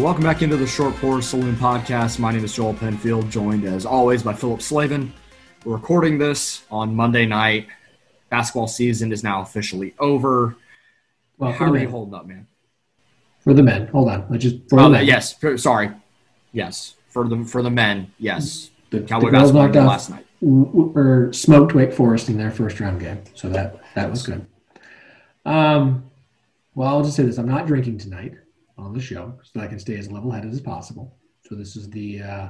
Welcome 0.00 0.24
back 0.24 0.40
into 0.40 0.56
the 0.56 0.66
Short 0.66 0.94
Pour 0.96 1.20
Saloon 1.20 1.54
podcast. 1.56 2.18
My 2.18 2.32
name 2.32 2.42
is 2.44 2.54
Joel 2.54 2.72
Penfield, 2.74 3.30
joined 3.30 3.64
as 3.64 3.84
always 3.84 4.22
by 4.22 4.32
Philip 4.32 4.62
Slavin. 4.62 5.12
We're 5.64 5.74
recording 5.74 6.16
this 6.18 6.62
on 6.70 6.94
Monday 6.96 7.26
night. 7.26 7.66
Basketball 8.30 8.66
season 8.66 9.12
is 9.12 9.22
now 9.22 9.42
officially 9.42 9.94
over. 9.98 10.56
Well, 11.36 11.52
How 11.52 11.70
are 11.70 11.76
you 11.78 11.88
holding 11.88 12.14
up, 12.14 12.26
man? 12.26 12.46
For 13.40 13.52
the 13.52 13.62
men, 13.62 13.88
hold 13.88 14.08
on. 14.08 14.26
Let's 14.30 14.42
just. 14.44 14.56
For 14.70 14.80
Oh, 14.80 14.84
the 14.84 14.90
men. 14.90 15.06
yes. 15.06 15.34
for- 15.34 15.58
Sorry. 15.58 15.90
Yes. 16.52 16.94
For 17.08 17.28
the 17.28 17.44
for 17.44 17.62
the 17.62 17.70
men, 17.70 18.10
yes. 18.18 18.70
The, 18.90 19.00
Cowboy 19.02 19.26
the 19.26 19.30
girls 19.32 19.52
basketball 19.52 19.62
knocked 19.64 19.76
off 19.76 19.86
last 19.88 20.10
night. 20.10 20.26
or 20.42 21.32
smoked 21.32 21.74
Wake 21.74 21.92
Forest 21.92 22.28
in 22.30 22.38
their 22.38 22.50
first 22.50 22.80
round 22.80 23.00
game, 23.00 23.22
so 23.34 23.48
that 23.50 23.76
that 23.94 24.10
was 24.10 24.22
good. 24.22 24.46
Um, 25.44 26.10
well, 26.74 26.88
I'll 26.88 27.04
just 27.04 27.16
say 27.16 27.22
this: 27.24 27.36
I'm 27.38 27.48
not 27.48 27.66
drinking 27.66 27.98
tonight 27.98 28.34
on 28.80 28.92
the 28.92 29.00
show, 29.00 29.38
so 29.42 29.50
that 29.54 29.64
I 29.64 29.68
can 29.68 29.78
stay 29.78 29.96
as 29.96 30.10
level-headed 30.10 30.52
as 30.52 30.60
possible. 30.60 31.16
So 31.48 31.54
this 31.54 31.76
is 31.76 31.90
the 31.90 32.22
uh, 32.22 32.48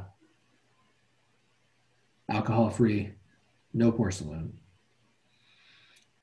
alcohol-free, 2.30 3.12
no 3.74 3.92
porcelain. 3.92 4.58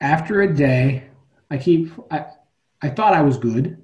After 0.00 0.42
a 0.42 0.54
day, 0.54 1.04
I 1.50 1.58
keep 1.58 1.92
I 2.10 2.26
I 2.80 2.90
thought 2.90 3.14
I 3.14 3.22
was 3.22 3.36
good. 3.36 3.82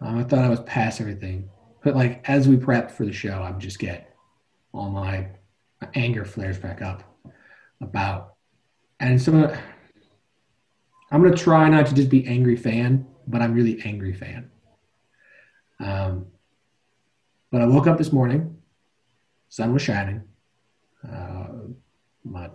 Um, 0.00 0.18
I 0.18 0.24
thought 0.24 0.44
I 0.44 0.50
was 0.50 0.60
past 0.60 1.00
everything, 1.00 1.48
but 1.82 1.94
like 1.94 2.28
as 2.28 2.46
we 2.46 2.56
prep 2.56 2.90
for 2.90 3.06
the 3.06 3.12
show, 3.12 3.42
I'm 3.42 3.58
just 3.58 3.78
get 3.78 4.14
all 4.74 4.90
my 4.90 5.28
anger 5.94 6.24
flares 6.24 6.58
back 6.58 6.82
up 6.82 7.02
about 7.80 8.34
and 9.00 9.20
so 9.20 9.54
i'm 11.10 11.22
to 11.22 11.36
try 11.36 11.68
not 11.68 11.86
to 11.86 11.94
just 11.94 12.08
be 12.08 12.26
angry 12.26 12.56
fan 12.56 13.06
but 13.26 13.42
i'm 13.42 13.52
really 13.52 13.80
angry 13.84 14.12
fan 14.12 14.50
um, 15.80 16.26
but 17.50 17.60
i 17.60 17.66
woke 17.66 17.86
up 17.86 17.98
this 17.98 18.12
morning 18.12 18.56
sun 19.48 19.72
was 19.72 19.82
shining 19.82 20.22
uh, 21.10 21.46
my 22.24 22.48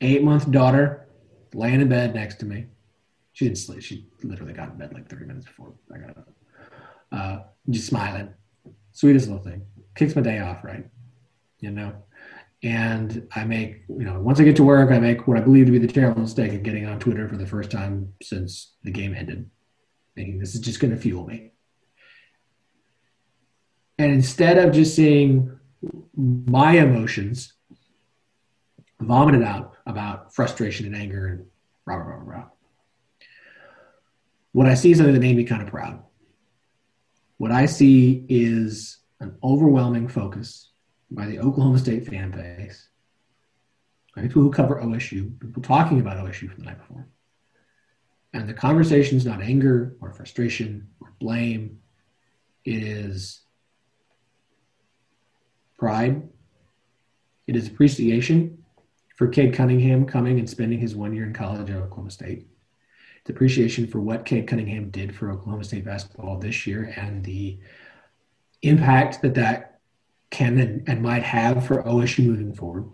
eight 0.00 0.22
month 0.22 0.50
daughter 0.50 1.06
laying 1.54 1.80
in 1.80 1.88
bed 1.88 2.14
next 2.14 2.36
to 2.36 2.46
me. 2.46 2.66
She 3.32 3.46
didn't 3.46 3.58
sleep. 3.58 3.82
She 3.82 4.06
literally 4.22 4.52
got 4.52 4.70
in 4.70 4.78
bed 4.78 4.92
like 4.92 5.08
30 5.08 5.26
minutes 5.26 5.46
before 5.46 5.72
i 5.94 5.98
got 5.98 6.10
up. 6.10 6.28
Uh, 7.12 7.38
just 7.70 7.86
smiling. 7.86 8.32
Sweetest 8.92 9.28
little 9.28 9.42
thing. 9.42 9.62
Kicks 9.94 10.16
my 10.16 10.22
day 10.22 10.38
off 10.40 10.64
right? 10.64 10.86
You 11.60 11.70
know? 11.70 11.94
And 12.62 13.28
I 13.34 13.44
make, 13.44 13.82
you 13.88 14.04
know, 14.04 14.18
once 14.20 14.40
I 14.40 14.44
get 14.44 14.56
to 14.56 14.64
work, 14.64 14.90
I 14.90 14.98
make 14.98 15.28
what 15.28 15.36
I 15.36 15.40
believe 15.40 15.66
to 15.66 15.72
be 15.72 15.78
the 15.78 15.86
terrible 15.86 16.22
mistake 16.22 16.54
of 16.54 16.62
getting 16.62 16.86
on 16.86 16.98
Twitter 16.98 17.28
for 17.28 17.36
the 17.36 17.46
first 17.46 17.70
time 17.70 18.14
since 18.22 18.74
the 18.82 18.90
game 18.90 19.14
ended, 19.14 19.50
thinking 20.14 20.38
this 20.38 20.54
is 20.54 20.60
just 20.60 20.80
going 20.80 20.90
to 20.92 20.96
fuel 20.96 21.26
me. 21.26 21.52
And 23.98 24.12
instead 24.12 24.58
of 24.58 24.74
just 24.74 24.94
seeing 24.94 25.58
my 26.16 26.72
emotions 26.78 27.54
vomited 29.00 29.42
out 29.42 29.76
about 29.86 30.34
frustration 30.34 30.86
and 30.86 30.96
anger 30.96 31.26
and 31.26 31.46
rah, 31.86 31.96
rah, 31.96 32.16
rah, 32.16 32.22
rah, 32.24 32.44
what 34.52 34.66
I 34.66 34.74
see 34.74 34.90
is 34.90 34.98
something 34.98 35.14
that 35.14 35.20
made 35.20 35.36
me 35.36 35.44
kind 35.44 35.62
of 35.62 35.68
proud. 35.68 36.02
What 37.38 37.52
I 37.52 37.66
see 37.66 38.24
is 38.28 38.98
an 39.20 39.36
overwhelming 39.42 40.08
focus 40.08 40.70
by 41.10 41.26
the 41.26 41.38
Oklahoma 41.38 41.78
State 41.78 42.06
fan 42.06 42.30
base, 42.30 42.88
by 44.14 44.22
people 44.22 44.42
who 44.42 44.50
cover 44.50 44.80
OSU, 44.80 45.38
people 45.40 45.62
talking 45.62 46.00
about 46.00 46.16
OSU 46.16 46.50
from 46.50 46.60
the 46.60 46.64
night 46.64 46.78
before. 46.78 47.06
And 48.32 48.48
the 48.48 48.54
conversation 48.54 49.16
is 49.16 49.26
not 49.26 49.42
anger 49.42 49.96
or 50.00 50.12
frustration 50.12 50.88
or 51.00 51.12
blame. 51.20 51.78
It 52.64 52.82
is 52.82 53.45
pride. 55.78 56.28
It 57.46 57.56
is 57.56 57.68
appreciation 57.68 58.64
for 59.16 59.28
Cade 59.28 59.54
Cunningham 59.54 60.06
coming 60.06 60.38
and 60.38 60.48
spending 60.48 60.78
his 60.78 60.94
one 60.94 61.14
year 61.14 61.24
in 61.24 61.32
college 61.32 61.70
at 61.70 61.76
Oklahoma 61.76 62.10
State. 62.10 62.46
It's 63.20 63.30
appreciation 63.30 63.86
for 63.86 64.00
what 64.00 64.24
Cade 64.24 64.46
Cunningham 64.46 64.90
did 64.90 65.14
for 65.14 65.30
Oklahoma 65.30 65.64
State 65.64 65.84
basketball 65.84 66.38
this 66.38 66.66
year 66.66 66.92
and 66.96 67.24
the 67.24 67.58
impact 68.62 69.22
that 69.22 69.34
that 69.34 69.80
can 70.30 70.58
and, 70.58 70.88
and 70.88 71.02
might 71.02 71.22
have 71.22 71.66
for 71.66 71.82
OSU 71.82 72.24
moving 72.24 72.52
forward. 72.52 72.88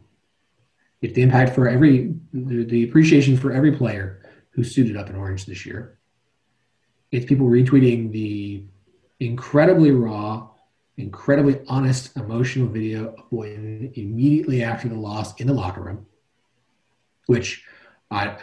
It's 1.00 1.14
the 1.14 1.22
impact 1.22 1.54
for 1.54 1.68
every, 1.68 2.14
the, 2.32 2.64
the 2.64 2.84
appreciation 2.84 3.36
for 3.36 3.52
every 3.52 3.72
player 3.72 4.22
who 4.50 4.62
suited 4.62 4.96
up 4.96 5.10
in 5.10 5.16
orange 5.16 5.46
this 5.46 5.66
year. 5.66 5.98
It's 7.10 7.26
people 7.26 7.48
retweeting 7.48 8.12
the 8.12 8.64
incredibly 9.18 9.90
raw, 9.90 10.48
incredibly 10.96 11.60
honest, 11.68 12.16
emotional 12.16 12.68
video 12.68 13.14
of 13.14 13.30
Boynton 13.30 13.92
immediately 13.94 14.62
after 14.62 14.88
the 14.88 14.94
loss 14.94 15.38
in 15.40 15.46
the 15.46 15.54
locker 15.54 15.82
room. 15.82 16.06
Which, 17.26 17.64
I, 18.10 18.36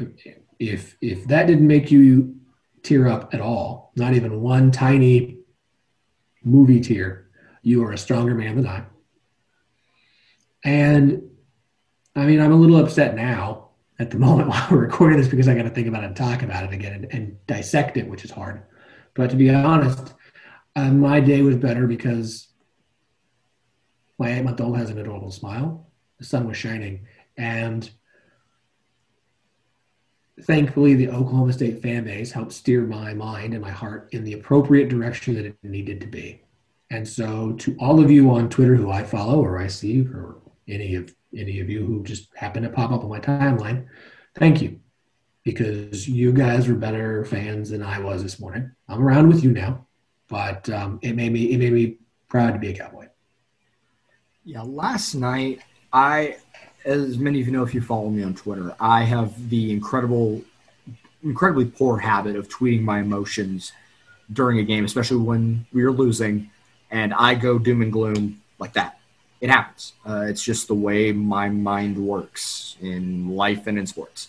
if 0.58 0.98
if 1.02 1.28
that 1.28 1.48
didn't 1.48 1.68
make 1.68 1.92
you 1.92 2.36
tear 2.82 3.08
up 3.08 3.34
at 3.34 3.42
all, 3.42 3.92
not 3.96 4.14
even 4.14 4.42
one 4.42 4.72
tiny 4.72 5.40
movie 6.44 6.80
tear, 6.80 7.30
you 7.62 7.84
are 7.84 7.92
a 7.92 7.98
stronger 7.98 8.34
man 8.34 8.56
than 8.56 8.68
I. 8.68 8.84
And 10.64 11.30
I 12.16 12.26
mean, 12.26 12.42
I'm 12.42 12.52
a 12.52 12.56
little 12.56 12.78
upset 12.78 13.16
now 13.16 13.70
at 14.00 14.12
the 14.12 14.18
moment 14.26 14.50
while 14.50 14.68
we're 14.72 14.80
recording 14.80 15.18
this 15.18 15.28
because 15.28 15.48
I 15.48 15.56
got 15.56 15.64
to 15.64 15.70
think 15.70 15.88
about 15.88 16.04
it 16.04 16.08
and 16.08 16.16
talk 16.16 16.42
about 16.42 16.64
it 16.64 16.74
again 16.74 16.94
and, 16.94 17.14
and 17.14 17.48
dissect 17.48 17.98
it, 17.98 18.08
which 18.08 18.26
is 18.26 18.32
hard. 18.32 18.64
But 19.14 19.30
to 19.32 19.36
be 19.36 19.50
honest, 19.50 20.14
uh, 20.80 20.92
my 20.92 21.20
day 21.20 21.42
was 21.42 21.56
better 21.58 21.88
because 21.88 22.48
my 24.18 24.32
eight 24.32 24.44
month 24.44 24.62
old 24.62 24.78
has 24.78 24.90
an 24.90 24.98
adorable 24.98 25.32
smile. 25.32 25.88
The 26.18 26.26
sun 26.26 26.48
was 26.48 26.58
shining. 26.58 27.08
And 27.38 27.90
thankfully, 30.42 30.96
the 30.96 31.10
Oklahoma 31.10 31.54
State 31.54 31.82
fan 31.82 32.04
base 32.04 32.32
helped 32.32 32.54
steer 32.54 32.82
my 32.82 33.14
mind 33.14 33.54
and 33.54 33.62
my 33.62 33.72
heart 33.72 34.10
in 34.12 34.24
the 34.24 34.34
appropriate 34.34 34.90
direction 34.90 35.36
that 35.36 35.46
it 35.46 35.56
needed 35.64 36.02
to 36.02 36.08
be. 36.08 36.42
And 36.92 37.08
so, 37.08 37.54
to 37.54 37.76
all 37.80 38.04
of 38.04 38.10
you 38.10 38.32
on 38.32 38.50
Twitter 38.50 38.76
who 38.76 38.90
I 38.90 39.04
follow 39.04 39.42
or 39.42 39.60
I 39.60 39.68
see, 39.68 40.02
or 40.02 40.38
any 40.68 40.96
of 40.96 41.14
any 41.38 41.60
of 41.60 41.70
you 41.70 41.86
who 41.86 42.04
just 42.04 42.36
happen 42.36 42.64
to 42.64 42.70
pop 42.70 42.92
up 42.92 43.04
on 43.04 43.10
my 43.10 43.20
timeline, 43.20 43.86
thank 44.36 44.62
you, 44.62 44.80
because 45.44 46.10
you 46.10 46.34
guys 46.34 46.68
were 46.68 46.76
better 46.76 47.24
fans 47.26 47.70
than 47.70 47.84
I 47.84 48.00
was 48.00 48.24
this 48.24 48.40
morning. 48.40 48.72
I'm 48.88 49.04
around 49.04 49.28
with 49.28 49.44
you 49.44 49.52
now, 49.52 49.86
but 50.30 50.70
um, 50.70 51.00
it 51.02 51.16
made 51.16 51.34
me 51.34 51.52
it 51.52 51.58
made 51.58 51.74
me 51.74 51.98
proud 52.30 52.54
to 52.54 52.60
be 52.60 52.70
a 52.70 52.74
cowboy. 52.74 53.08
Yeah, 54.46 54.62
last 54.62 55.16
night 55.16 55.62
I, 55.92 56.38
as 56.86 57.18
many 57.18 57.42
of 57.42 57.48
you 57.48 57.54
know, 57.54 57.64
if 57.64 57.74
you 57.74 57.82
follow 57.82 58.10
me 58.10 58.24
on 58.24 58.36
Twitter, 58.36 58.76
I 58.80 59.04
have 59.04 59.50
the 59.50 59.72
incredible, 59.72 60.42
incredibly 61.24 61.66
poor 61.66 61.98
habit 61.98 62.36
of 62.36 62.48
tweeting 62.48 62.82
my 62.82 63.00
emotions 63.00 63.72
during 64.32 64.60
a 64.60 64.64
game, 64.64 64.86
especially 64.86 65.18
when 65.18 65.66
we 65.74 65.84
are 65.84 65.92
losing, 65.92 66.50
and 66.92 67.14
I 67.14 67.34
go 67.36 67.58
doom 67.58 67.82
and 67.82 67.92
gloom 67.92 68.42
like 68.60 68.74
that. 68.74 69.00
It 69.42 69.50
happens. 69.50 69.94
Uh, 70.06 70.26
it's 70.28 70.44
just 70.44 70.68
the 70.68 70.76
way 70.76 71.12
my 71.12 71.50
mind 71.50 71.98
works 71.98 72.76
in 72.82 73.30
life 73.30 73.68
and 73.68 73.80
in 73.80 73.88
sports. 73.88 74.28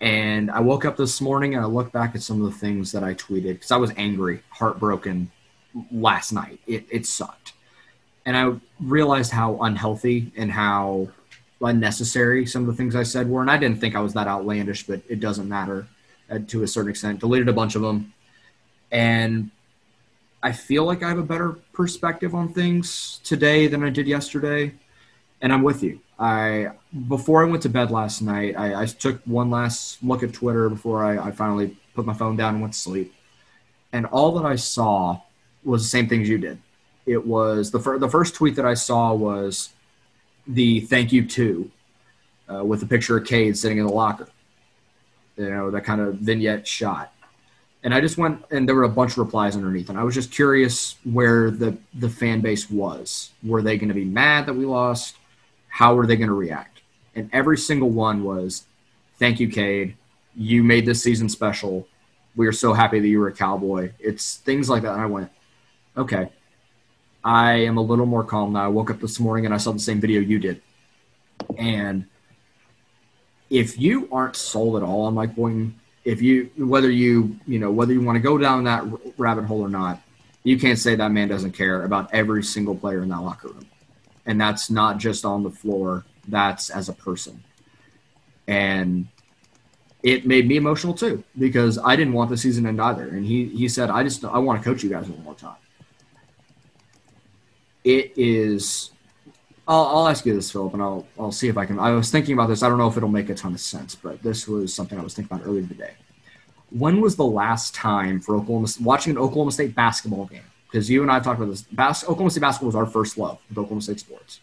And 0.00 0.50
I 0.50 0.60
woke 0.60 0.84
up 0.84 0.96
this 0.96 1.20
morning 1.20 1.54
and 1.54 1.64
I 1.64 1.66
looked 1.66 1.92
back 1.92 2.14
at 2.14 2.22
some 2.22 2.42
of 2.42 2.52
the 2.52 2.58
things 2.58 2.92
that 2.92 3.02
I 3.02 3.14
tweeted 3.14 3.54
because 3.54 3.72
I 3.72 3.76
was 3.76 3.92
angry, 3.96 4.42
heartbroken 4.50 5.30
last 5.90 6.32
night. 6.32 6.60
It, 6.66 6.86
it 6.90 7.06
sucked 7.06 7.52
and 8.28 8.36
I 8.36 8.52
realized 8.78 9.32
how 9.32 9.56
unhealthy 9.62 10.30
and 10.36 10.52
how 10.52 11.08
unnecessary 11.62 12.44
some 12.44 12.60
of 12.60 12.66
the 12.66 12.74
things 12.74 12.94
I 12.94 13.02
said 13.02 13.26
were. 13.26 13.40
And 13.40 13.50
I 13.50 13.56
didn't 13.56 13.80
think 13.80 13.96
I 13.96 14.00
was 14.00 14.12
that 14.12 14.26
outlandish, 14.26 14.86
but 14.86 15.00
it 15.08 15.18
doesn't 15.18 15.48
matter 15.48 15.86
uh, 16.30 16.40
to 16.48 16.62
a 16.62 16.68
certain 16.68 16.90
extent. 16.90 17.20
Deleted 17.20 17.48
a 17.48 17.54
bunch 17.54 17.74
of 17.74 17.80
them, 17.80 18.12
and 18.92 19.50
I 20.42 20.52
feel 20.52 20.84
like 20.84 21.02
I 21.02 21.08
have 21.08 21.18
a 21.18 21.22
better 21.22 21.52
perspective 21.72 22.34
on 22.34 22.52
things 22.52 23.18
today 23.24 23.66
than 23.66 23.82
I 23.82 23.88
did 23.88 24.06
yesterday. 24.06 24.74
And 25.40 25.52
I'm 25.52 25.62
with 25.62 25.82
you. 25.82 26.00
I 26.18 26.70
before 27.08 27.44
I 27.44 27.48
went 27.48 27.62
to 27.62 27.68
bed 27.68 27.90
last 27.90 28.22
night, 28.22 28.56
I, 28.56 28.82
I 28.82 28.86
took 28.86 29.22
one 29.24 29.50
last 29.50 30.02
look 30.02 30.22
at 30.22 30.32
Twitter 30.32 30.68
before 30.68 31.04
I, 31.04 31.28
I 31.28 31.30
finally 31.30 31.76
put 31.94 32.06
my 32.06 32.14
phone 32.14 32.36
down 32.36 32.54
and 32.54 32.62
went 32.62 32.72
to 32.72 32.78
sleep. 32.78 33.14
And 33.92 34.06
all 34.06 34.32
that 34.32 34.46
I 34.46 34.56
saw 34.56 35.20
was 35.64 35.82
the 35.82 35.88
same 35.88 36.08
things 36.08 36.28
you 36.28 36.38
did 36.38 36.58
it 37.08 37.26
was 37.26 37.70
the, 37.70 37.80
fir- 37.80 37.98
the 37.98 38.08
first 38.08 38.34
tweet 38.34 38.54
that 38.56 38.66
I 38.66 38.74
saw 38.74 39.14
was 39.14 39.70
the 40.46 40.80
thank 40.80 41.10
you 41.10 41.26
to 41.26 41.70
uh, 42.52 42.64
with 42.64 42.82
a 42.82 42.86
picture 42.86 43.16
of 43.16 43.26
Cade 43.26 43.56
sitting 43.56 43.78
in 43.78 43.86
the 43.86 43.92
locker. 43.92 44.28
You 45.36 45.50
know, 45.50 45.70
that 45.70 45.84
kind 45.84 46.00
of 46.00 46.16
vignette 46.16 46.66
shot. 46.66 47.12
And 47.82 47.94
I 47.94 48.00
just 48.00 48.18
went 48.18 48.44
and 48.50 48.68
there 48.68 48.74
were 48.74 48.84
a 48.84 48.88
bunch 48.88 49.12
of 49.12 49.18
replies 49.18 49.56
underneath. 49.56 49.88
And 49.88 49.98
I 49.98 50.02
was 50.02 50.14
just 50.14 50.30
curious 50.30 50.96
where 51.04 51.50
the, 51.50 51.78
the 51.94 52.08
fan 52.08 52.40
base 52.40 52.68
was. 52.70 53.30
Were 53.42 53.62
they 53.62 53.78
going 53.78 53.88
to 53.88 53.94
be 53.94 54.04
mad 54.04 54.46
that 54.46 54.54
we 54.54 54.66
lost? 54.66 55.16
How 55.78 55.96
are 55.96 56.06
they 56.06 56.16
going 56.16 56.26
to 56.26 56.34
react? 56.34 56.80
And 57.14 57.30
every 57.32 57.56
single 57.56 57.90
one 57.90 58.24
was 58.24 58.66
thank 59.20 59.38
you, 59.38 59.48
Cade. 59.48 59.94
You 60.34 60.64
made 60.64 60.84
this 60.86 61.00
season 61.00 61.28
special. 61.28 61.86
We 62.34 62.48
are 62.48 62.52
so 62.52 62.72
happy 62.72 62.98
that 62.98 63.06
you 63.06 63.20
were 63.20 63.28
a 63.28 63.32
cowboy. 63.32 63.92
It's 64.00 64.38
things 64.38 64.68
like 64.68 64.82
that. 64.82 64.94
And 64.94 65.00
I 65.00 65.06
went, 65.06 65.30
okay, 65.96 66.30
I 67.22 67.52
am 67.52 67.76
a 67.76 67.80
little 67.80 68.06
more 68.06 68.24
calm 68.24 68.54
now. 68.54 68.64
I 68.64 68.66
woke 68.66 68.90
up 68.90 68.98
this 68.98 69.20
morning 69.20 69.44
and 69.44 69.54
I 69.54 69.58
saw 69.58 69.70
the 69.70 69.78
same 69.78 70.00
video 70.00 70.20
you 70.20 70.40
did. 70.40 70.60
And 71.56 72.06
if 73.48 73.78
you 73.78 74.08
aren't 74.10 74.34
sold 74.34 74.78
at 74.78 74.82
all 74.82 75.02
on 75.02 75.14
Mike 75.14 75.36
Boynton, 75.36 75.78
if 76.04 76.20
you 76.20 76.50
whether 76.56 76.90
you 76.90 77.38
you 77.46 77.60
know 77.60 77.70
whether 77.70 77.92
you 77.92 78.00
want 78.00 78.16
to 78.16 78.20
go 78.20 78.36
down 78.36 78.64
that 78.64 78.84
rabbit 79.16 79.44
hole 79.44 79.60
or 79.60 79.68
not, 79.68 80.02
you 80.42 80.58
can't 80.58 80.80
say 80.80 80.96
that 80.96 81.12
man 81.12 81.28
doesn't 81.28 81.52
care 81.52 81.84
about 81.84 82.12
every 82.12 82.42
single 82.42 82.74
player 82.74 83.00
in 83.04 83.10
that 83.10 83.20
locker 83.20 83.46
room, 83.46 83.66
and 84.28 84.40
that's 84.40 84.70
not 84.70 84.98
just 84.98 85.24
on 85.24 85.42
the 85.42 85.50
floor. 85.50 86.04
That's 86.28 86.70
as 86.70 86.88
a 86.88 86.92
person, 86.92 87.42
and 88.46 89.08
it 90.02 90.26
made 90.26 90.46
me 90.46 90.56
emotional 90.56 90.94
too 90.94 91.24
because 91.38 91.78
I 91.78 91.96
didn't 91.96 92.12
want 92.12 92.30
the 92.30 92.36
season 92.36 92.66
end 92.66 92.80
either. 92.80 93.08
And 93.08 93.24
he 93.24 93.46
he 93.46 93.68
said, 93.68 93.90
"I 93.90 94.04
just 94.04 94.24
I 94.24 94.38
want 94.38 94.62
to 94.62 94.68
coach 94.68 94.84
you 94.84 94.90
guys 94.90 95.08
one 95.08 95.24
more 95.24 95.34
time." 95.34 95.56
It 97.82 98.12
is. 98.16 98.90
I'll, 99.66 99.86
I'll 99.86 100.08
ask 100.08 100.24
you 100.24 100.34
this, 100.34 100.50
Philip, 100.50 100.74
and 100.74 100.82
I'll 100.82 101.06
I'll 101.18 101.32
see 101.32 101.48
if 101.48 101.56
I 101.56 101.64
can. 101.64 101.78
I 101.78 101.90
was 101.92 102.10
thinking 102.10 102.34
about 102.34 102.48
this. 102.48 102.62
I 102.62 102.68
don't 102.68 102.78
know 102.78 102.88
if 102.88 102.96
it'll 102.96 103.08
make 103.08 103.30
a 103.30 103.34
ton 103.34 103.54
of 103.54 103.60
sense, 103.60 103.94
but 103.94 104.22
this 104.22 104.46
was 104.46 104.74
something 104.74 104.98
I 104.98 105.02
was 105.02 105.14
thinking 105.14 105.34
about 105.34 105.48
earlier 105.48 105.66
today. 105.66 105.94
When 106.70 107.00
was 107.00 107.16
the 107.16 107.24
last 107.24 107.74
time 107.74 108.20
for 108.20 108.36
Oklahoma 108.36 108.68
watching 108.82 109.12
an 109.12 109.18
Oklahoma 109.18 109.52
State 109.52 109.74
basketball 109.74 110.26
game? 110.26 110.42
Because 110.70 110.90
you 110.90 111.02
and 111.02 111.10
I 111.10 111.14
have 111.14 111.24
talked 111.24 111.40
about 111.40 111.50
this. 111.50 111.62
Bas- 111.62 112.04
Oklahoma 112.04 112.30
State 112.30 112.40
basketball 112.40 112.66
was 112.66 112.76
our 112.76 112.86
first 112.86 113.16
love 113.16 113.38
with 113.48 113.58
Oklahoma 113.58 113.82
State 113.82 114.00
sports. 114.00 114.40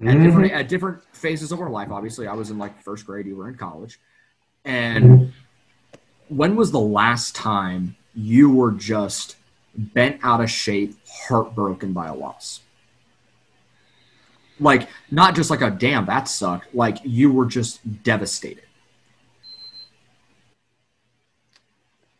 Mm-hmm. 0.00 0.08
At 0.08 0.22
different 0.22 0.52
at 0.52 0.68
different 0.68 1.02
phases 1.12 1.52
of 1.52 1.60
our 1.60 1.70
life, 1.70 1.90
obviously, 1.90 2.26
I 2.26 2.34
was 2.34 2.50
in 2.50 2.58
like 2.58 2.82
first 2.82 3.06
grade. 3.06 3.26
You 3.26 3.36
were 3.36 3.48
in 3.48 3.54
college 3.54 3.98
and 4.66 5.32
when 6.28 6.56
was 6.56 6.72
the 6.72 6.80
last 6.80 7.34
time 7.34 7.96
you 8.14 8.50
were 8.50 8.72
just 8.72 9.36
bent 9.76 10.18
out 10.22 10.40
of 10.40 10.50
shape, 10.50 10.96
heartbroken 11.08 11.92
by 11.92 12.08
a 12.08 12.14
loss? 12.14 12.60
Like, 14.58 14.88
not 15.10 15.36
just 15.36 15.50
like 15.50 15.60
a 15.60 15.70
damn, 15.70 16.06
that 16.06 16.28
sucked. 16.28 16.74
Like, 16.74 16.98
you 17.04 17.30
were 17.30 17.46
just 17.46 18.02
devastated. 18.02 18.64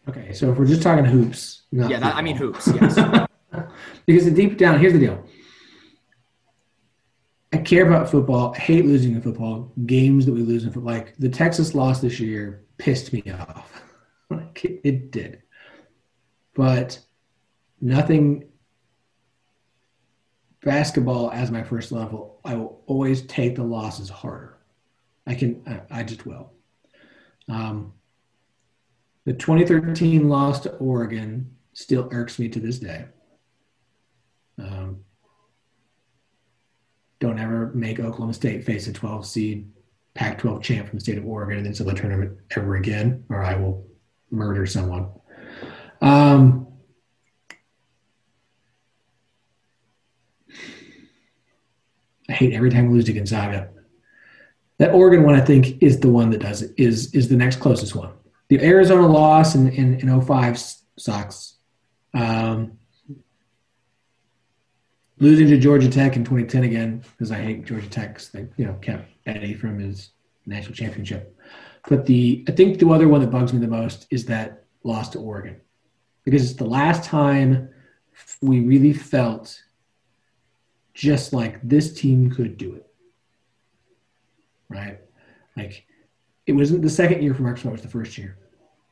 Okay, 0.09 0.33
so 0.33 0.53
if 0.53 0.59
we're 0.59 0.67
just 0.67 0.83
talking 0.83 1.05
hoops, 1.05 1.63
yeah, 1.73 1.99
that, 1.99 2.15
I 2.15 2.23
mean 2.23 2.37
hoops, 2.37 2.69
yes. 2.69 2.97
because 4.07 4.27
deep 4.31 4.57
down, 4.57 4.79
here's 4.79 4.93
the 4.93 5.01
deal. 5.01 5.25
I 7.53 7.59
care 7.59 7.87
about 7.87 8.11
football. 8.11 8.55
I 8.55 8.59
hate 8.59 8.85
losing 8.85 9.15
in 9.15 9.23
football. 9.23 9.73
Games 9.85 10.27
that 10.27 10.33
we 10.33 10.43
lose 10.43 10.65
in 10.65 10.73
football, 10.73 10.93
like 10.93 11.17
the 11.17 11.29
Texas 11.29 11.75
loss 11.75 12.01
this 12.01 12.21
year, 12.21 12.65
pissed 12.79 13.13
me 13.13 13.23
off. 13.33 13.83
like 14.31 14.65
it, 14.65 14.81
it 14.85 15.11
did, 15.11 15.43
but 16.55 16.99
nothing. 17.81 18.45
Basketball 20.63 21.31
as 21.31 21.53
my 21.53 21.63
first 21.63 21.93
level, 21.93 22.41
I 22.45 22.57
will 22.57 22.83
always 22.87 23.23
take 23.23 23.55
the 23.55 23.63
losses 23.63 24.09
harder. 24.09 24.59
I 25.25 25.35
can, 25.35 25.63
I, 25.65 26.01
I 26.01 26.03
just 26.03 26.27
will. 26.27 26.51
Um, 27.49 27.93
the 29.27 29.33
2013 29.33 30.29
loss 30.29 30.61
to 30.61 30.71
Oregon 30.77 31.51
still 31.75 32.09
irks 32.13 32.39
me 32.39 32.49
to 32.49 32.61
this 32.61 32.79
day. 32.79 33.05
Um, 34.59 35.01
don't 37.19 37.39
ever 37.39 37.73
make 37.75 37.99
Oklahoma 37.99 38.33
State 38.33 38.65
face 38.65 38.87
a 38.87 38.93
12 38.93 39.27
seed 39.27 39.69
Pac 40.15 40.39
12 40.39 40.63
champ 40.63 40.89
from 40.89 40.99
the 40.99 41.03
state 41.03 41.19
of 41.19 41.27
Oregon 41.27 41.59
in 41.59 41.65
the 41.65 41.71
NCAA 41.71 42.01
tournament 42.01 42.39
ever 42.57 42.77
again, 42.77 43.25
or 43.29 43.43
I 43.43 43.57
will 43.57 43.87
murder 44.31 44.65
someone. 44.65 45.11
Um, 46.01 46.69
I 52.29 52.33
hate 52.33 52.55
every 52.55 52.71
time 52.71 52.89
we 52.89 52.95
lose 52.95 53.05
to 53.07 53.13
Gonzaga. 53.13 53.71
That 54.79 54.93
Oregon 54.93 55.25
one, 55.25 55.35
I 55.35 55.41
think, 55.41 55.83
is 55.83 55.99
the 56.01 56.11
one 56.11 56.31
that 56.31 56.41
does 56.41 56.63
it, 56.63 56.73
is, 56.77 57.13
is 57.15 57.29
the 57.29 57.37
next 57.37 57.57
closest 57.57 57.95
one. 57.95 58.13
The 58.49 58.63
Arizona 58.63 59.07
loss 59.07 59.55
in, 59.55 59.69
in, 59.69 60.01
in 60.01 60.21
05 60.21 60.63
sucks. 60.97 61.57
Um, 62.15 62.79
losing 65.19 65.49
to 65.49 65.59
Georgia 65.59 65.91
Tech 65.91 66.17
in 66.17 66.25
2010 66.25 66.65
again 66.65 67.05
because 67.13 67.31
I 67.31 67.37
hate 67.37 67.65
Georgia 67.65 67.89
Tech 67.89 68.21
they 68.33 68.47
you 68.57 68.67
know 68.67 68.75
kept 68.75 69.11
Eddie 69.27 69.55
from 69.55 69.79
his 69.79 70.11
national 70.47 70.75
championship. 70.75 71.37
But 71.89 72.07
the 72.07 72.45
I 72.49 72.53
think 72.53 72.79
the 72.79 72.89
other 72.89 73.09
one 73.09 73.21
that 73.21 73.31
bugs 73.31 73.53
me 73.53 73.61
the 73.61 73.69
most 73.69 74.07
is 74.11 74.27
that 74.27 74.65
loss 74.83 75.11
to 75.11 75.19
Oregon 75.19 75.61
because 76.25 76.43
it's 76.43 76.59
the 76.59 76.67
last 76.67 77.05
time 77.05 77.69
we 78.41 78.61
really 78.61 78.93
felt 78.93 79.63
just 80.95 81.33
like 81.33 81.61
this 81.63 81.93
team 81.93 82.31
could 82.31 82.57
do 82.57 82.75
it. 82.75 82.87
Right? 84.69 85.01
Like 85.57 85.87
it 86.47 86.53
wasn't 86.53 86.83
the 86.83 86.91
second 86.91 87.23
year 87.23 87.35
for 87.35 87.43
Marcus 87.43 87.63
Smart 87.63 87.75
was 87.75 87.83
the 87.83 87.89
first 87.89 88.17
year. 88.17 88.39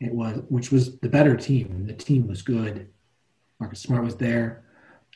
It 0.00 0.12
was 0.12 0.42
which 0.48 0.70
was 0.72 0.98
the 0.98 1.08
better 1.08 1.36
team. 1.36 1.86
The 1.86 1.94
team 1.94 2.26
was 2.26 2.42
good. 2.42 2.88
Marcus 3.60 3.80
Smart 3.80 4.04
was 4.04 4.16
there. 4.16 4.64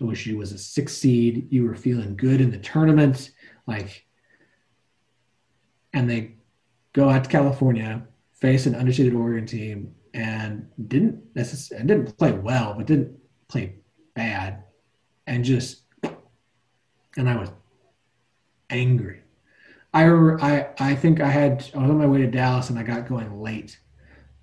OSU 0.01 0.37
was 0.37 0.53
a 0.53 0.59
six 0.59 0.97
seed. 0.97 1.49
You 1.51 1.65
were 1.65 1.75
feeling 1.75 2.17
good 2.17 2.41
in 2.41 2.53
the 2.53 2.59
tournament, 2.59 3.33
like, 3.67 4.07
and 5.93 6.09
they 6.09 6.37
go 6.93 7.09
out 7.09 7.25
to 7.25 7.31
California, 7.31 8.07
face 8.33 8.67
an 8.67 8.75
underseeded 8.75 9.19
Oregon 9.19 9.45
team, 9.45 9.95
and 10.15 10.69
didn't 10.87 11.21
necessarily 11.35 11.87
didn't 11.87 12.17
play 12.17 12.33
well, 12.33 12.75
but 12.75 12.87
didn't 12.87 13.19
play 13.49 13.75
bad, 14.15 14.63
and 15.27 15.45
just, 15.45 15.83
and 17.17 17.29
I 17.29 17.37
was 17.37 17.51
angry. 18.71 19.23
I 20.05 20.59
I 20.59 20.69
I 20.79 20.95
think 20.95 21.21
I 21.21 21.29
had 21.29 21.69
I 21.75 21.79
was 21.79 21.91
on 21.91 21.99
my 21.99 22.07
way 22.07 22.19
to 22.19 22.31
Dallas 22.31 22.71
and 22.71 22.79
I 22.79 22.83
got 22.83 23.09
going 23.09 23.41
late, 23.41 23.79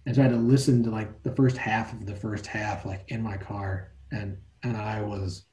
and 0.06 0.16
so 0.16 0.21
I 0.21 0.26
had 0.26 0.33
to 0.33 0.40
listen 0.40 0.83
to 0.83 0.90
like 0.90 1.24
the 1.24 1.35
first 1.35 1.57
half 1.57 1.94
of 1.94 2.06
the 2.06 2.16
first 2.16 2.45
half 2.45 2.85
like 2.85 3.06
in 3.07 3.21
my 3.21 3.38
car, 3.38 3.92
and 4.12 4.38
and 4.64 4.76
I 4.76 5.02
was 5.02 5.45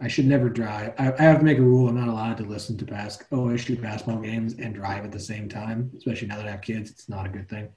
I 0.00 0.08
should 0.08 0.26
never 0.26 0.48
drive. 0.48 0.94
I, 0.98 1.12
I, 1.12 1.22
have 1.22 1.38
to 1.40 1.44
make 1.44 1.58
a 1.58 1.62
rule. 1.62 1.88
I'm 1.88 1.98
not 1.98 2.08
allowed 2.08 2.36
to 2.36 2.44
listen 2.44 2.76
to 2.78 2.84
bas- 2.84 3.24
OSU 3.32 3.82
basketball 3.82 4.20
games 4.20 4.54
and 4.54 4.72
drive 4.72 5.04
at 5.04 5.10
the 5.10 5.18
same 5.18 5.48
time, 5.48 5.90
especially 5.96 6.28
now 6.28 6.36
that 6.36 6.46
I 6.46 6.52
have 6.52 6.62
kids. 6.62 6.90
It's 6.90 7.08
not 7.08 7.26
a 7.26 7.28
good 7.28 7.48
thing. 7.48 7.68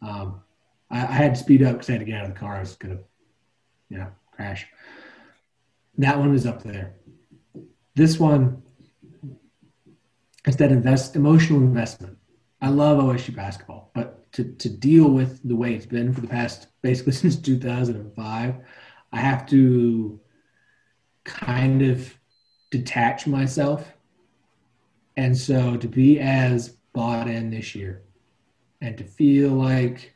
Um, 0.00 0.40
I, 0.88 1.00
I, 1.00 1.12
had 1.12 1.34
to 1.34 1.40
speed 1.40 1.64
up 1.64 1.72
because 1.72 1.88
I 1.88 1.94
had 1.94 1.98
to 1.98 2.04
get 2.04 2.20
out 2.20 2.28
of 2.28 2.34
the 2.34 2.38
car. 2.38 2.56
I 2.56 2.60
was 2.60 2.76
going 2.76 2.96
to, 2.96 3.02
you 3.88 3.98
know, 3.98 4.06
crash. 4.30 4.66
That 5.98 6.16
one 6.16 6.32
is 6.32 6.46
up 6.46 6.62
there. 6.62 6.94
This 7.96 8.20
one 8.20 8.62
is 10.46 10.56
that 10.56 10.72
invest 10.72 11.16
emotional 11.16 11.60
investment. 11.60 12.18
I 12.60 12.68
love 12.68 12.98
OSU 12.98 13.34
basketball, 13.34 13.90
but 13.94 14.30
to, 14.32 14.44
to 14.44 14.68
deal 14.68 15.10
with 15.10 15.46
the 15.46 15.56
way 15.56 15.74
it's 15.74 15.86
been 15.86 16.12
for 16.12 16.20
the 16.20 16.26
past 16.26 16.68
basically 16.82 17.12
since 17.20 17.36
2005, 17.36 18.54
I 19.12 19.18
have 19.18 19.46
to 19.50 20.20
kind 21.24 21.82
of 21.82 22.12
detach 22.70 23.26
myself. 23.26 23.92
And 25.16 25.36
so 25.36 25.76
to 25.76 25.88
be 25.88 26.18
as 26.20 26.76
bought 26.92 27.28
in 27.28 27.50
this 27.50 27.74
year 27.74 28.02
and 28.80 28.98
to 28.98 29.04
feel 29.04 29.50
like 29.50 30.14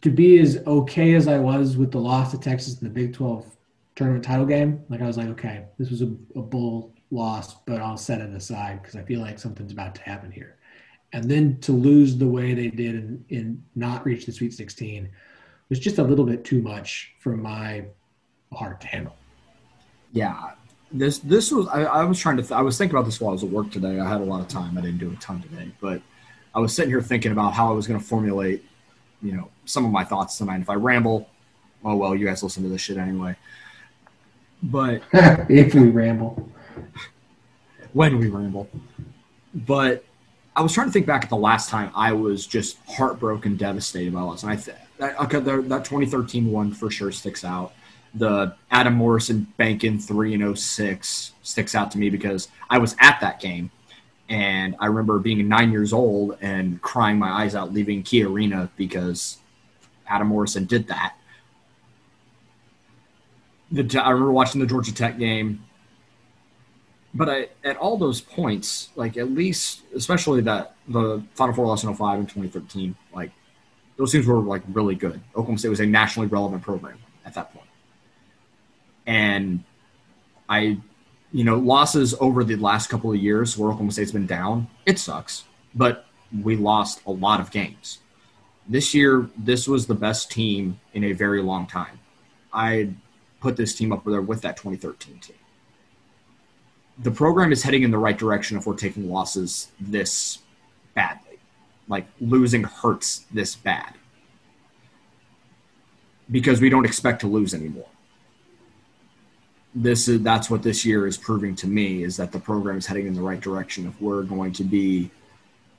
to 0.00 0.10
be 0.10 0.38
as 0.38 0.58
okay 0.66 1.14
as 1.14 1.26
I 1.26 1.38
was 1.38 1.76
with 1.76 1.90
the 1.90 1.98
loss 1.98 2.30
to 2.30 2.38
Texas 2.38 2.80
in 2.80 2.86
the 2.86 2.94
Big 2.94 3.12
12 3.12 3.56
tournament 3.96 4.24
title 4.24 4.46
game, 4.46 4.84
like 4.88 5.00
I 5.00 5.06
was 5.06 5.16
like, 5.16 5.28
okay, 5.28 5.64
this 5.78 5.90
was 5.90 6.02
a, 6.02 6.14
a 6.36 6.42
bull 6.42 6.93
loss, 7.10 7.54
but 7.66 7.80
I'll 7.80 7.96
set 7.96 8.20
it 8.20 8.34
aside 8.34 8.82
because 8.82 8.96
I 8.96 9.02
feel 9.02 9.20
like 9.20 9.38
something's 9.38 9.72
about 9.72 9.94
to 9.96 10.02
happen 10.02 10.30
here. 10.30 10.56
And 11.12 11.30
then 11.30 11.58
to 11.60 11.72
lose 11.72 12.16
the 12.16 12.26
way 12.26 12.54
they 12.54 12.68
did 12.68 13.24
and 13.30 13.62
not 13.76 14.04
reach 14.04 14.26
the 14.26 14.32
Sweet 14.32 14.52
16 14.52 15.08
was 15.68 15.78
just 15.78 15.98
a 15.98 16.02
little 16.02 16.24
bit 16.24 16.44
too 16.44 16.60
much 16.60 17.14
for 17.20 17.36
my 17.36 17.84
heart 18.52 18.80
to 18.80 18.86
handle. 18.86 19.14
Yeah, 20.12 20.52
this 20.92 21.18
this 21.18 21.50
was 21.50 21.66
I, 21.68 21.82
I 21.82 22.04
was 22.04 22.18
trying 22.18 22.36
to 22.36 22.42
th- 22.42 22.52
I 22.52 22.62
was 22.62 22.78
thinking 22.78 22.96
about 22.96 23.06
this 23.06 23.20
while 23.20 23.30
I 23.30 23.32
was 23.32 23.42
at 23.42 23.50
work 23.50 23.70
today. 23.70 23.98
I 23.98 24.08
had 24.08 24.20
a 24.20 24.24
lot 24.24 24.40
of 24.40 24.48
time. 24.48 24.78
I 24.78 24.80
didn't 24.80 24.98
do 24.98 25.10
a 25.10 25.16
ton 25.16 25.42
today, 25.42 25.72
but 25.80 26.00
I 26.54 26.60
was 26.60 26.74
sitting 26.74 26.90
here 26.90 27.02
thinking 27.02 27.32
about 27.32 27.52
how 27.52 27.68
I 27.68 27.72
was 27.72 27.86
going 27.86 27.98
to 27.98 28.06
formulate, 28.06 28.64
you 29.20 29.32
know, 29.32 29.50
some 29.64 29.84
of 29.84 29.90
my 29.90 30.04
thoughts 30.04 30.38
tonight. 30.38 30.60
If 30.60 30.70
I 30.70 30.74
ramble, 30.74 31.28
oh 31.84 31.96
well, 31.96 32.14
you 32.14 32.26
guys 32.26 32.42
listen 32.42 32.62
to 32.62 32.68
this 32.68 32.80
shit 32.80 32.96
anyway. 32.96 33.36
But 34.62 35.02
if 35.12 35.74
we 35.74 35.90
ramble, 35.90 36.48
when 37.92 38.18
we 38.18 38.28
ramble, 38.28 38.68
but 39.54 40.04
I 40.56 40.62
was 40.62 40.72
trying 40.72 40.86
to 40.86 40.92
think 40.92 41.06
back 41.06 41.24
at 41.24 41.30
the 41.30 41.36
last 41.36 41.68
time 41.68 41.90
I 41.94 42.12
was 42.12 42.46
just 42.46 42.78
heartbroken, 42.88 43.56
devastated 43.56 44.12
by 44.12 44.20
loss, 44.20 44.42
and 44.42 44.52
I 44.52 44.56
th- 44.56 44.76
that, 44.98 45.20
okay, 45.22 45.40
that 45.40 45.84
2013 45.84 46.50
one 46.50 46.72
for 46.72 46.90
sure 46.90 47.10
sticks 47.10 47.44
out. 47.44 47.72
The 48.14 48.54
Adam 48.70 48.94
Morrison 48.94 49.48
banking 49.56 49.98
three 49.98 50.34
and 50.34 50.56
06 50.56 51.32
sticks 51.42 51.74
out 51.74 51.90
to 51.92 51.98
me 51.98 52.10
because 52.10 52.48
I 52.70 52.78
was 52.78 52.94
at 53.00 53.20
that 53.20 53.40
game, 53.40 53.72
and 54.28 54.76
I 54.78 54.86
remember 54.86 55.18
being 55.18 55.46
nine 55.48 55.72
years 55.72 55.92
old 55.92 56.38
and 56.40 56.80
crying 56.80 57.18
my 57.18 57.30
eyes 57.30 57.56
out 57.56 57.72
leaving 57.72 58.04
Key 58.04 58.22
Arena 58.22 58.70
because 58.76 59.38
Adam 60.06 60.28
Morrison 60.28 60.64
did 60.66 60.86
that. 60.88 61.16
the 63.72 64.00
I 64.00 64.10
remember 64.10 64.32
watching 64.32 64.60
the 64.60 64.66
Georgia 64.66 64.94
Tech 64.94 65.18
game, 65.18 65.64
but 67.14 67.28
I, 67.30 67.48
at 67.62 67.76
all 67.76 67.96
those 67.96 68.20
points, 68.20 68.90
like 68.96 69.16
at 69.16 69.30
least, 69.30 69.82
especially 69.94 70.40
that 70.42 70.74
the 70.88 71.22
Final 71.34 71.54
Four 71.54 71.66
loss 71.66 71.84
in 71.84 71.94
05 71.94 72.18
and 72.18 72.28
2013, 72.28 72.96
like 73.14 73.30
those 73.96 74.10
teams 74.12 74.26
were 74.26 74.40
like 74.40 74.62
really 74.72 74.96
good. 74.96 75.20
Oklahoma 75.30 75.58
State 75.58 75.68
was 75.68 75.80
a 75.80 75.86
nationally 75.86 76.26
relevant 76.26 76.62
program 76.62 76.98
at 77.24 77.34
that 77.34 77.52
point. 77.52 77.64
point, 77.64 77.70
and 79.06 79.64
I, 80.48 80.78
you 81.32 81.44
know, 81.44 81.58
losses 81.58 82.14
over 82.20 82.42
the 82.42 82.56
last 82.56 82.88
couple 82.88 83.12
of 83.12 83.18
years 83.18 83.56
where 83.56 83.68
Oklahoma 83.68 83.92
State's 83.92 84.12
been 84.12 84.26
down, 84.26 84.68
it 84.84 84.98
sucks, 84.98 85.44
but 85.74 86.06
we 86.42 86.56
lost 86.56 87.00
a 87.06 87.12
lot 87.12 87.40
of 87.40 87.50
games. 87.52 88.00
This 88.68 88.94
year, 88.94 89.28
this 89.36 89.68
was 89.68 89.86
the 89.86 89.94
best 89.94 90.30
team 90.30 90.80
in 90.94 91.04
a 91.04 91.12
very 91.12 91.42
long 91.42 91.66
time. 91.66 92.00
I 92.52 92.90
put 93.40 93.56
this 93.56 93.74
team 93.74 93.92
up 93.92 94.04
there 94.04 94.22
with 94.22 94.40
that 94.42 94.56
2013 94.56 95.18
team. 95.18 95.36
The 96.98 97.10
program 97.10 97.52
is 97.52 97.62
heading 97.62 97.82
in 97.82 97.90
the 97.90 97.98
right 97.98 98.16
direction 98.16 98.56
if 98.56 98.66
we're 98.66 98.76
taking 98.76 99.10
losses 99.10 99.68
this 99.80 100.38
badly. 100.94 101.38
Like 101.88 102.06
losing 102.20 102.64
hurts 102.64 103.26
this 103.30 103.54
bad 103.54 103.94
because 106.30 106.60
we 106.60 106.70
don't 106.70 106.84
expect 106.84 107.20
to 107.20 107.26
lose 107.26 107.52
anymore. 107.52 107.88
This 109.74 110.08
is 110.08 110.22
that's 110.22 110.48
what 110.48 110.62
this 110.62 110.84
year 110.84 111.06
is 111.06 111.18
proving 111.18 111.56
to 111.56 111.66
me 111.66 112.04
is 112.04 112.16
that 112.16 112.32
the 112.32 112.38
program 112.38 112.78
is 112.78 112.86
heading 112.86 113.06
in 113.06 113.14
the 113.14 113.20
right 113.20 113.40
direction 113.40 113.86
if 113.86 114.00
we're 114.00 114.22
going 114.22 114.52
to 114.52 114.64
be 114.64 115.10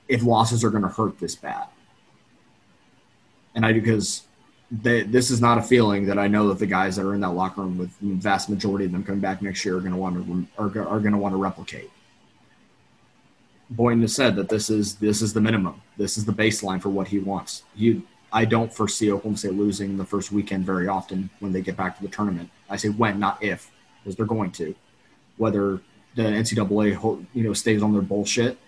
if 0.06 0.22
losses 0.22 0.62
are 0.62 0.70
going 0.70 0.82
to 0.82 0.88
hurt 0.88 1.18
this 1.18 1.34
bad. 1.34 1.66
And 3.54 3.64
I 3.64 3.72
because 3.72 4.25
they, 4.70 5.02
this 5.02 5.30
is 5.30 5.40
not 5.40 5.58
a 5.58 5.62
feeling 5.62 6.06
that 6.06 6.18
I 6.18 6.26
know 6.26 6.48
that 6.48 6.58
the 6.58 6.66
guys 6.66 6.96
that 6.96 7.06
are 7.06 7.14
in 7.14 7.20
that 7.20 7.30
locker 7.30 7.60
room, 7.62 7.78
with 7.78 7.98
the 8.00 8.14
vast 8.14 8.48
majority 8.48 8.86
of 8.86 8.92
them 8.92 9.04
coming 9.04 9.20
back 9.20 9.40
next 9.40 9.64
year, 9.64 9.76
are 9.76 9.80
going 9.80 9.92
to 9.92 9.98
want 9.98 10.26
to 10.26 10.46
are, 10.58 10.88
are 10.88 11.00
going 11.00 11.12
to 11.12 11.18
want 11.18 11.32
to 11.32 11.38
replicate. 11.38 11.90
Boynton 13.70 14.02
has 14.02 14.14
said 14.14 14.36
that 14.36 14.48
this 14.48 14.70
is 14.70 14.96
this 14.96 15.22
is 15.22 15.32
the 15.32 15.40
minimum. 15.40 15.80
This 15.96 16.16
is 16.16 16.24
the 16.24 16.32
baseline 16.32 16.80
for 16.80 16.88
what 16.88 17.08
he 17.08 17.18
wants. 17.18 17.62
You, 17.74 18.02
I 18.32 18.44
don't 18.44 18.72
foresee 18.72 19.10
Oklahoma 19.10 19.38
State 19.38 19.54
losing 19.54 19.96
the 19.96 20.04
first 20.04 20.32
weekend 20.32 20.66
very 20.66 20.88
often 20.88 21.30
when 21.40 21.52
they 21.52 21.60
get 21.60 21.76
back 21.76 21.96
to 21.96 22.02
the 22.02 22.08
tournament. 22.08 22.50
I 22.68 22.76
say 22.76 22.88
when, 22.88 23.20
not 23.20 23.42
if, 23.42 23.70
because 24.02 24.16
they're 24.16 24.26
going 24.26 24.50
to. 24.52 24.74
Whether 25.36 25.80
the 26.16 26.22
NCAA 26.22 27.26
you 27.34 27.44
know 27.44 27.52
stays 27.52 27.82
on 27.82 27.92
their 27.92 28.02
bullshit, 28.02 28.58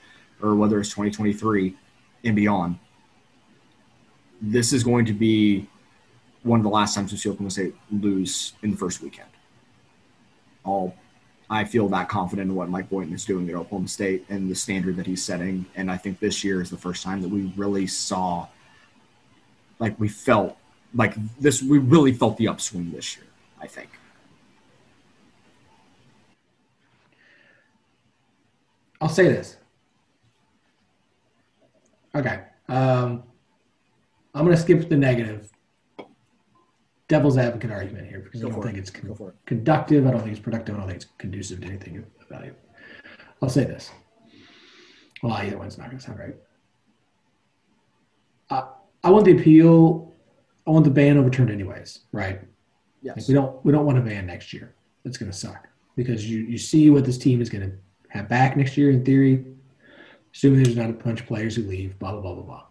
or 0.40 0.54
whether 0.54 0.78
it's 0.78 0.90
2023 0.90 1.76
and 2.24 2.36
beyond, 2.36 2.78
this 4.40 4.72
is 4.72 4.84
going 4.84 5.04
to 5.06 5.12
be 5.12 5.66
one 6.48 6.58
of 6.58 6.64
the 6.64 6.70
last 6.70 6.94
times 6.94 7.12
we 7.12 7.18
see 7.18 7.28
Oklahoma 7.28 7.50
State 7.50 7.74
lose 7.90 8.54
in 8.62 8.70
the 8.70 8.76
first 8.76 9.02
weekend. 9.02 9.28
All 10.64 10.96
I 11.50 11.64
feel 11.64 11.88
that 11.88 12.08
confident 12.08 12.50
in 12.50 12.56
what 12.56 12.68
Mike 12.68 12.90
Boynton 12.90 13.14
is 13.14 13.24
doing 13.24 13.48
at 13.48 13.54
Oklahoma 13.54 13.88
State 13.88 14.26
and 14.28 14.50
the 14.50 14.54
standard 14.54 14.96
that 14.96 15.06
he's 15.06 15.24
setting. 15.24 15.64
And 15.76 15.90
I 15.90 15.96
think 15.96 16.20
this 16.20 16.44
year 16.44 16.60
is 16.60 16.68
the 16.68 16.76
first 16.76 17.02
time 17.02 17.22
that 17.22 17.28
we 17.28 17.52
really 17.56 17.86
saw, 17.86 18.48
like 19.78 19.98
we 19.98 20.08
felt 20.08 20.58
like 20.94 21.14
this, 21.40 21.62
we 21.62 21.78
really 21.78 22.12
felt 22.12 22.36
the 22.36 22.48
upswing 22.48 22.90
this 22.90 23.16
year, 23.16 23.26
I 23.60 23.66
think. 23.66 23.88
I'll 29.00 29.08
say 29.08 29.28
this. 29.28 29.56
Okay. 32.14 32.42
Um, 32.68 33.22
I'm 34.34 34.44
going 34.44 34.56
to 34.56 34.60
skip 34.60 34.88
the 34.88 34.96
negative 34.96 35.50
devil's 37.08 37.38
advocate 37.38 37.70
argument 37.70 38.06
here 38.06 38.20
because 38.20 38.42
Go 38.42 38.48
I 38.48 38.52
don't 38.52 38.62
think 38.62 38.76
it. 38.76 38.80
it's 38.80 38.90
con- 38.90 39.10
it. 39.10 39.34
conductive. 39.46 40.06
I 40.06 40.10
don't 40.10 40.20
think 40.20 40.32
it's 40.32 40.40
productive. 40.40 40.74
I 40.76 40.78
don't 40.78 40.88
think 40.88 41.02
it's 41.02 41.10
conducive 41.18 41.60
to 41.62 41.66
anything 41.66 41.96
of 41.98 42.28
value. 42.28 42.54
I'll 43.42 43.48
say 43.48 43.64
this. 43.64 43.90
Well, 45.22 45.32
either 45.32 45.58
one's 45.58 45.78
not 45.78 45.86
going 45.88 45.98
to 45.98 46.04
sound 46.04 46.18
right. 46.18 46.36
Uh, 48.50 48.66
I 49.02 49.10
want 49.10 49.24
the 49.24 49.36
appeal. 49.36 50.14
I 50.66 50.70
want 50.70 50.84
the 50.84 50.90
ban 50.90 51.16
overturned 51.16 51.50
anyways, 51.50 52.00
right? 52.12 52.40
Yes. 53.02 53.16
Like 53.16 53.28
we 53.28 53.34
don't 53.34 53.64
we 53.64 53.72
don't 53.72 53.86
want 53.86 53.98
a 53.98 54.02
ban 54.02 54.26
next 54.26 54.52
year. 54.52 54.74
That's 55.04 55.16
going 55.16 55.30
to 55.30 55.36
suck 55.36 55.66
because 55.96 56.28
you 56.28 56.40
you 56.40 56.58
see 56.58 56.90
what 56.90 57.04
this 57.04 57.18
team 57.18 57.40
is 57.40 57.48
going 57.48 57.68
to 57.70 57.76
have 58.08 58.28
back 58.28 58.56
next 58.56 58.76
year 58.76 58.90
in 58.90 59.04
theory, 59.04 59.44
assuming 60.34 60.62
there's 60.62 60.76
not 60.76 60.90
a 60.90 60.94
bunch 60.94 61.20
of 61.20 61.26
players 61.26 61.56
who 61.56 61.62
leave. 61.62 61.98
Blah 61.98 62.12
blah 62.12 62.20
blah 62.20 62.34
blah 62.34 62.42
blah 62.44 62.62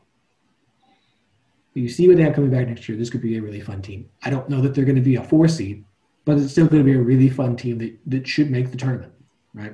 you 1.77 1.89
see 1.89 2.07
what 2.07 2.17
they 2.17 2.23
have 2.23 2.33
coming 2.33 2.49
back 2.49 2.67
next 2.67 2.87
year. 2.89 2.97
This 2.97 3.09
could 3.09 3.21
be 3.21 3.37
a 3.37 3.41
really 3.41 3.61
fun 3.61 3.81
team. 3.81 4.09
I 4.23 4.29
don't 4.29 4.49
know 4.49 4.61
that 4.61 4.73
they're 4.73 4.85
going 4.85 4.95
to 4.95 5.01
be 5.01 5.15
a 5.15 5.23
four 5.23 5.47
seed, 5.47 5.83
but 6.25 6.37
it's 6.37 6.51
still 6.51 6.67
going 6.67 6.83
to 6.83 6.91
be 6.91 6.97
a 6.97 7.01
really 7.01 7.29
fun 7.29 7.55
team 7.55 7.77
that, 7.79 7.97
that 8.07 8.27
should 8.27 8.49
make 8.49 8.71
the 8.71 8.77
tournament, 8.77 9.13
right? 9.53 9.73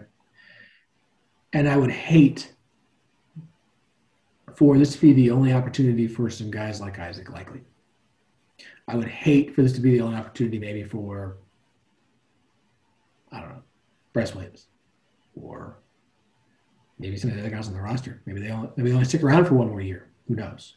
And 1.54 1.68
I 1.70 1.78
would 1.78 1.92
hate 1.92 2.54
for 4.56 4.78
this 4.78 4.94
to 4.94 5.02
be 5.02 5.14
the 5.14 5.32
only 5.32 5.54
opportunity 5.54 6.08
for 6.08 6.30
some 6.30 6.52
guys 6.52 6.82
like 6.82 7.00
Isaac 7.00 7.30
Likely. 7.30 7.62
I 8.88 8.96
would 8.96 9.08
hate 9.08 9.56
for 9.56 9.62
this 9.62 9.74
to 9.74 9.82
be 9.82 9.92
the 9.92 10.02
only 10.02 10.18
opportunity 10.18 10.60
maybe 10.60 10.84
for, 10.84 11.38
I 13.32 13.40
don't 13.40 13.50
know, 13.50 13.64
Bryce 14.12 14.36
Williams 14.36 14.68
or 15.42 15.78
maybe 17.00 17.18
some 17.18 17.30
of 17.30 17.36
the 17.36 17.42
other 17.42 17.50
guys 17.50 17.68
on 17.68 17.74
the 17.74 17.82
roster. 17.82 18.22
Maybe 18.26 18.42
they 18.42 18.52
only, 18.52 18.70
maybe 18.76 18.90
they 18.90 18.96
only 18.96 19.08
stick 19.08 19.24
around 19.24 19.46
for 19.46 19.56
one 19.56 19.70
more 19.70 19.82
year. 19.82 20.10
Who 20.28 20.36
knows? 20.36 20.76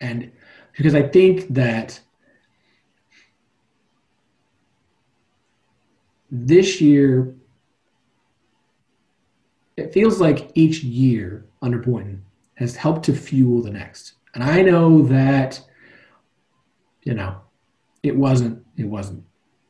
And 0.00 0.32
because 0.76 0.94
I 0.94 1.02
think 1.02 1.48
that 1.54 2.00
this 6.30 6.80
year, 6.80 7.34
it 9.76 9.92
feels 9.92 10.20
like 10.20 10.50
each 10.54 10.82
year 10.82 11.46
under 11.62 11.78
Boynton 11.78 12.24
has 12.54 12.76
helped 12.76 13.04
to 13.06 13.14
fuel 13.14 13.62
the 13.62 13.70
next. 13.70 14.14
And 14.34 14.42
I 14.44 14.62
know 14.62 15.02
that, 15.02 15.60
you 17.02 17.14
know, 17.14 17.40
it 18.02 18.16
wasn't, 18.16 18.64
it 18.76 18.84
wasn't. 18.84 19.24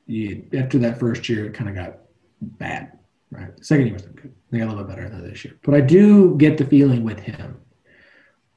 You, 0.07 0.47
after 0.57 0.79
that 0.79 0.99
first 0.99 1.29
year, 1.29 1.47
it 1.47 1.55
kind 1.55 1.69
of 1.69 1.77
got 1.77 1.99
bad, 2.41 2.99
right? 3.31 3.55
The 3.57 3.65
second 3.65 3.87
year 3.87 3.95
wasn't 3.95 4.17
good. 4.17 4.35
They 4.51 4.59
got 4.59 4.69
a 4.69 4.71
little 4.71 4.85
bit 4.85 4.97
better 4.97 5.09
than 5.09 5.29
this 5.29 5.45
year. 5.45 5.59
But 5.63 5.75
I 5.75 5.81
do 5.81 6.37
get 6.37 6.57
the 6.57 6.65
feeling 6.65 7.05
with 7.05 7.21
him 7.21 7.61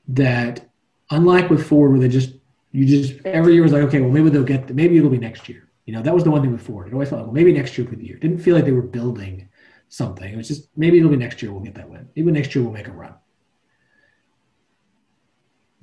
that 0.08 0.71
unlike 1.12 1.50
with 1.50 1.68
Ford, 1.68 1.92
where 1.92 2.00
they 2.00 2.10
just 2.10 2.34
you 2.72 2.86
just 2.86 3.24
every 3.26 3.54
year 3.54 3.64
was 3.64 3.74
like, 3.74 3.84
okay, 3.84 4.02
well 4.02 4.10
maybe 4.10 4.30
they'll 4.30 4.44
get 4.44 4.74
maybe 4.74 4.98
it'll 4.98 5.10
be 5.10 5.18
next 5.18 5.48
year. 5.48 5.70
You 5.86 5.94
know, 5.94 6.02
that 6.02 6.14
was 6.14 6.24
the 6.24 6.32
one 6.32 6.42
thing 6.42 6.52
with 6.52 6.62
Ford. 6.62 6.88
It 6.88 6.94
always 6.94 7.10
felt 7.10 7.22
like, 7.22 7.28
well, 7.28 7.34
maybe 7.34 7.54
next 7.54 7.78
year 7.78 7.88
be 7.88 7.96
the 7.96 8.06
year. 8.06 8.16
It 8.16 8.22
didn't 8.22 8.40
feel 8.40 8.56
like 8.56 8.66
they 8.66 8.72
were 8.72 8.82
building 8.82 9.50
something. 9.90 10.32
It 10.32 10.38
was 10.38 10.48
just 10.48 10.70
maybe 10.76 10.98
it'll 10.98 11.10
be 11.10 11.18
next 11.18 11.42
year 11.42 11.52
we'll 11.52 11.62
get 11.62 11.76
that 11.76 11.90
win. 11.90 12.08
Maybe 12.16 12.32
next 12.32 12.56
year 12.56 12.64
we'll 12.64 12.74
make 12.74 12.88
a 12.88 12.92
run. 12.92 13.14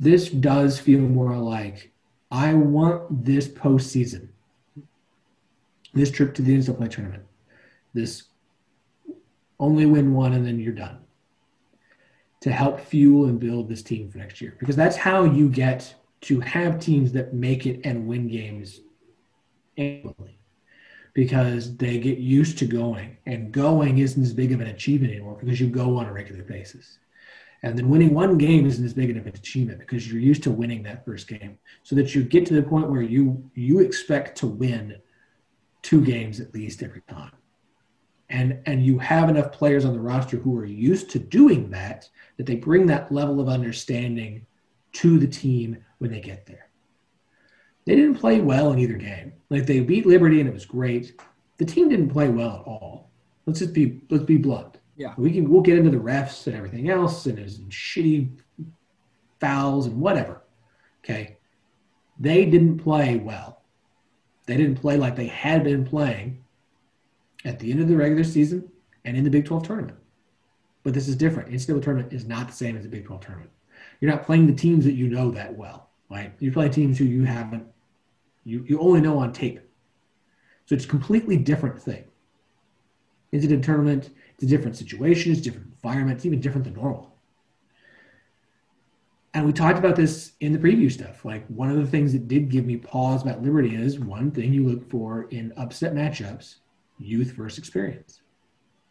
This 0.01 0.29
does 0.29 0.79
feel 0.79 1.01
more 1.01 1.37
like 1.37 1.93
I 2.31 2.55
want 2.55 3.25
this 3.25 3.49
postseason, 3.49 4.29
this 5.93 6.11
trip 6.11 6.35
to 6.35 6.43
the 6.43 6.57
NCAA 6.57 6.91
tournament, 6.91 7.25
this 7.95 8.25
only 9.59 9.87
win 9.87 10.15
one 10.15 10.35
and 10.35 10.47
then 10.47 10.61
you're 10.61 10.73
done 10.73 10.99
to 12.41 12.53
help 12.53 12.81
fuel 12.81 13.27
and 13.27 13.41
build 13.41 13.69
this 13.69 13.83
team 13.83 14.11
for 14.11 14.19
next 14.19 14.41
year 14.41 14.57
because 14.61 14.77
that's 14.77 14.97
how 14.97 15.25
you 15.25 15.49
get 15.49 15.95
to 16.21 16.41
have 16.41 16.81
teams 16.81 17.13
that 17.13 17.35
make 17.35 17.67
it 17.67 17.81
and 17.85 18.07
win 18.07 18.29
games 18.29 18.81
annually 19.77 20.39
because 21.15 21.77
they 21.77 21.99
get 21.99 22.19
used 22.19 22.59
to 22.59 22.65
going 22.65 23.17
and 23.27 23.51
going 23.51 23.99
isn't 23.99 24.23
as 24.23 24.33
big 24.33 24.53
of 24.53 24.61
an 24.61 24.69
achievement 24.69 25.13
anymore 25.13 25.37
because 25.41 25.61
you 25.61 25.69
go 25.69 25.97
on 25.97 26.07
a 26.07 26.13
regular 26.13 26.45
basis. 26.45 26.99
And 27.63 27.77
then 27.77 27.89
winning 27.89 28.15
one 28.15 28.39
game 28.39 28.67
isn't 28.67 28.85
as 28.85 28.95
big 28.95 29.11
of 29.11 29.17
an 29.17 29.35
achievement 29.35 29.81
because 29.81 30.11
you're 30.11 30.21
used 30.21 30.45
to 30.45 30.51
winning 30.53 30.85
that 30.85 31.05
first 31.05 31.27
game 31.27 31.59
so 31.83 31.97
that 31.97 32.15
you 32.15 32.23
get 32.23 32.47
to 32.47 32.55
the 32.55 32.63
point 32.63 32.89
where 32.89 33.03
you 33.03 33.51
you 33.55 33.81
expect 33.81 34.39
to 34.39 34.47
win 34.47 34.97
two 35.83 36.05
games 36.05 36.39
at 36.39 36.55
least 36.55 36.83
every 36.83 37.03
time. 37.09 37.33
And 38.31 38.61
and 38.67 38.85
you 38.85 38.99
have 39.01 39.29
enough 39.29 39.51
players 39.51 39.85
on 39.85 39.95
the 39.95 40.01
roster 40.01 40.37
who 40.37 40.57
are 40.57 40.65
used 40.65 41.11
to 41.11 41.19
doing 41.19 41.71
that 41.71 42.09
that 42.39 42.47
they 42.47 42.57
bring 42.57 42.87
that 42.87 43.13
level 43.13 43.41
of 43.41 43.49
understanding 43.49 44.47
to 44.93 45.19
the 45.19 45.27
team 45.27 45.85
when 45.99 46.11
they 46.11 46.21
get 46.21 46.47
there. 46.47 46.71
They 47.85 47.95
didn't 47.95 48.19
play 48.19 48.41
well 48.41 48.73
in 48.73 48.79
either 48.79 48.95
game. 48.95 49.35
Like 49.51 49.67
they 49.67 49.81
beat 49.81 50.07
liberty 50.07 50.41
and 50.41 50.49
it 50.49 50.55
was 50.55 50.67
great. 50.67 51.21
The 51.59 51.67
team 51.67 51.89
didn't 51.89 52.11
play 52.11 52.29
well 52.29 52.61
at 52.61 52.67
all. 52.67 53.11
Let's 53.45 53.59
just 53.59 53.75
be 53.75 54.01
let's 54.11 54.25
be 54.25 54.39
blunt. 54.39 54.79
Yeah. 54.97 55.15
We 55.17 55.33
can 55.33 55.51
we'll 55.51 55.63
get 55.63 55.79
into 55.79 55.91
the 55.91 55.97
refs 55.97 56.47
and 56.47 56.57
everything 56.57 56.89
else 56.89 57.27
and 57.27 57.39
his 57.39 57.61
shitty 57.61 58.31
fouls 59.41 59.87
and 59.87 60.01
whatever 60.01 60.43
okay? 61.09 61.39
They 62.19 62.45
didn't 62.45 62.79
play 62.79 63.17
well. 63.17 63.63
They 64.47 64.57
didn't 64.57 64.77
play 64.77 64.97
like 64.97 65.17
they 65.17 65.27
had 65.27 65.65
been 65.65 65.85
playing 65.85 66.45
at 67.45 67.59
the 67.59 67.71
end 67.71 67.81
of 67.81 67.89
the 67.89 67.97
regular 67.97 68.25
season 68.25 68.71
and 69.05 69.17
in 69.17 69.25
the 69.25 69.31
Big 69.31 69.45
12 69.45 69.63
tournament. 69.63 69.99
But 70.89 70.95
this 70.95 71.07
is 71.07 71.17
different. 71.17 71.51
NCAA 71.51 71.83
tournament 71.83 72.15
is 72.15 72.25
not 72.25 72.47
the 72.47 72.55
same 72.55 72.75
as 72.75 72.83
the 72.83 72.89
Big 72.89 73.05
12 73.05 73.21
tournament. 73.21 73.51
You're 74.01 74.11
not 74.11 74.25
playing 74.25 74.47
the 74.47 74.55
teams 74.55 74.87
that 74.87 74.95
you 74.95 75.07
know 75.07 75.31
that 75.33 75.55
well, 75.55 75.91
right? 76.09 76.33
You're 76.39 76.55
playing 76.55 76.71
teams 76.71 76.97
who 76.97 77.05
you 77.05 77.25
haven't, 77.25 77.67
you, 78.45 78.65
you 78.67 78.81
only 78.81 79.03
know 79.03 79.19
on 79.19 79.35
tape. 79.35 79.61
So 80.65 80.75
it's 80.75 80.87
a 80.87 80.89
completely 80.89 81.37
different 81.37 81.79
thing. 81.79 82.05
It's 83.33 83.45
a 83.45 83.59
tournament, 83.59 84.09
it's 84.33 84.45
a 84.45 84.47
different 84.47 84.79
situation, 84.79 85.31
it's 85.31 85.43
a 85.43 85.45
different 85.45 85.67
environment, 85.75 86.17
it's 86.17 86.25
even 86.25 86.41
different 86.41 86.65
than 86.65 86.73
normal. 86.73 87.15
And 89.35 89.45
we 89.45 89.53
talked 89.53 89.79
about 89.79 89.95
this 89.95 90.33
in 90.41 90.55
the 90.55 90.59
preview 90.59 90.91
stuff. 90.91 91.23
Like 91.23 91.47
one 91.49 91.71
of 91.71 91.77
the 91.77 91.87
things 91.87 92.15
that 92.15 92.29
did 92.29 92.49
give 92.49 92.65
me 92.65 92.79
pause 92.79 93.21
about 93.21 93.43
Liberty 93.43 93.77
is 93.77 93.99
one 93.99 94.31
thing 94.31 94.55
you 94.55 94.67
look 94.67 94.89
for 94.89 95.25
in 95.25 95.53
upset 95.59 95.93
matchups, 95.93 96.55
youth 96.99 97.33
versus 97.33 97.59
experience. 97.59 98.23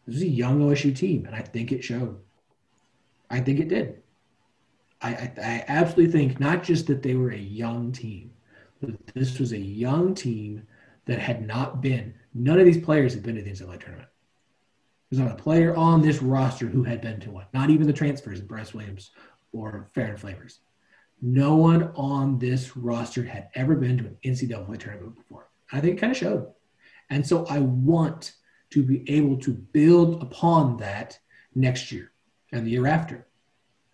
This 0.08 0.16
is 0.16 0.22
a 0.22 0.28
young 0.28 0.60
OSU 0.60 0.96
team, 0.96 1.26
and 1.26 1.34
I 1.34 1.42
think 1.42 1.70
it 1.70 1.84
showed. 1.84 2.18
I 3.28 3.40
think 3.40 3.60
it 3.60 3.68
did. 3.68 4.02
I, 5.02 5.10
I, 5.10 5.32
I 5.36 5.64
absolutely 5.68 6.10
think 6.10 6.40
not 6.40 6.62
just 6.62 6.86
that 6.86 7.02
they 7.02 7.14
were 7.14 7.30
a 7.30 7.36
young 7.36 7.92
team, 7.92 8.30
but 8.80 8.94
this 9.08 9.38
was 9.38 9.52
a 9.52 9.58
young 9.58 10.14
team 10.14 10.66
that 11.04 11.18
had 11.18 11.46
not 11.46 11.82
been, 11.82 12.14
none 12.32 12.58
of 12.58 12.64
these 12.64 12.82
players 12.82 13.12
had 13.12 13.22
been 13.22 13.36
to 13.36 13.42
the 13.42 13.50
NCAA 13.50 13.80
tournament. 13.80 14.08
There's 15.10 15.20
not 15.20 15.38
a 15.38 15.42
player 15.42 15.76
on 15.76 16.00
this 16.00 16.22
roster 16.22 16.68
who 16.68 16.84
had 16.84 17.02
been 17.02 17.20
to 17.20 17.30
one, 17.30 17.46
not 17.52 17.68
even 17.68 17.86
the 17.86 17.92
transfers, 17.92 18.40
Bryce 18.40 18.72
Williams 18.72 19.10
or 19.52 19.90
Ferron 19.92 20.16
Flavors. 20.16 20.60
No 21.20 21.54
one 21.56 21.92
on 21.96 22.38
this 22.38 22.78
roster 22.78 23.24
had 23.24 23.50
ever 23.54 23.74
been 23.74 23.98
to 23.98 24.06
an 24.06 24.16
NCAA 24.24 24.78
tournament 24.78 25.16
before. 25.16 25.50
I 25.70 25.80
think 25.80 25.98
it 25.98 26.00
kind 26.00 26.12
of 26.12 26.16
showed. 26.16 26.52
And 27.10 27.26
so 27.26 27.44
I 27.46 27.58
want 27.58 28.32
to 28.70 28.82
be 28.82 29.08
able 29.10 29.36
to 29.38 29.52
build 29.52 30.22
upon 30.22 30.76
that 30.78 31.18
next 31.54 31.90
year 31.90 32.12
and 32.52 32.66
the 32.66 32.70
year 32.70 32.86
after. 32.86 33.26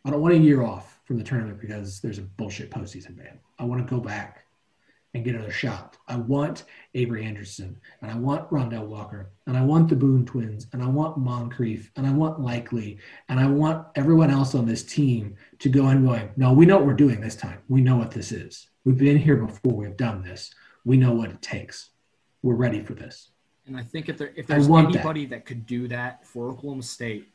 I 0.05 0.11
don't 0.11 0.21
want 0.21 0.35
a 0.35 0.39
year 0.39 0.63
off 0.63 1.01
from 1.05 1.19
the 1.19 1.25
tournament 1.25 1.61
because 1.61 2.01
there's 2.01 2.19
a 2.19 2.23
bullshit 2.23 2.71
postseason 2.71 3.17
ban. 3.17 3.39
I 3.59 3.65
want 3.65 3.87
to 3.87 3.95
go 3.95 4.01
back 4.01 4.45
and 5.15 5.25
get 5.25 5.35
another 5.35 5.53
shot. 5.53 5.97
I 6.09 6.17
want 6.17 6.65
Avery 6.95 7.25
Anderson, 7.25 7.77
and 8.03 8.11
I 8.11 8.17
want 8.17 8.51
Rondel 8.51 8.87
Walker, 8.87 9.31
and 9.47 9.57
I 9.57 9.63
want 9.63 9.89
the 9.89 9.95
Boone 9.95 10.27
twins, 10.27 10.67
and 10.73 10.83
I 10.83 10.87
want 10.87 11.17
Moncrief, 11.17 11.91
and 11.97 12.07
I 12.07 12.11
want 12.11 12.41
Likely, 12.41 12.99
and 13.29 13.39
I 13.39 13.47
want 13.47 13.87
everyone 13.95 14.31
else 14.31 14.57
on 14.57 14.67
this 14.67 14.83
team 14.83 15.37
to 15.61 15.69
go 15.69 15.87
and 15.87 16.07
going, 16.07 16.31
no, 16.37 16.53
we 16.53 16.67
know 16.67 16.77
what 16.79 16.87
we're 16.87 16.95
doing 16.95 17.21
this 17.21 17.37
time. 17.37 17.61
We 17.69 17.81
know 17.81 17.97
what 17.97 18.11
this 18.11 18.33
is. 18.33 18.69
We've 18.85 18.99
been 18.99 19.19
here 19.19 19.37
before. 19.37 19.75
We've 19.75 19.97
done 19.97 20.23
this. 20.23 20.53
We 20.85 20.97
know 20.97 21.13
what 21.13 21.31
it 21.31 21.41
takes. 21.41 21.91
We're 22.43 22.57
ready 22.57 22.83
for 22.83 22.95
this. 22.95 23.31
And 23.67 23.77
I 23.77 23.83
think 23.83 24.09
if 24.09 24.19
there 24.19 24.33
if 24.37 24.47
there's 24.47 24.69
anybody 24.69 25.27
that. 25.27 25.37
that. 25.37 25.47
could 25.47 25.67
do 25.67 25.89
that 25.89 26.27
for 26.27 26.49
Oklahoma 26.49 26.83
State, 26.83 27.29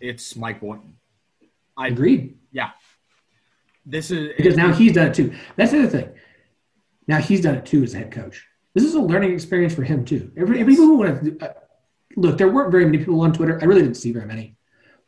it's 0.00 0.36
Mike 0.36 0.60
Boynton. 0.60 0.96
I 1.76 1.88
agreed. 1.88 2.38
Yeah. 2.50 2.70
This 3.84 4.10
is 4.10 4.32
because 4.36 4.56
now 4.56 4.72
he's 4.72 4.94
done 4.94 5.08
it 5.08 5.14
too. 5.14 5.34
That's 5.56 5.72
the 5.72 5.80
other 5.80 5.88
thing 5.88 6.12
now 7.06 7.18
he's 7.18 7.40
done 7.40 7.56
it 7.56 7.66
too 7.66 7.82
as 7.82 7.94
a 7.94 7.98
head 7.98 8.12
coach. 8.12 8.46
This 8.74 8.84
is 8.84 8.94
a 8.94 9.00
learning 9.00 9.32
experience 9.32 9.74
for 9.74 9.82
him 9.82 10.04
too. 10.04 10.30
Every, 10.36 10.58
yes. 10.58 10.66
people 10.66 10.84
who 10.84 10.96
want 10.96 11.24
to 11.24 11.46
uh, 11.46 11.52
look, 12.16 12.36
there 12.36 12.48
weren't 12.48 12.70
very 12.70 12.84
many 12.84 12.98
people 12.98 13.20
on 13.20 13.32
Twitter. 13.32 13.58
I 13.60 13.64
really 13.64 13.82
didn't 13.82 13.96
see 13.96 14.12
very 14.12 14.26
many. 14.26 14.56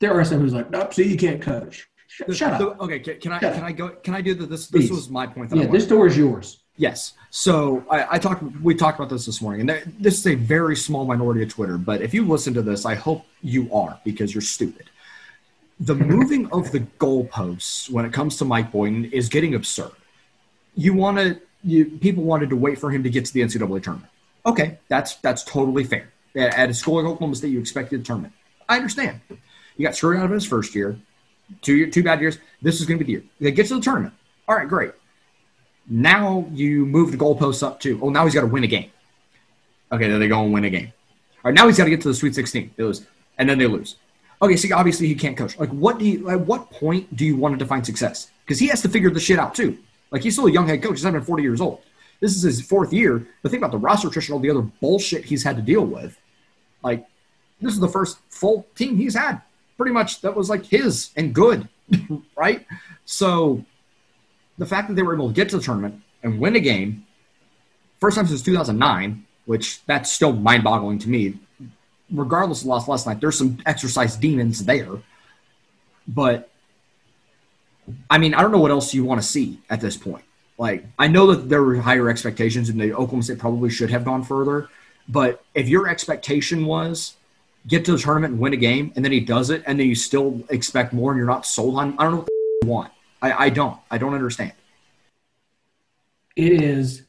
There 0.01 0.13
are 0.19 0.25
some 0.25 0.41
who's 0.41 0.55
like, 0.55 0.71
"Nope, 0.71 0.95
so 0.95 1.03
you 1.03 1.17
can't 1.17 1.43
coach." 1.43 1.89
Sh- 2.07 2.23
the, 2.27 2.35
shut 2.35 2.59
the, 2.59 2.69
up. 2.69 2.81
okay, 2.81 3.01
can, 3.01 3.21
can 3.21 3.33
I 3.33 3.41
shut 3.41 3.55
can 3.55 3.63
up. 3.63 3.69
I 3.69 3.73
go? 3.73 3.89
Can 3.91 4.15
I 4.15 4.21
do 4.21 4.35
the, 4.35 4.47
this? 4.47 4.69
This 4.69 4.91
was 4.91 5.11
my 5.11 5.27
point. 5.27 5.53
yeah, 5.55 5.67
this 5.67 5.87
door 5.87 6.07
is 6.07 6.17
yours. 6.17 6.63
Yes. 6.79 7.15
So 7.31 7.85
I, 7.91 8.07
I, 8.13 8.19
talked. 8.19 8.43
We 8.63 8.75
talked 8.75 8.99
about 8.99 9.11
this 9.11 9.27
this 9.27 9.43
morning, 9.43 9.69
and 9.69 9.93
this 9.99 10.19
is 10.19 10.27
a 10.27 10.37
very 10.37 10.77
small 10.77 11.05
minority 11.05 11.43
of 11.43 11.51
Twitter. 11.51 11.77
But 11.77 12.01
if 12.01 12.15
you 12.15 12.27
listen 12.27 12.55
to 12.55 12.63
this, 12.63 12.87
I 12.87 12.95
hope 12.95 13.27
you 13.43 13.73
are 13.75 14.01
because 14.05 14.35
you're 14.35 14.41
stupid. 14.41 14.89
The 15.81 15.95
moving 15.95 16.51
of 16.51 16.73
the 16.73 16.81
goalposts 16.81 17.91
when 17.91 18.05
it 18.05 18.13
comes 18.13 18.39
to 18.39 18.45
Mike 18.45 18.73
Boynton 18.73 19.07
is 19.13 19.29
getting 19.29 19.55
absurd. 19.55 19.93
You 20.75 20.95
want 20.95 21.19
to 21.19 21.41
you, 21.65 21.85
people 21.85 22.23
wanted 22.23 22.49
to 22.51 22.57
wait 22.57 22.79
for 22.79 22.91
him 22.91 23.03
to 23.03 23.11
get 23.11 23.25
to 23.27 23.33
the 23.33 23.41
NCAA 23.41 23.83
tournament. 23.83 24.11
Okay, 24.47 24.79
that's 24.89 25.17
that's 25.17 25.43
totally 25.45 25.85
fair. 25.85 26.11
At 26.37 26.71
a 26.71 26.75
school 26.75 26.97
like 26.97 27.05
Oklahoma 27.05 27.35
State, 27.35 27.51
you 27.51 27.59
expected 27.59 28.01
the 28.01 28.05
tournament. 28.05 28.33
I 28.69 28.77
understand. 28.77 29.21
You 29.29 29.85
got 29.85 29.97
screwed 29.97 30.19
out 30.19 30.27
of 30.27 30.31
his 30.31 30.47
first 30.47 30.75
year, 30.75 30.97
two 31.63 31.75
year, 31.75 31.91
two 31.91 32.03
bad 32.05 32.21
years. 32.21 32.39
This 32.63 32.81
is 32.81 32.87
going 32.87 32.99
to 32.99 33.05
be 33.05 33.13
the 33.13 33.21
year. 33.21 33.31
They 33.41 33.51
get 33.51 33.67
to 33.67 33.75
the 33.75 33.81
tournament. 33.81 34.15
All 34.47 34.55
right, 34.55 34.69
great. 34.69 34.93
Now 35.89 36.47
you 36.53 36.85
move 36.85 37.13
the 37.13 37.17
goalposts 37.17 37.67
up 37.67 37.81
to. 37.81 37.99
Oh, 38.03 38.11
now 38.11 38.25
he's 38.25 38.35
got 38.35 38.43
to 38.43 38.47
win 38.47 38.65
a 38.65 38.69
game. 38.69 38.91
Okay, 39.91 40.09
then 40.09 40.21
they 40.21 40.29
go 40.29 40.43
and 40.43 40.53
win 40.53 40.65
a 40.65 40.71
game. 40.71 40.93
All 41.45 41.51
right, 41.51 41.55
now 41.55 41.67
he's 41.67 41.79
got 41.79 41.85
to 41.85 41.91
get 41.91 42.03
to 42.03 42.09
the 42.09 42.15
Sweet 42.15 42.35
16. 42.35 42.73
It 42.77 42.83
was, 42.83 43.07
and 43.39 43.49
then 43.49 43.59
they 43.59 43.67
lose. 43.67 43.97
Okay, 44.41 44.57
so 44.57 44.69
obviously 44.77 45.07
he 45.07 45.15
can't 45.15 45.37
coach. 45.37 45.59
Like, 45.59 45.71
what 45.71 45.99
do 45.99 46.05
you? 46.05 46.29
At 46.29 46.41
what 46.41 46.71
point 46.71 47.17
do 47.17 47.25
you 47.25 47.37
want 47.37 47.55
to 47.55 47.59
define 47.59 47.83
success? 47.85 48.31
Because 48.45 48.59
he 48.59 48.69
has 48.69 48.83
to 48.83 48.89
figure 48.89 49.11
the 49.11 49.21
shit 49.21 49.39
out 49.39 49.55
too. 49.55 49.79
Like 50.11 50.23
he's 50.23 50.35
still 50.35 50.47
a 50.47 50.53
young 50.53 50.69
head 50.69 50.83
coach. 50.83 50.93
He's 50.93 51.05
not 51.05 51.11
even 51.11 51.23
40 51.23 51.43
years 51.43 51.61
old. 51.61 51.81
This 52.21 52.37
is 52.37 52.43
his 52.43 52.61
fourth 52.61 52.93
year. 52.93 53.27
But 53.43 53.51
think 53.51 53.63
about 53.63 53.73
the 53.73 53.79
roster 53.79 54.09
attrition, 54.09 54.33
all 54.33 54.41
the 54.41 54.51
other 54.51 54.63
bullshit 54.63 55.25
he's 55.25 55.43
had 55.43 55.57
to 55.57 55.63
deal 55.63 55.85
with. 55.85 56.19
Like 56.83 57.07
this 57.61 57.73
is 57.73 57.81
the 57.81 57.89
first 57.89 58.19
full 58.29 58.67
team 58.75 58.97
he's 58.97 59.15
had. 59.15 59.43
Pretty 59.77 59.93
much 59.93 60.21
that 60.23 60.35
was 60.35 60.49
like 60.49 60.65
his 60.65 61.11
and 61.17 61.35
good, 61.35 61.69
right? 62.37 62.67
So 63.05 63.65
the 64.59 64.67
fact 64.67 64.89
that 64.89 64.95
they 64.95 65.03
were 65.03 65.15
able 65.15 65.29
to 65.29 65.35
get 65.35 65.49
to 65.51 65.57
the 65.57 65.63
tournament 65.63 66.03
and 66.23 66.41
win 66.41 66.57
a 66.57 66.61
game, 66.61 67.07
first 68.01 68.17
time 68.17 68.27
since 68.27 68.43
2009, 68.43 69.25
which 69.47 69.85
that's 69.87 70.13
still 70.13 70.33
mind-boggling 70.33 70.99
to 70.99 71.09
me. 71.09 71.39
Regardless 72.11 72.63
of 72.63 72.67
loss 72.67 72.89
last 72.89 73.07
night, 73.07 73.21
there's 73.21 73.39
some 73.39 73.59
exercise 73.67 74.17
demons 74.17 74.65
there, 74.65 74.89
but 76.07 76.51
I 78.11 78.19
mean, 78.19 78.35
I 78.35 78.43
don't 78.43 78.53
know 78.53 78.59
what 78.59 78.71
else 78.71 78.93
you 78.95 79.05
want 79.05 79.21
to 79.21 79.27
see 79.27 79.61
at 79.71 79.81
this 79.81 79.97
point. 79.97 80.25
Like, 80.59 80.85
I 80.99 81.07
know 81.07 81.33
that 81.33 81.49
there 81.49 81.63
were 81.63 81.77
higher 81.77 82.09
expectations, 82.09 82.69
and 82.69 82.81
the 82.81 82.93
Oklahoma 82.93 83.23
State 83.23 83.39
probably 83.39 83.71
should 83.71 83.91
have 83.91 84.05
gone 84.05 84.25
further. 84.25 84.69
But 85.09 85.43
if 85.55 85.69
your 85.69 85.89
expectation 85.89 86.67
was 86.67 87.15
get 87.67 87.85
to 87.85 87.93
the 87.93 87.99
tournament 87.99 88.33
and 88.33 88.41
win 88.41 88.53
a 88.53 88.57
game, 88.57 88.93
and 88.97 89.05
then 89.05 89.13
he 89.13 89.21
does 89.21 89.51
it, 89.51 89.63
and 89.67 89.79
then 89.79 89.87
you 89.87 89.95
still 89.95 90.43
expect 90.49 90.93
more, 90.93 91.13
and 91.13 91.19
you're 91.19 91.27
not 91.27 91.47
sold 91.47 91.77
on, 91.77 91.95
I 91.99 92.05
don't 92.05 92.13
know 92.13 92.19
what 92.19 92.29
you 92.63 92.69
want. 92.69 92.93
I, 93.21 93.47
I 93.47 93.51
don't. 93.51 93.79
I 93.91 93.99
don't 93.99 94.15
understand. 94.15 94.53
It 96.37 96.63
is. 96.63 97.03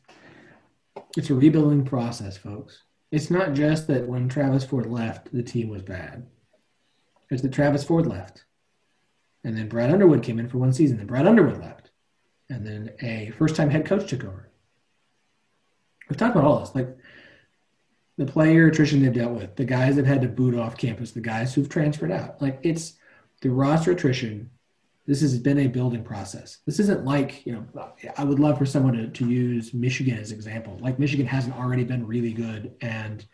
It's 1.18 1.30
a 1.30 1.36
rebuilding 1.36 1.86
process, 1.86 2.38
folks. 2.38 2.84
It's 3.12 3.32
not 3.32 3.54
just 3.54 3.88
that 3.88 4.08
when 4.08 4.30
Travis 4.30 4.64
Ford 4.64 4.86
left, 4.86 5.32
the 5.34 5.44
team 5.44 5.70
was 5.70 5.82
bad. 5.82 6.28
It's 7.30 7.42
that 7.42 7.52
Travis 7.52 7.84
Ford 7.84 8.06
left 8.06 8.44
and 9.44 9.58
then 9.58 9.70
Brad 9.70 9.92
Underwood 9.92 10.24
came 10.24 10.40
in 10.40 10.50
for 10.50 10.58
one 10.58 10.74
season. 10.74 10.98
Then 10.98 11.08
Brad 11.08 11.28
Underwood 11.28 11.60
left. 11.60 11.92
And 12.50 12.66
then 12.66 12.92
a 13.02 13.32
first 13.32 13.56
time 13.56 13.70
head 13.70 13.86
coach 13.86 14.10
took 14.10 14.24
over. 14.24 14.50
We've 16.10 16.18
talked 16.18 16.36
about 16.36 16.48
all 16.48 16.60
this. 16.60 16.76
Like 16.76 16.98
the 18.18 18.26
player 18.26 18.68
attrition 18.68 19.02
they've 19.02 19.14
dealt 19.14 19.34
with, 19.34 19.56
the 19.56 19.66
guys 19.66 19.96
that 19.96 20.06
had 20.06 20.22
to 20.24 20.28
boot 20.28 20.56
off 20.56 20.78
campus, 20.78 21.12
the 21.12 21.22
guys 21.22 21.54
who've 21.54 21.70
transferred 21.70 22.12
out. 22.12 22.42
Like 22.42 22.60
it's 22.64 22.94
the 23.42 23.50
roster 23.50 23.92
attrition. 23.92 24.50
This 25.10 25.22
has 25.22 25.40
been 25.40 25.58
a 25.58 25.66
building 25.66 26.04
process. 26.04 26.60
This 26.68 26.80
isn't 26.80 27.04
like, 27.04 27.44
you 27.44 27.54
know, 27.54 27.92
I 28.16 28.24
would 28.24 28.38
love 28.38 28.60
for 28.60 28.66
someone 28.68 28.94
to, 28.94 29.08
to 29.08 29.28
use 29.28 29.74
Michigan 29.74 30.16
as 30.20 30.30
an 30.30 30.38
example. 30.38 30.78
Like 30.80 31.00
Michigan 31.00 31.26
hasn't 31.26 31.58
already 31.58 31.84
been 31.84 32.06
really 32.06 32.32
good. 32.32 32.76
And 32.82 33.26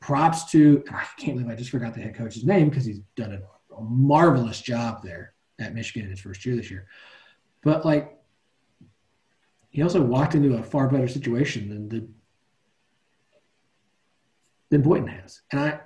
props 0.00 0.50
to, 0.52 0.82
I 0.90 1.04
can't 1.18 1.36
believe 1.36 1.50
I 1.50 1.54
just 1.54 1.68
forgot 1.68 1.92
the 1.92 2.00
head 2.00 2.14
coach's 2.14 2.46
name 2.46 2.70
because 2.70 2.86
he's 2.86 3.00
done 3.14 3.34
a, 3.34 3.74
a 3.74 3.82
marvelous 3.82 4.62
job 4.62 5.02
there 5.02 5.34
at 5.58 5.74
Michigan 5.74 6.04
in 6.04 6.10
his 6.10 6.20
first 6.20 6.46
year 6.46 6.56
this 6.56 6.70
year. 6.70 6.86
But 7.62 7.84
like, 7.84 8.18
he 9.68 9.82
also 9.82 10.02
walked 10.02 10.34
into 10.34 10.56
a 10.56 10.62
far 10.62 10.88
better 10.88 11.08
situation 11.08 11.68
than 11.68 11.88
the 11.90 12.08
than 14.70 14.80
Boynton 14.80 15.08
has, 15.08 15.42
and 15.52 15.60
I. 15.60 15.80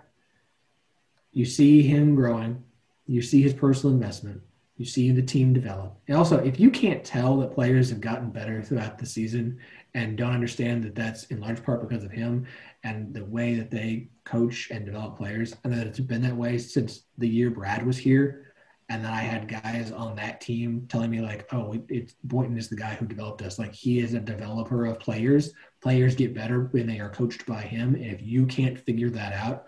You 1.32 1.46
see 1.46 1.82
him 1.82 2.14
growing, 2.14 2.62
you 3.06 3.22
see 3.22 3.42
his 3.42 3.54
personal 3.54 3.94
investment, 3.94 4.42
you 4.76 4.84
see 4.84 5.10
the 5.10 5.22
team 5.22 5.52
develop, 5.52 5.96
and 6.08 6.16
also 6.16 6.38
if 6.38 6.58
you 6.58 6.70
can't 6.70 7.04
tell 7.04 7.36
that 7.38 7.54
players 7.54 7.90
have 7.90 8.00
gotten 8.00 8.30
better 8.30 8.62
throughout 8.62 8.98
the 8.98 9.06
season 9.06 9.58
and 9.94 10.16
don't 10.16 10.32
understand 10.32 10.82
that 10.82 10.94
that's 10.94 11.24
in 11.24 11.40
large 11.40 11.62
part 11.62 11.86
because 11.86 12.02
of 12.02 12.10
him 12.10 12.46
and 12.82 13.12
the 13.12 13.24
way 13.24 13.54
that 13.54 13.70
they 13.70 14.08
coach 14.24 14.70
and 14.70 14.86
develop 14.86 15.16
players, 15.16 15.54
and 15.64 15.72
that 15.72 15.86
it's 15.86 16.00
been 16.00 16.22
that 16.22 16.36
way 16.36 16.58
since 16.58 17.04
the 17.18 17.28
year 17.28 17.50
Brad 17.50 17.86
was 17.86 17.98
here 17.98 18.52
and 18.92 19.02
then 19.02 19.10
I 19.10 19.20
had 19.20 19.48
guys 19.48 19.90
on 19.90 20.16
that 20.16 20.42
team 20.42 20.86
telling 20.86 21.10
me 21.10 21.22
like, 21.22 21.50
"Oh, 21.50 21.74
it's 21.88 22.14
Boynton 22.24 22.58
is 22.58 22.68
the 22.68 22.76
guy 22.76 22.94
who 22.94 23.06
developed 23.06 23.40
us. 23.40 23.58
Like 23.58 23.72
he 23.72 24.00
is 24.00 24.12
a 24.12 24.20
developer 24.20 24.84
of 24.84 25.00
players. 25.00 25.54
Players 25.80 26.14
get 26.14 26.34
better 26.34 26.64
when 26.72 26.86
they 26.86 27.00
are 27.00 27.08
coached 27.08 27.46
by 27.46 27.62
him. 27.62 27.94
And 27.94 28.04
if 28.04 28.20
you 28.20 28.44
can't 28.44 28.78
figure 28.78 29.08
that 29.08 29.32
out, 29.32 29.66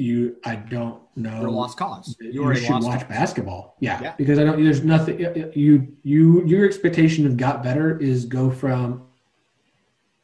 you 0.00 0.36
I 0.44 0.56
don't 0.56 1.02
know. 1.16 1.40
You're 1.40 1.48
a 1.48 1.52
lost 1.52 1.76
cause. 1.76 2.16
You, 2.20 2.50
you 2.50 2.54
should 2.56 2.82
watch 2.82 3.00
cause. 3.00 3.08
basketball. 3.08 3.76
Yeah, 3.80 4.00
yeah, 4.02 4.14
because 4.16 4.38
I 4.38 4.44
don't. 4.44 4.62
There's 4.62 4.82
nothing. 4.82 5.20
You 5.54 5.96
you 6.02 6.44
your 6.46 6.66
expectation 6.66 7.26
of 7.26 7.36
got 7.36 7.62
better 7.62 7.98
is 7.98 8.24
go 8.24 8.50
from 8.50 9.06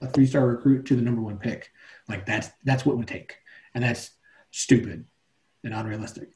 a 0.00 0.06
three 0.06 0.26
star 0.26 0.46
recruit 0.46 0.86
to 0.86 0.96
the 0.96 1.02
number 1.02 1.20
one 1.20 1.38
pick. 1.38 1.70
Like 2.08 2.26
that's 2.26 2.48
that's 2.64 2.86
what 2.86 2.94
it 2.94 2.96
would 2.96 3.08
take, 3.08 3.36
and 3.74 3.84
that's 3.84 4.10
stupid 4.50 5.04
and 5.64 5.74
unrealistic. 5.74 6.30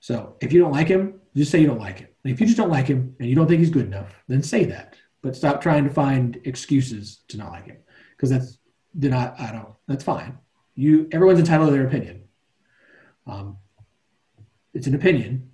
So 0.00 0.36
if 0.40 0.52
you 0.52 0.60
don't 0.60 0.72
like 0.72 0.88
him, 0.88 1.20
just 1.34 1.50
say 1.50 1.60
you 1.60 1.66
don't 1.66 1.80
like 1.80 2.00
him. 2.00 2.08
if 2.24 2.40
you 2.40 2.46
just 2.46 2.58
don't 2.58 2.70
like 2.70 2.86
him 2.86 3.16
and 3.18 3.28
you 3.28 3.34
don't 3.34 3.46
think 3.46 3.60
he's 3.60 3.70
good 3.70 3.86
enough, 3.86 4.14
then 4.28 4.42
say 4.42 4.64
that. 4.64 4.96
But 5.22 5.36
stop 5.36 5.60
trying 5.60 5.84
to 5.84 5.90
find 5.90 6.40
excuses 6.44 7.22
to 7.28 7.36
not 7.36 7.50
like 7.50 7.66
him 7.66 7.78
because 8.16 8.30
that's 8.30 8.58
not. 8.94 9.38
I 9.40 9.52
don't. 9.52 9.74
That's 9.88 10.04
fine. 10.04 10.38
You. 10.74 11.08
Everyone's 11.12 11.38
entitled 11.38 11.68
to 11.68 11.72
their 11.72 11.86
opinion. 11.86 12.25
Um, 13.26 13.56
it's 14.74 14.86
an 14.86 14.94
opinion, 14.94 15.50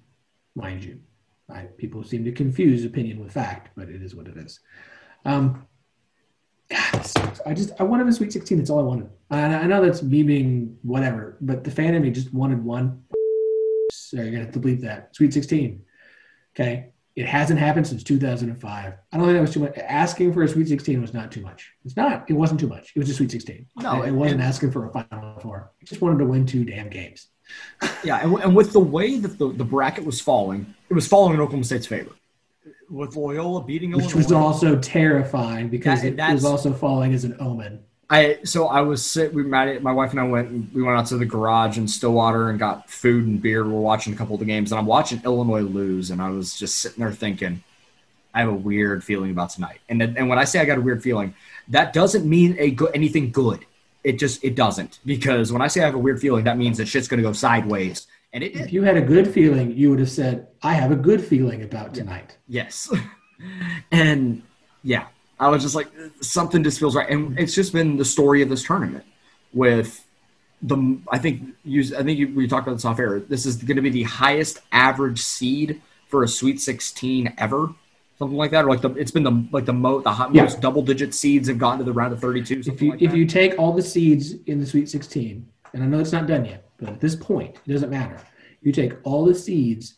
mind 0.55 0.85
you. 0.85 1.01
I, 1.49 1.63
people 1.77 2.03
seem 2.03 2.25
to 2.25 2.33
confuse 2.33 2.85
opinion 2.85 3.21
with 3.21 3.33
fact, 3.33 3.71
but 3.77 3.89
it 3.89 4.03
is 4.03 4.15
what 4.15 4.27
it 4.27 4.37
is. 4.37 4.61
Um, 5.25 5.67
God, 6.71 7.07
I 7.47 7.55
just 7.55 7.73
I 7.79 7.85
wanted 7.85 8.09
a 8.09 8.13
Sweet 8.13 8.33
16. 8.33 8.59
That's 8.59 8.71
all 8.71 8.81
I 8.81 8.83
wanted. 8.83 9.11
And 9.31 9.55
I 9.55 9.67
know 9.67 9.85
that's 9.85 10.03
me 10.03 10.23
being 10.23 10.77
whatever, 10.83 11.37
but 11.41 11.65
the 11.65 11.71
fan 11.71 11.95
in 11.95 12.03
me 12.03 12.11
just 12.11 12.33
wanted 12.33 12.65
one. 12.65 13.03
So 13.93 14.17
you're 14.17 14.27
gonna 14.27 14.45
have 14.45 14.53
to 14.53 14.61
delete 14.61 14.81
that. 14.83 15.15
Sweet 15.15 15.33
16. 15.33 15.83
Okay. 16.55 16.89
It 17.15 17.27
hasn't 17.27 17.59
happened 17.59 17.87
since 17.87 18.03
2005. 18.03 18.95
I 19.13 19.17
don't 19.17 19.27
think 19.27 19.37
that 19.37 19.43
was 19.43 19.53
too 19.53 19.61
much. 19.61 19.77
Asking 19.77 20.33
for 20.33 20.45
a 20.45 20.49
Sweet 20.49 20.69
16 20.69 21.01
was 21.01 21.13
not 21.13 21.31
too 21.31 21.43
much. 21.43 21.71
It's 21.85 21.97
not. 21.97 22.25
It 22.29 22.33
wasn't 22.33 22.61
too 22.61 22.69
much. 22.69 22.93
It 22.97 23.01
was 23.01 23.11
a 23.11 23.15
Sweet 23.15 23.31
16. 23.31 23.67
No, 23.77 24.03
it, 24.03 24.09
it 24.09 24.13
wasn't 24.13 24.41
asking 24.41 24.71
for 24.71 24.87
a 24.87 24.93
Final 24.93 25.39
Four. 25.41 25.73
I 25.81 25.85
just 25.85 26.01
wanted 26.01 26.21
to 26.21 26.25
win 26.25 26.47
two 26.47 26.65
damn 26.65 26.89
games. 26.89 27.29
Yeah, 28.05 28.21
and, 28.23 28.33
and 28.39 28.55
with 28.55 28.73
the 28.73 28.81
way 28.81 29.19
that 29.19 29.39
the, 29.39 29.53
the 29.53 29.65
bracket 29.65 30.05
was 30.05 30.21
falling, 30.21 30.73
it 30.89 30.95
was 30.95 31.09
falling 31.09 31.35
in 31.35 31.41
Oklahoma 31.41 31.65
State's 31.65 31.87
favor. 31.87 32.13
With 32.89 33.17
Loyola 33.17 33.65
beating 33.65 33.93
Which 33.93 34.15
was 34.15 34.31
also 34.31 34.79
terrifying 34.79 35.69
because 35.69 36.03
That- 36.03 36.31
it 36.31 36.33
was 36.33 36.45
also 36.45 36.73
falling 36.73 37.13
as 37.13 37.25
an 37.25 37.37
omen. 37.41 37.81
I 38.11 38.39
so 38.45 38.67
I 38.67 38.83
was 38.83 39.05
sit. 39.05 39.33
We 39.33 39.43
met. 39.43 39.83
My 39.83 39.93
wife 39.93 40.11
and 40.11 40.21
I 40.21 40.25
went. 40.25 40.51
and 40.51 40.71
We 40.75 40.83
went 40.83 40.99
out 40.99 41.07
to 41.07 41.17
the 41.17 41.25
garage 41.25 41.79
in 41.79 41.89
Stillwater 41.89 42.51
and 42.51 42.59
got 42.59 42.91
food 42.91 43.27
and 43.27 43.41
beer. 43.41 43.65
We 43.65 43.73
were 43.73 43.81
watching 43.81 44.13
a 44.13 44.17
couple 44.17 44.35
of 44.35 44.41
the 44.41 44.45
games, 44.45 44.71
and 44.71 44.79
I'm 44.79 44.85
watching 44.85 45.23
Illinois 45.25 45.63
lose, 45.63 46.11
and 46.11 46.21
I 46.21 46.29
was 46.29 46.55
just 46.55 46.77
sitting 46.77 47.03
there 47.03 47.11
thinking, 47.11 47.65
I 48.35 48.41
have 48.41 48.51
a 48.51 48.55
weird 48.55 49.03
feeling 49.03 49.31
about 49.31 49.49
tonight. 49.49 49.81
And 49.89 50.03
and 50.03 50.29
when 50.29 50.39
I 50.39 50.45
say 50.45 50.61
I 50.61 50.67
got 50.67 50.77
a 50.77 50.83
weird 50.83 51.03
feeling, 51.03 51.35
that 51.69 51.95
doesn't 51.95 52.29
mean 52.29 52.55
a 52.59 52.73
good 52.73 52.91
anything 52.95 53.31
good. 53.31 53.65
It 54.05 54.19
just 54.19 54.43
it 54.43 54.55
doesn't 54.57 54.99
because 55.05 55.53
when 55.53 55.63
I 55.63 55.69
say 55.69 55.81
I 55.81 55.87
have 55.87 55.95
a 55.95 55.99
weird 55.99 56.21
feeling, 56.21 56.45
that 56.45 56.59
means 56.59 56.79
that 56.79 56.87
shit's 56.87 57.09
gonna 57.09 57.23
go 57.23 57.33
sideways, 57.33 58.07
and 58.33 58.43
it 58.43 58.55
If 58.57 58.73
you 58.73 58.83
had 58.83 58.97
a 58.97 59.03
good 59.03 59.29
feeling, 59.29 59.77
you 59.77 59.91
would 59.91 59.99
have 59.99 60.11
said, 60.11 60.49
I 60.63 60.73
have 60.73 60.91
a 60.91 60.97
good 60.97 61.23
feeling 61.23 61.63
about 61.63 61.95
tonight. 61.95 62.39
Yes. 62.49 62.93
and 63.93 64.43
yeah, 64.83 65.07
I 65.39 65.49
was 65.49 65.63
just 65.63 65.75
like, 65.75 65.89
something 66.21 66.63
just 66.63 66.79
feels 66.79 66.97
right. 66.97 67.09
And 67.11 67.39
it's 67.39 67.55
just 67.55 67.73
been 67.73 67.97
the 67.97 68.05
story 68.05 68.41
of 68.41 68.49
this 68.49 68.65
tournament 68.65 69.05
with 69.53 70.07
the, 70.63 70.99
I 71.11 71.19
think, 71.19 71.43
you, 71.65 71.83
I 71.97 72.03
think 72.03 72.19
you, 72.19 72.35
we 72.35 72.49
talked 72.49 72.67
about 72.67 72.77
this 72.77 72.85
off 72.87 72.99
air. 72.99 73.21
This 73.21 73.45
is 73.45 73.57
going 73.57 73.77
to 73.77 73.83
be 73.83 73.91
the 73.91 74.05
highest 74.05 74.61
average 74.73 75.21
seed 75.21 75.83
for 76.09 76.23
a 76.23 76.29
Sweet 76.29 76.61
16 76.61 77.35
ever. 77.37 77.75
Something 78.23 78.39
like 78.39 78.53
that, 78.53 78.67
or 78.67 78.69
like 78.69 78.81
the 78.81 78.91
it's 78.91 79.11
been 79.11 79.25
the 79.25 79.45
like 79.51 79.65
the 79.65 79.73
mo 79.73 80.01
the 80.01 80.13
hot, 80.13 80.33
Yeah. 80.33 80.45
most 80.45 80.61
double 80.61 80.81
digit 80.81 81.13
seeds 81.13 81.49
have 81.49 81.59
gotten 81.59 81.81
to 81.81 81.85
the 81.85 81.93
round 81.93 82.13
of 82.13 82.21
thirty 82.21 82.41
two. 82.41 82.61
If 82.65 82.81
you 82.81 82.91
like 82.93 83.03
if 83.03 83.11
that. 83.11 83.17
you 83.17 83.27
take 83.27 83.59
all 83.59 83.73
the 83.73 83.83
seeds 83.83 84.35
in 84.47 84.61
the 84.61 84.67
Sweet 84.67 84.89
16, 84.89 85.45
and 85.75 85.83
I 85.83 85.87
know 85.87 85.99
it's 85.99 86.13
not 86.13 86.29
done 86.29 86.45
yet, 86.45 86.69
but 86.79 86.89
at 86.91 87.01
this 87.01 87.17
point, 87.17 87.57
it 87.67 87.73
doesn't 87.73 87.91
matter. 87.91 88.21
You 88.61 88.71
take 88.71 88.93
all 89.03 89.25
the 89.25 89.35
seeds 89.35 89.97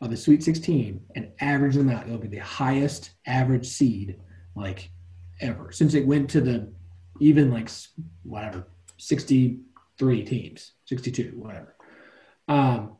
of 0.00 0.10
the 0.10 0.16
Sweet 0.16 0.44
16 0.44 1.00
and 1.16 1.32
average 1.40 1.74
them 1.74 1.90
out, 1.90 2.06
it'll 2.06 2.18
be 2.18 2.28
the 2.28 2.38
highest 2.38 3.10
average 3.26 3.66
seed 3.66 4.20
like 4.54 4.92
ever 5.40 5.72
since 5.72 5.94
it 5.94 6.06
went 6.06 6.30
to 6.30 6.40
the 6.40 6.72
even 7.18 7.50
like 7.50 7.68
whatever 8.22 8.68
63 8.98 10.22
teams, 10.24 10.74
62, 10.84 11.32
whatever. 11.34 11.74
Um, 12.46 12.92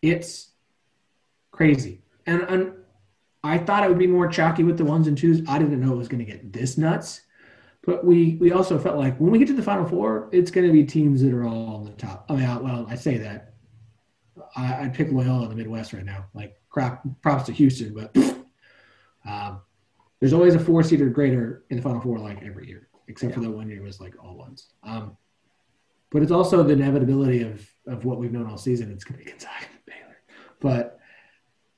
it's 0.00 0.52
crazy, 1.50 2.00
and, 2.28 2.42
and 2.42 2.72
I 3.42 3.58
thought 3.58 3.84
it 3.84 3.88
would 3.88 3.98
be 3.98 4.06
more 4.06 4.28
chalky 4.28 4.62
with 4.62 4.76
the 4.78 4.84
ones 4.84 5.06
and 5.08 5.16
twos. 5.16 5.42
I 5.48 5.58
didn't 5.58 5.80
know 5.80 5.92
it 5.92 5.96
was 5.96 6.08
going 6.08 6.24
to 6.24 6.30
get 6.30 6.52
this 6.52 6.76
nuts. 6.78 7.22
But 7.84 8.04
we 8.04 8.36
we 8.40 8.52
also 8.52 8.78
felt 8.78 8.98
like 8.98 9.16
when 9.18 9.30
we 9.30 9.38
get 9.38 9.48
to 9.48 9.54
the 9.54 9.62
final 9.62 9.86
four, 9.88 10.28
it's 10.30 10.50
going 10.50 10.66
to 10.66 10.72
be 10.72 10.84
teams 10.84 11.22
that 11.22 11.32
are 11.32 11.44
all 11.46 11.76
on 11.76 11.84
the 11.84 11.92
top. 11.92 12.26
I 12.28 12.34
mean, 12.34 12.44
I- 12.44 12.58
well, 12.58 12.86
I 12.88 12.96
say 12.96 13.16
that. 13.18 13.54
I, 14.56 14.82
I'd 14.84 14.94
pick 14.94 15.10
Loyola 15.10 15.44
in 15.44 15.48
the 15.50 15.54
Midwest 15.56 15.92
right 15.92 16.04
now. 16.04 16.26
Like, 16.34 16.60
crap, 16.68 17.02
props 17.22 17.44
to 17.46 17.52
Houston, 17.52 17.94
but 17.94 18.16
um, 19.28 19.60
there's 20.20 20.32
always 20.32 20.54
a 20.54 20.58
four 20.58 20.82
seater 20.82 21.08
greater 21.08 21.64
in 21.70 21.76
the 21.76 21.82
final 21.82 22.00
four, 22.00 22.18
like 22.18 22.42
every 22.42 22.66
year, 22.66 22.88
except 23.08 23.34
for 23.34 23.40
that 23.40 23.50
one 23.50 23.68
year 23.68 23.82
was 23.82 24.00
like 24.00 24.14
all 24.22 24.36
ones. 24.36 24.68
Um, 24.82 25.16
but 26.10 26.22
it's 26.22 26.32
also 26.32 26.62
the 26.62 26.72
inevitability 26.72 27.42
of 27.42 27.66
of 27.86 28.04
what 28.04 28.18
we've 28.18 28.32
known 28.32 28.46
all 28.50 28.58
season. 28.58 28.90
It's 28.92 29.04
going 29.04 29.18
to 29.18 29.24
be 29.24 29.30
Gonzaga 29.30 29.66
and 29.70 29.84
Baylor. 29.86 30.16
But 30.60 30.97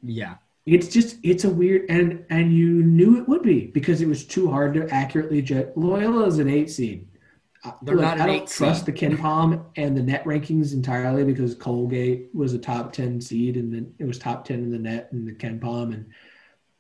yeah, 0.03 0.37
it's 0.67 0.89
just 0.89 1.19
it's 1.23 1.45
a 1.45 1.51
weird 1.51 1.89
and 1.89 2.25
and 2.31 2.53
you 2.53 2.83
knew 2.83 3.19
it 3.19 3.29
would 3.29 3.43
be 3.43 3.67
because 3.67 4.01
it 4.01 4.09
was 4.09 4.25
too 4.25 4.51
hard 4.51 4.75
to 4.75 4.89
accurately 4.91 5.43
judge. 5.43 5.69
Loyola 5.77 6.27
is 6.27 6.39
an 6.39 6.49
eight 6.49 6.71
seed. 6.71 7.07
Uh, 7.65 7.73
They're 7.83 7.97
look, 7.97 8.05
not 8.05 8.17
an 8.17 8.23
I 8.23 8.27
don't 8.27 8.49
trust 8.49 8.87
seed. 8.87 8.95
the 8.95 8.99
KenPom 8.99 9.65
and 9.77 9.97
the 9.97 10.03
net 10.03 10.25
rankings 10.25 10.73
entirely 10.73 11.25
because 11.25 11.55
Colgate 11.55 12.29
was 12.35 12.55
a 12.55 12.59
top 12.59 12.93
ten 12.93 13.21
seed 13.21 13.57
and 13.57 13.73
then 13.73 13.93
it 13.99 14.05
was 14.05 14.19
top 14.19 14.45
ten 14.45 14.61
in 14.63 14.71
the 14.71 14.79
net 14.79 15.09
and 15.13 15.27
the 15.27 15.33
KenPom 15.33 15.93
and 15.95 16.07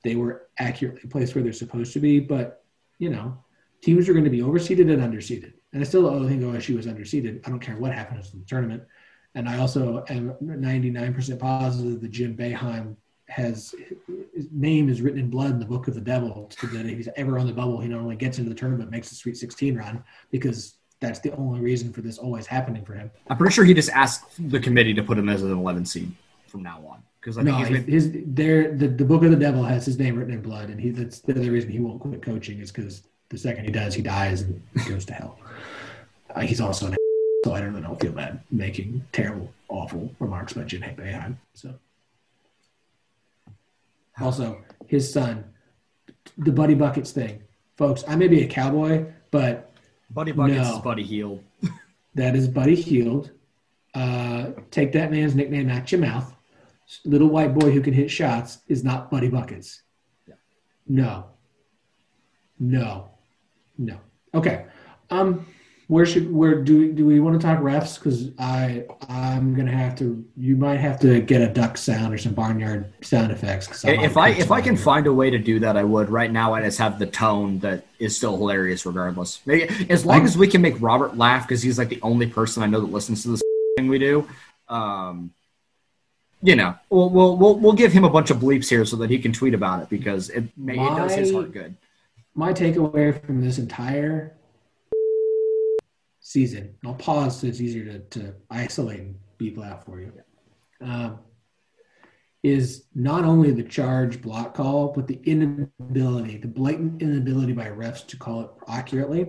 they 0.02 0.14
were 0.14 0.48
accurately 0.58 1.08
placed 1.08 1.34
where 1.34 1.44
they're 1.44 1.52
supposed 1.52 1.92
to 1.92 2.00
be. 2.00 2.20
But 2.20 2.64
you 2.98 3.10
know, 3.10 3.36
teams 3.82 4.08
are 4.08 4.12
going 4.12 4.24
to 4.24 4.30
be 4.30 4.40
overseeded 4.40 4.92
and 4.92 5.02
underseeded. 5.02 5.54
And 5.72 5.82
I 5.82 5.84
still 5.84 6.28
think 6.28 6.42
OSU 6.42 6.76
was 6.76 6.86
underseeded. 6.86 7.46
I 7.46 7.50
don't 7.50 7.60
care 7.60 7.76
what 7.76 7.92
happens 7.92 8.32
in 8.32 8.40
the 8.40 8.46
tournament. 8.46 8.82
And 9.34 9.48
I 9.48 9.58
also 9.58 10.04
am 10.08 10.34
99% 10.42 11.38
positive 11.38 12.00
that 12.00 12.10
Jim 12.10 12.36
Boeheim 12.36 12.96
has 13.30 13.74
his 14.34 14.48
name 14.50 14.88
is 14.88 15.00
written 15.00 15.20
in 15.20 15.30
blood 15.30 15.50
in 15.50 15.58
the 15.58 15.64
book 15.64 15.88
of 15.88 15.94
the 15.94 16.00
devil 16.00 16.50
so 16.58 16.66
that 16.68 16.86
if 16.86 16.96
he's 16.96 17.08
ever 17.16 17.38
on 17.38 17.46
the 17.46 17.52
bubble, 17.52 17.80
he 17.80 17.88
not 17.88 18.00
only 18.00 18.16
gets 18.16 18.38
into 18.38 18.50
the 18.50 18.56
tournament, 18.56 18.84
but 18.84 18.90
makes 18.90 19.08
the 19.08 19.14
Sweet 19.14 19.36
16 19.36 19.76
run 19.76 20.02
because 20.30 20.74
that's 21.00 21.20
the 21.20 21.34
only 21.36 21.60
reason 21.60 21.92
for 21.92 22.02
this 22.02 22.18
always 22.18 22.46
happening 22.46 22.84
for 22.84 22.94
him. 22.94 23.10
I'm 23.28 23.36
pretty 23.36 23.54
sure 23.54 23.64
he 23.64 23.74
just 23.74 23.90
asked 23.90 24.24
the 24.50 24.60
committee 24.60 24.94
to 24.94 25.02
put 25.02 25.16
him 25.16 25.28
as 25.28 25.42
an 25.42 25.52
11 25.52 25.86
seed 25.86 26.12
from 26.46 26.62
now 26.62 26.84
on 26.88 27.02
because 27.20 27.38
I 27.38 27.44
think 27.44 27.56
No, 27.56 27.64
he's 27.64 27.84
been 27.84 27.92
his 27.92 28.10
there 28.26 28.74
the, 28.74 28.88
the 28.88 29.04
book 29.04 29.22
of 29.24 29.30
the 29.30 29.36
devil 29.36 29.62
has 29.62 29.86
his 29.86 29.98
name 29.98 30.16
written 30.16 30.34
in 30.34 30.42
blood, 30.42 30.68
and 30.70 30.80
he 30.80 30.90
that's 30.90 31.20
the 31.20 31.32
other 31.32 31.50
reason 31.50 31.70
he 31.70 31.78
won't 31.78 32.00
quit 32.00 32.22
coaching 32.22 32.58
is 32.60 32.72
because 32.72 33.02
the 33.28 33.38
second 33.38 33.64
he 33.64 33.70
does, 33.70 33.94
he 33.94 34.02
dies 34.02 34.42
and 34.42 34.60
goes 34.88 35.04
to 35.06 35.14
hell. 35.14 35.38
Uh, 36.34 36.40
he's 36.40 36.60
also 36.60 36.88
an 36.88 36.96
so 37.44 37.54
I 37.54 37.60
don't 37.60 37.80
know 37.80 37.94
feel 37.94 38.12
bad 38.12 38.40
making 38.50 39.04
terrible, 39.12 39.52
awful 39.68 40.14
remarks 40.18 40.52
about 40.52 40.66
Jim 40.66 40.82
Boeheim. 40.82 41.36
So 41.54 41.74
also 44.20 44.62
his 44.86 45.12
son, 45.12 45.44
the 46.38 46.52
Buddy 46.52 46.74
Buckets 46.74 47.12
thing, 47.12 47.42
folks. 47.76 48.04
I 48.08 48.16
may 48.16 48.28
be 48.28 48.42
a 48.42 48.46
cowboy, 48.48 49.06
but 49.30 49.72
Buddy 50.10 50.32
Buckets 50.32 50.68
No. 50.68 50.76
is 50.76 50.78
Buddy 50.80 51.02
Hield. 51.02 51.42
that 52.14 52.34
is 52.36 52.48
Buddy 52.48 52.74
Hield. 52.74 53.30
Uh, 53.94 54.50
take 54.70 54.92
that 54.92 55.10
man's 55.10 55.34
nickname 55.34 55.68
out 55.68 55.90
your 55.90 56.00
mouth. 56.00 56.34
Little 57.04 57.28
white 57.28 57.54
boy 57.54 57.70
who 57.70 57.80
can 57.80 57.92
hit 57.94 58.10
shots 58.10 58.58
is 58.68 58.82
not 58.82 59.10
Buddy 59.10 59.28
Buckets. 59.28 59.82
Yeah. 60.26 60.34
No. 60.88 61.26
No. 62.58 63.10
No. 63.78 63.98
Okay. 64.34 64.66
Um, 65.10 65.46
where 65.90 66.06
should 66.06 66.32
where 66.32 66.54
do 66.62 66.92
do 66.92 67.04
we 67.04 67.18
want 67.18 67.40
to 67.40 67.44
talk 67.44 67.58
refs? 67.58 67.98
Because 67.98 68.30
I 68.38 68.84
I'm 69.08 69.56
gonna 69.56 69.76
have 69.76 69.96
to. 69.96 70.24
You 70.36 70.56
might 70.56 70.78
have 70.78 71.00
to 71.00 71.20
get 71.20 71.42
a 71.42 71.48
duck 71.48 71.76
sound 71.76 72.14
or 72.14 72.18
some 72.18 72.32
barnyard 72.32 72.92
sound 73.02 73.32
effects. 73.32 73.84
If 73.84 74.16
I 74.16 74.28
if 74.28 74.52
I 74.52 74.60
can 74.60 74.74
mode. 74.74 74.84
find 74.84 75.06
a 75.08 75.12
way 75.12 75.30
to 75.30 75.38
do 75.38 75.58
that, 75.58 75.76
I 75.76 75.82
would. 75.82 76.08
Right 76.08 76.30
now, 76.30 76.54
I 76.54 76.62
just 76.62 76.78
have 76.78 77.00
the 77.00 77.06
tone 77.06 77.58
that 77.58 77.86
is 77.98 78.16
still 78.16 78.36
hilarious, 78.36 78.86
regardless. 78.86 79.40
Maybe, 79.46 79.90
as 79.90 80.06
long 80.06 80.24
as 80.24 80.38
we 80.38 80.46
can 80.46 80.62
make 80.62 80.80
Robert 80.80 81.16
laugh, 81.16 81.48
because 81.48 81.60
he's 81.60 81.76
like 81.76 81.88
the 81.88 82.00
only 82.02 82.28
person 82.28 82.62
I 82.62 82.66
know 82.66 82.80
that 82.80 82.92
listens 82.92 83.24
to 83.24 83.30
this 83.30 83.42
thing 83.76 83.88
we 83.88 83.98
do. 83.98 84.28
Um, 84.68 85.32
you 86.40 86.54
know, 86.54 86.76
we'll, 86.88 87.10
we'll 87.10 87.36
we'll 87.36 87.58
we'll 87.58 87.72
give 87.72 87.92
him 87.92 88.04
a 88.04 88.10
bunch 88.10 88.30
of 88.30 88.36
bleeps 88.36 88.68
here 88.68 88.84
so 88.84 88.94
that 88.98 89.10
he 89.10 89.18
can 89.18 89.32
tweet 89.32 89.54
about 89.54 89.82
it 89.82 89.88
because 89.88 90.30
it 90.30 90.56
may, 90.56 90.74
it 90.74 90.96
does 90.96 91.16
his 91.16 91.32
heart 91.32 91.50
good. 91.50 91.74
my 92.36 92.52
takeaway 92.52 93.20
from 93.26 93.40
this 93.40 93.58
entire 93.58 94.36
season, 96.30 96.76
I'll 96.86 96.94
pause 96.94 97.40
so 97.40 97.48
it's 97.48 97.60
easier 97.60 97.84
to, 97.86 97.98
to 98.20 98.34
isolate 98.50 99.00
and 99.00 99.16
beep 99.36 99.58
out 99.58 99.84
for 99.84 100.00
you, 100.00 100.12
um, 100.80 101.18
is 102.44 102.84
not 102.94 103.24
only 103.24 103.50
the 103.50 103.64
charge 103.64 104.22
block 104.22 104.54
call, 104.54 104.92
but 104.92 105.08
the 105.08 105.20
inability, 105.24 106.38
the 106.38 106.46
blatant 106.46 107.02
inability 107.02 107.52
by 107.52 107.66
refs 107.66 108.06
to 108.06 108.16
call 108.16 108.42
it 108.42 108.50
accurately, 108.68 109.26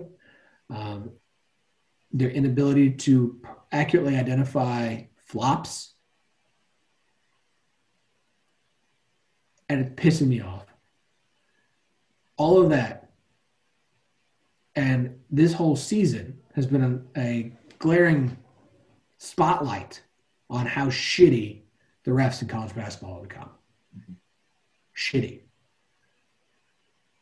um, 0.70 1.10
their 2.12 2.30
inability 2.30 2.92
to 2.92 3.42
accurately 3.72 4.16
identify 4.16 5.02
flops. 5.16 5.94
And 9.68 9.80
it's 9.80 10.00
pissing 10.00 10.28
me 10.28 10.40
off. 10.40 10.66
All 12.36 12.62
of 12.62 12.70
that. 12.70 13.10
And 14.76 15.18
this 15.30 15.52
whole 15.52 15.76
season 15.76 16.31
has 16.54 16.66
been 16.66 17.04
a, 17.16 17.20
a 17.20 17.52
glaring 17.78 18.36
spotlight 19.18 20.02
on 20.50 20.66
how 20.66 20.86
shitty 20.86 21.62
the 22.04 22.10
refs 22.10 22.42
in 22.42 22.48
college 22.48 22.74
basketball 22.74 23.14
have 23.14 23.28
become. 23.28 23.50
Shitty. 24.96 25.40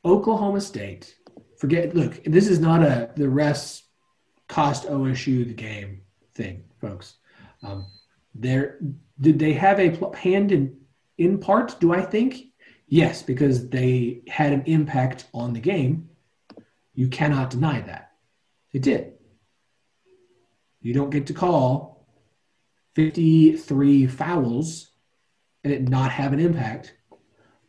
Oklahoma 0.05 0.61
State 0.61 1.15
forget. 1.57 1.95
Look, 1.95 2.25
this 2.25 2.49
is 2.49 2.59
not 2.59 2.83
a 2.83 3.11
the 3.17 3.25
refs 3.25 3.83
cost 4.49 4.89
OSU 4.89 5.47
the 5.47 5.55
game 5.55 6.03
thing, 6.35 6.65
folks. 6.81 7.17
Um, 7.63 7.87
there, 8.35 8.79
did 9.21 9.39
they 9.39 9.53
have 9.53 9.79
a 9.79 9.91
pl- 9.91 10.13
hand 10.15 10.53
in 10.53 10.77
in 11.19 11.39
part? 11.39 11.79
Do 11.81 11.93
I 11.93 12.01
think 12.01 12.47
yes, 12.91 13.23
because 13.23 13.69
they 13.69 14.23
had 14.29 14.53
an 14.53 14.63
impact 14.67 15.27
on 15.33 15.53
the 15.53 15.61
game. 15.61 16.09
You 16.95 17.09
cannot 17.09 17.51
deny 17.51 17.81
that. 17.81 18.13
They 18.73 18.79
did. 18.79 19.15
You 20.81 20.95
don't 20.95 21.11
get 21.11 21.27
to 21.27 21.35
call 21.35 22.07
53 22.95 24.07
fouls 24.07 24.91
and 25.63 25.73
it 25.73 25.89
not 25.89 26.11
have 26.11 26.33
an 26.33 26.41
impact 26.41 26.95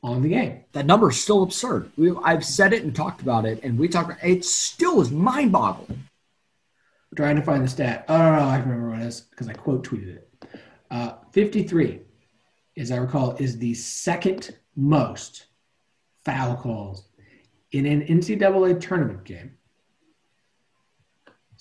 on 0.04 0.21
the 0.21 0.30
game. 0.30 0.63
That 0.71 0.86
number 0.86 1.10
is 1.10 1.21
still 1.21 1.43
absurd. 1.43 1.91
We, 1.97 2.15
I've 2.24 2.45
said 2.45 2.74
it 2.74 2.84
and 2.84 2.95
talked 2.95 3.21
about 3.21 3.45
it, 3.45 3.63
and 3.63 3.78
we 3.78 3.88
talked. 3.88 4.12
About 4.12 4.24
it 4.24 4.45
still 4.45 5.02
is 5.02 5.12
mind-boggling. 5.12 6.04
trying 7.15 7.36
to 7.36 7.41
find 7.41 7.63
the 7.63 7.67
stat. 7.67 8.06
Oh, 8.08 8.17
no, 8.17 8.36
no, 8.36 8.45
I 8.45 8.58
remember 8.58 8.89
what 8.91 9.02
it 9.02 9.06
is 9.06 9.21
because 9.21 9.47
I 9.47 9.54
quote 9.54 9.86
tweeted 9.86 10.17
it. 10.17 10.30
Uh, 10.89 11.13
53, 11.32 12.02
as 12.78 12.91
I 12.91 12.97
recall, 12.97 13.36
is 13.38 13.58
the 13.58 13.74
second 13.74 14.58
most 14.76 15.45
foul 16.26 16.56
calls 16.56 17.08
in 17.71 17.86
an 17.86 18.02
NCAA 18.08 18.80
tournament 18.80 19.24
game 19.24 19.58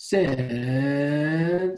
since. 0.03 1.77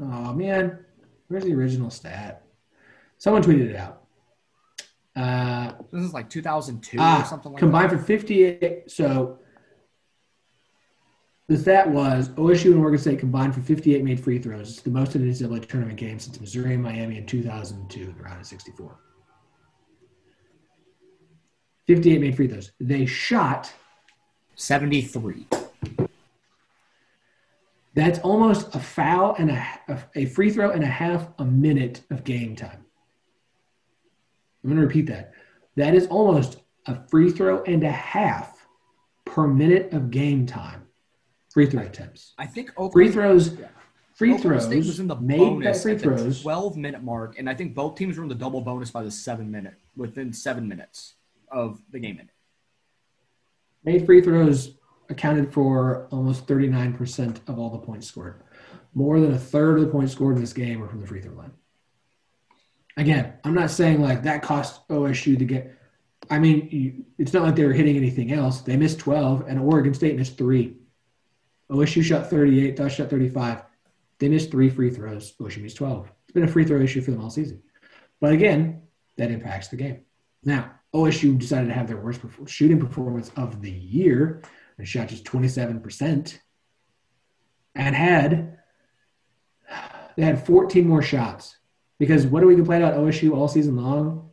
Oh 0.00 0.32
man, 0.32 0.84
where's 1.28 1.44
the 1.44 1.54
original 1.54 1.90
stat? 1.90 2.42
Someone 3.18 3.40
tweeted 3.42 3.70
it 3.70 3.76
out. 3.76 4.02
Uh, 5.14 5.74
This 5.92 6.02
is 6.02 6.12
like 6.12 6.28
2002 6.28 6.98
or 6.98 7.00
ah, 7.00 7.22
something 7.22 7.52
like 7.52 7.60
combined 7.60 7.92
that. 7.92 7.98
for 7.98 8.04
58. 8.04 8.90
So 8.90 9.38
the 11.46 11.56
stat 11.56 11.88
was 11.88 12.30
OSU 12.30 12.72
and 12.72 12.80
Oregon 12.80 12.98
State 12.98 13.20
combined 13.20 13.54
for 13.54 13.60
58 13.60 14.02
made 14.02 14.18
free 14.18 14.40
throws. 14.40 14.70
It's 14.70 14.80
the 14.80 14.90
most 14.90 15.14
in 15.14 15.22
an 15.22 15.30
NCAA 15.30 15.68
tournament 15.68 16.00
game 16.00 16.18
since 16.18 16.40
Missouri 16.40 16.74
and 16.74 16.82
Miami 16.82 17.18
in 17.18 17.26
2002, 17.26 18.06
the 18.06 18.22
round 18.24 18.40
of 18.40 18.46
64. 18.46 18.98
58 21.86 22.20
made 22.20 22.34
free 22.34 22.48
throws. 22.48 22.72
They 22.80 23.06
shot 23.06 23.72
73. 24.56 25.46
That's 27.94 28.18
almost 28.20 28.74
a 28.74 28.80
foul 28.80 29.34
and 29.38 29.50
a, 29.50 30.04
a 30.14 30.26
free 30.26 30.50
throw 30.50 30.70
and 30.70 30.82
a 30.82 30.86
half 30.86 31.28
a 31.38 31.44
minute 31.44 32.02
of 32.10 32.24
game 32.24 32.56
time. 32.56 32.84
I'm 34.62 34.70
going 34.70 34.80
to 34.80 34.86
repeat 34.86 35.06
that. 35.06 35.32
That 35.76 35.94
is 35.94 36.06
almost 36.06 36.58
a 36.86 37.06
free 37.08 37.30
throw 37.30 37.62
and 37.64 37.82
a 37.84 37.90
half 37.90 38.66
per 39.24 39.46
minute 39.46 39.92
of 39.92 40.10
game 40.10 40.46
time. 40.46 40.86
Free 41.52 41.66
throw 41.66 41.82
attempts. 41.82 42.32
I 42.38 42.46
think 42.46 42.70
Oklahoma, 42.70 42.92
Free 42.92 43.10
throws. 43.10 43.54
Yeah. 43.54 43.68
Free 44.14 44.34
Oklahoma 44.34 44.60
throws 44.60 44.64
State 44.66 44.86
was 44.86 45.00
in 45.00 45.06
the 45.06 45.16
made 45.16 45.38
bonus 45.38 45.82
free 45.82 45.92
at 45.92 45.98
the 45.98 46.04
throws. 46.04 46.42
12 46.42 46.76
minute 46.76 47.02
mark, 47.02 47.38
and 47.38 47.48
I 47.48 47.54
think 47.54 47.74
both 47.74 47.96
teams 47.96 48.16
were 48.16 48.22
in 48.22 48.28
the 48.28 48.34
double 48.34 48.60
bonus 48.60 48.90
by 48.90 49.02
the 49.02 49.10
seven 49.10 49.50
minute 49.50 49.74
within 49.96 50.32
seven 50.32 50.68
minutes 50.68 51.14
of 51.50 51.80
the 51.90 51.98
game 51.98 52.18
ending. 52.18 52.28
Made 53.84 54.06
free 54.06 54.22
throws 54.22 54.76
accounted 55.08 55.52
for 55.52 56.06
almost 56.10 56.46
39% 56.46 57.48
of 57.48 57.58
all 57.58 57.70
the 57.70 57.78
points 57.78 58.06
scored. 58.06 58.42
More 58.94 59.20
than 59.20 59.32
a 59.32 59.38
third 59.38 59.78
of 59.78 59.84
the 59.84 59.90
points 59.90 60.12
scored 60.12 60.36
in 60.36 60.40
this 60.40 60.52
game 60.52 60.80
were 60.80 60.88
from 60.88 61.00
the 61.00 61.06
free 61.06 61.20
throw 61.20 61.34
line. 61.34 61.52
Again, 62.96 63.34
I'm 63.44 63.54
not 63.54 63.70
saying 63.70 64.02
like 64.02 64.22
that 64.22 64.42
cost 64.42 64.86
OSU 64.88 65.38
to 65.38 65.44
get. 65.44 65.78
I 66.30 66.38
mean, 66.38 66.68
you, 66.70 67.04
it's 67.18 67.32
not 67.32 67.42
like 67.42 67.56
they 67.56 67.64
were 67.64 67.72
hitting 67.72 67.96
anything 67.96 68.32
else. 68.32 68.60
They 68.60 68.76
missed 68.76 68.98
12, 68.98 69.46
and 69.48 69.58
Oregon 69.58 69.94
State 69.94 70.16
missed 70.16 70.38
three. 70.38 70.76
OSU 71.70 72.02
shot 72.02 72.28
38, 72.28 72.76
Dutch 72.76 72.96
shot 72.96 73.08
35. 73.08 73.62
They 74.18 74.28
missed 74.28 74.50
three 74.50 74.68
free 74.68 74.90
throws. 74.90 75.32
OSU 75.40 75.62
missed 75.62 75.78
12. 75.78 76.12
It's 76.24 76.32
been 76.32 76.44
a 76.44 76.48
free 76.48 76.64
throw 76.64 76.80
issue 76.80 77.00
for 77.00 77.10
them 77.10 77.22
all 77.22 77.30
season. 77.30 77.62
But 78.20 78.32
again, 78.32 78.82
that 79.16 79.30
impacts 79.30 79.68
the 79.68 79.76
game. 79.76 80.02
Now, 80.44 80.70
OSU 80.94 81.38
decided 81.38 81.68
to 81.68 81.74
have 81.74 81.88
their 81.88 81.96
worst 81.96 82.20
shooting 82.46 82.78
performance 82.78 83.30
of 83.36 83.62
the 83.62 83.70
year 83.70 84.42
and 84.78 84.88
shot 84.88 85.08
just 85.08 85.24
27% 85.24 86.38
and 87.74 87.96
had 87.96 88.58
they 90.16 90.22
had 90.22 90.44
14 90.44 90.86
more 90.86 91.02
shots 91.02 91.56
because 91.98 92.26
what 92.26 92.40
do 92.40 92.46
we 92.46 92.56
complain 92.56 92.82
about 92.82 92.98
OSU 92.98 93.34
all 93.34 93.48
season 93.48 93.76
long? 93.76 94.28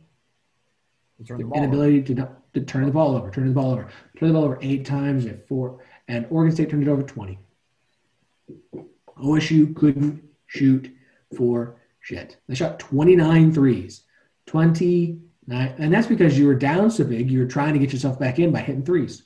The 1.18 1.50
inability 1.54 2.02
to, 2.14 2.28
to 2.54 2.60
turn 2.62 2.86
the 2.86 2.92
ball 2.92 3.14
over, 3.14 3.30
turn 3.30 3.46
the 3.46 3.54
ball 3.54 3.72
over, 3.72 3.88
turn 4.18 4.28
the 4.28 4.34
ball 4.34 4.44
over 4.44 4.58
eight 4.62 4.84
times 4.84 5.26
at 5.26 5.46
four, 5.46 5.82
and 6.08 6.26
Oregon 6.30 6.54
State 6.54 6.70
turned 6.70 6.82
it 6.82 6.88
over 6.88 7.02
20. 7.02 7.38
OSU 9.18 9.76
couldn't 9.76 10.22
shoot 10.46 10.90
for 11.36 11.76
shit. 12.00 12.38
They 12.48 12.54
shot 12.54 12.78
29 12.78 13.52
threes. 13.52 14.02
29, 14.46 15.20
and 15.48 15.94
that's 15.94 16.06
because 16.06 16.38
you 16.38 16.46
were 16.46 16.54
down 16.54 16.90
so 16.90 17.04
big, 17.04 17.30
you 17.30 17.38
were 17.38 17.46
trying 17.46 17.74
to 17.74 17.78
get 17.78 17.92
yourself 17.92 18.18
back 18.18 18.38
in 18.38 18.50
by 18.50 18.60
hitting 18.60 18.84
threes. 18.84 19.22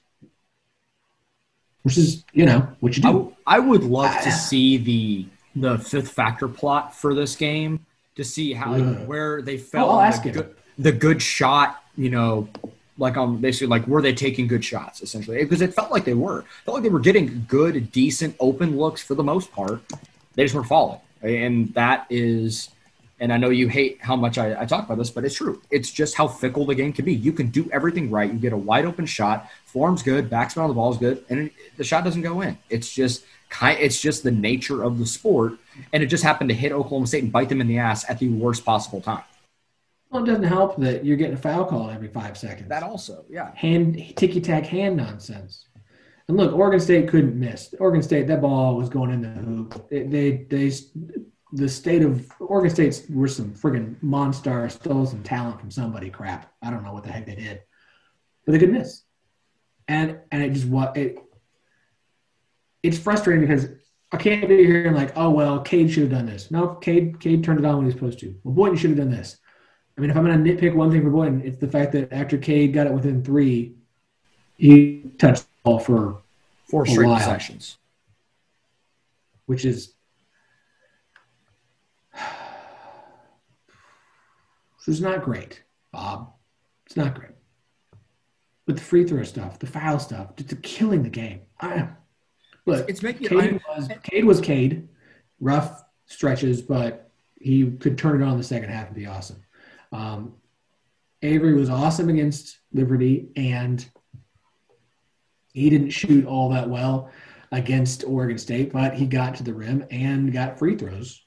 Which 1.84 1.96
is, 1.98 2.24
you 2.32 2.44
know, 2.46 2.66
what 2.80 2.96
you 2.96 3.02
I, 3.04 3.12
do. 3.12 3.18
w- 3.18 3.36
I 3.46 3.58
would 3.60 3.84
love 3.84 4.10
Ah. 4.12 4.20
to 4.24 4.32
see 4.32 4.76
the 4.78 5.26
the 5.56 5.78
fifth 5.78 6.10
factor 6.10 6.48
plot 6.48 6.92
for 6.96 7.14
this 7.14 7.36
game 7.36 7.86
to 8.16 8.24
see 8.24 8.52
how 8.52 8.74
like, 8.76 9.06
where 9.06 9.40
they 9.40 9.56
fell 9.56 9.90
I'll 9.90 10.00
ask 10.00 10.22
the 10.24 10.30
good, 10.30 10.54
the 10.78 10.92
good 10.92 11.22
shot. 11.22 11.80
You 11.96 12.10
know, 12.10 12.48
like 12.98 13.16
on 13.16 13.36
basically 13.36 13.68
like 13.68 13.86
were 13.86 14.02
they 14.02 14.12
taking 14.14 14.46
good 14.48 14.64
shots 14.64 15.00
essentially 15.02 15.38
because 15.44 15.60
it 15.60 15.72
felt 15.74 15.92
like 15.92 16.04
they 16.04 16.14
were 16.14 16.40
It 16.40 16.46
felt 16.64 16.74
like 16.76 16.82
they 16.82 16.88
were 16.90 17.00
getting 17.00 17.44
good, 17.48 17.92
decent, 17.92 18.34
open 18.40 18.76
looks 18.76 19.00
for 19.02 19.14
the 19.14 19.22
most 19.22 19.52
part. 19.52 19.80
They 20.34 20.42
just 20.44 20.54
weren't 20.56 20.66
falling, 20.66 20.98
and 21.22 21.72
that 21.74 22.06
is. 22.10 22.70
And 23.20 23.32
I 23.32 23.36
know 23.36 23.50
you 23.50 23.68
hate 23.68 23.98
how 24.00 24.16
much 24.16 24.38
I, 24.38 24.60
I 24.60 24.66
talk 24.66 24.84
about 24.84 24.98
this, 24.98 25.10
but 25.10 25.24
it's 25.24 25.36
true. 25.36 25.62
It's 25.70 25.90
just 25.90 26.16
how 26.16 26.26
fickle 26.26 26.66
the 26.66 26.74
game 26.74 26.92
can 26.92 27.04
be. 27.04 27.14
You 27.14 27.32
can 27.32 27.48
do 27.48 27.70
everything 27.72 28.10
right. 28.10 28.32
You 28.32 28.38
get 28.38 28.52
a 28.52 28.56
wide 28.56 28.84
open 28.84 29.06
shot, 29.06 29.48
form's 29.66 30.02
good, 30.02 30.28
backspin 30.28 30.62
on 30.62 30.68
the 30.68 30.74
ball 30.74 30.92
is 30.92 30.98
good, 30.98 31.24
and 31.28 31.38
it, 31.40 31.52
the 31.76 31.84
shot 31.84 32.04
doesn't 32.04 32.22
go 32.22 32.40
in. 32.40 32.58
It's 32.70 32.92
just 32.92 33.24
kind. 33.50 33.78
It's 33.80 34.00
just 34.00 34.24
the 34.24 34.32
nature 34.32 34.82
of 34.82 34.98
the 34.98 35.06
sport, 35.06 35.54
and 35.92 36.02
it 36.02 36.06
just 36.06 36.24
happened 36.24 36.50
to 36.50 36.54
hit 36.54 36.72
Oklahoma 36.72 37.06
State 37.06 37.22
and 37.22 37.32
bite 37.32 37.48
them 37.48 37.60
in 37.60 37.68
the 37.68 37.78
ass 37.78 38.04
at 38.08 38.18
the 38.18 38.28
worst 38.28 38.64
possible 38.64 39.00
time. 39.00 39.22
Well, 40.10 40.22
it 40.22 40.26
doesn't 40.26 40.44
help 40.44 40.76
that 40.78 41.04
you're 41.04 41.16
getting 41.16 41.34
a 41.34 41.40
foul 41.40 41.64
call 41.64 41.90
every 41.90 42.08
five 42.08 42.36
seconds. 42.36 42.68
That 42.68 42.82
also, 42.82 43.24
yeah. 43.28 43.52
hand 43.54 44.16
ticky 44.16 44.40
tack 44.40 44.64
hand 44.64 44.96
nonsense. 44.96 45.66
And 46.28 46.36
look, 46.36 46.52
Oregon 46.52 46.80
State 46.80 47.08
couldn't 47.08 47.38
miss. 47.38 47.74
Oregon 47.78 48.02
State, 48.02 48.26
that 48.28 48.40
ball 48.40 48.76
was 48.76 48.88
going 48.88 49.10
in 49.10 49.22
the 49.22 49.28
hoop. 49.28 49.88
They, 49.90 50.04
they, 50.04 50.30
they 50.48 50.72
the 51.54 51.68
state 51.68 52.02
of 52.02 52.30
Oregon 52.40 52.70
State's 52.70 53.08
were 53.08 53.28
some 53.28 53.52
friggin' 53.54 54.02
monster, 54.02 54.68
stole 54.68 55.06
some 55.06 55.22
talent 55.22 55.60
from 55.60 55.70
somebody. 55.70 56.10
Crap, 56.10 56.52
I 56.62 56.70
don't 56.70 56.82
know 56.82 56.92
what 56.92 57.04
the 57.04 57.12
heck 57.12 57.26
they 57.26 57.36
did, 57.36 57.62
but 58.44 58.52
they 58.52 58.58
could 58.58 58.72
miss. 58.72 59.02
And 59.88 60.18
and 60.32 60.42
it 60.42 60.52
just 60.52 60.66
what 60.66 60.96
it. 60.96 61.18
It's 62.82 62.98
frustrating 62.98 63.46
because 63.46 63.68
I 64.12 64.16
can't 64.16 64.48
be 64.48 64.64
here 64.66 64.86
and 64.86 64.96
like, 64.96 65.12
oh 65.16 65.30
well, 65.30 65.60
Cade 65.60 65.90
should 65.90 66.02
have 66.02 66.12
done 66.12 66.26
this. 66.26 66.50
No, 66.50 66.68
Cade 66.74 67.20
Cade 67.20 67.42
turned 67.44 67.60
it 67.60 67.64
on 67.64 67.76
when 67.76 67.84
he 67.84 67.86
was 67.86 67.94
supposed 67.94 68.18
to. 68.20 68.34
Well, 68.44 68.54
Boynton 68.54 68.76
should 68.76 68.90
have 68.90 68.98
done 68.98 69.10
this. 69.10 69.38
I 69.96 70.00
mean, 70.00 70.10
if 70.10 70.16
I'm 70.16 70.24
going 70.24 70.42
to 70.42 70.52
nitpick 70.52 70.74
one 70.74 70.90
thing 70.90 71.02
for 71.02 71.10
Boynton, 71.10 71.42
it's 71.42 71.58
the 71.58 71.68
fact 71.68 71.92
that 71.92 72.12
after 72.12 72.36
Cade 72.36 72.72
got 72.72 72.88
it 72.88 72.92
within 72.92 73.22
three, 73.22 73.76
he 74.56 75.02
touched 75.18 75.42
the 75.42 75.48
ball 75.62 75.78
for, 75.78 76.20
Four 76.68 76.84
straight 76.84 77.06
while. 77.06 77.18
possessions. 77.18 77.78
which 79.46 79.64
is, 79.64 79.93
which 84.86 84.94
is 84.94 85.00
not 85.00 85.22
great, 85.22 85.62
Bob. 85.92 86.32
It's 86.86 86.96
not 86.96 87.14
great. 87.14 87.30
But 88.66 88.76
the 88.76 88.82
free 88.82 89.04
throw 89.04 89.22
stuff, 89.24 89.58
the 89.58 89.66
foul 89.66 89.98
stuff, 89.98 90.32
it's 90.38 90.54
killing 90.62 91.02
the 91.02 91.10
game. 91.10 91.40
I, 91.60 91.88
look, 92.66 92.88
It's 92.88 93.02
making 93.02 93.26
it. 93.26 93.30
Cade 93.30 93.60
was 93.68 93.88
Cade 94.02 94.24
was 94.24 94.40
Cade, 94.40 94.88
rough 95.40 95.84
stretches, 96.06 96.62
but 96.62 97.10
he 97.40 97.70
could 97.72 97.98
turn 97.98 98.22
it 98.22 98.24
on 98.24 98.38
the 98.38 98.44
second 98.44 98.70
half 98.70 98.86
and 98.86 98.96
be 98.96 99.06
awesome. 99.06 99.42
Um, 99.92 100.34
Avery 101.22 101.54
was 101.54 101.70
awesome 101.70 102.08
against 102.08 102.58
Liberty, 102.72 103.28
and 103.36 103.86
he 105.52 105.70
didn't 105.70 105.90
shoot 105.90 106.26
all 106.26 106.50
that 106.50 106.68
well 106.68 107.10
against 107.52 108.04
Oregon 108.04 108.38
State, 108.38 108.72
but 108.72 108.94
he 108.94 109.06
got 109.06 109.36
to 109.36 109.42
the 109.42 109.54
rim 109.54 109.84
and 109.90 110.32
got 110.32 110.58
free 110.58 110.76
throws 110.76 111.22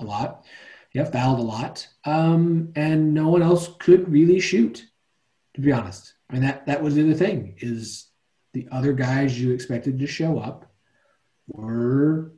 a 0.00 0.04
lot. 0.04 0.44
Yeah, 0.92 1.04
fouled 1.04 1.38
a 1.38 1.42
lot, 1.42 1.86
um, 2.04 2.72
and 2.74 3.14
no 3.14 3.28
one 3.28 3.42
else 3.42 3.68
could 3.78 4.10
really 4.10 4.40
shoot. 4.40 4.84
To 5.54 5.60
be 5.60 5.72
honest, 5.72 6.14
I 6.28 6.32
mean 6.34 6.42
that 6.42 6.66
that 6.66 6.82
was 6.82 6.94
the 6.94 7.02
other 7.02 7.14
thing 7.14 7.54
is 7.58 8.08
the 8.52 8.68
other 8.72 8.92
guys 8.92 9.40
you 9.40 9.52
expected 9.52 9.98
to 9.98 10.06
show 10.06 10.38
up 10.38 10.72
were 11.46 12.32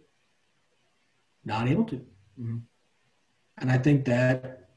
not 1.44 1.68
able 1.68 1.84
to. 1.84 2.06
Mhm. 2.38 2.62
And 3.58 3.70
I 3.70 3.78
think 3.78 4.04
that 4.06 4.70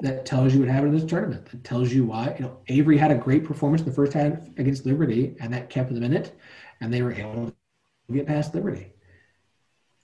that 0.00 0.24
tells 0.26 0.54
you 0.54 0.60
what 0.60 0.68
happened 0.68 0.94
in 0.94 1.00
this 1.00 1.10
tournament. 1.10 1.46
That 1.46 1.64
tells 1.64 1.92
you 1.92 2.04
why. 2.06 2.34
You 2.38 2.44
know, 2.44 2.58
Avery 2.68 2.96
had 2.96 3.10
a 3.10 3.16
great 3.16 3.44
performance 3.44 3.82
in 3.82 3.88
the 3.88 3.94
first 3.94 4.12
half 4.12 4.46
against 4.56 4.86
Liberty, 4.86 5.36
and 5.40 5.52
that 5.52 5.70
kept 5.70 5.92
them 5.92 6.04
in 6.04 6.12
it, 6.12 6.38
and 6.80 6.92
they 6.92 7.02
were 7.02 7.12
able 7.12 7.46
to 7.46 7.54
get 8.12 8.26
past 8.26 8.54
Liberty. 8.54 8.92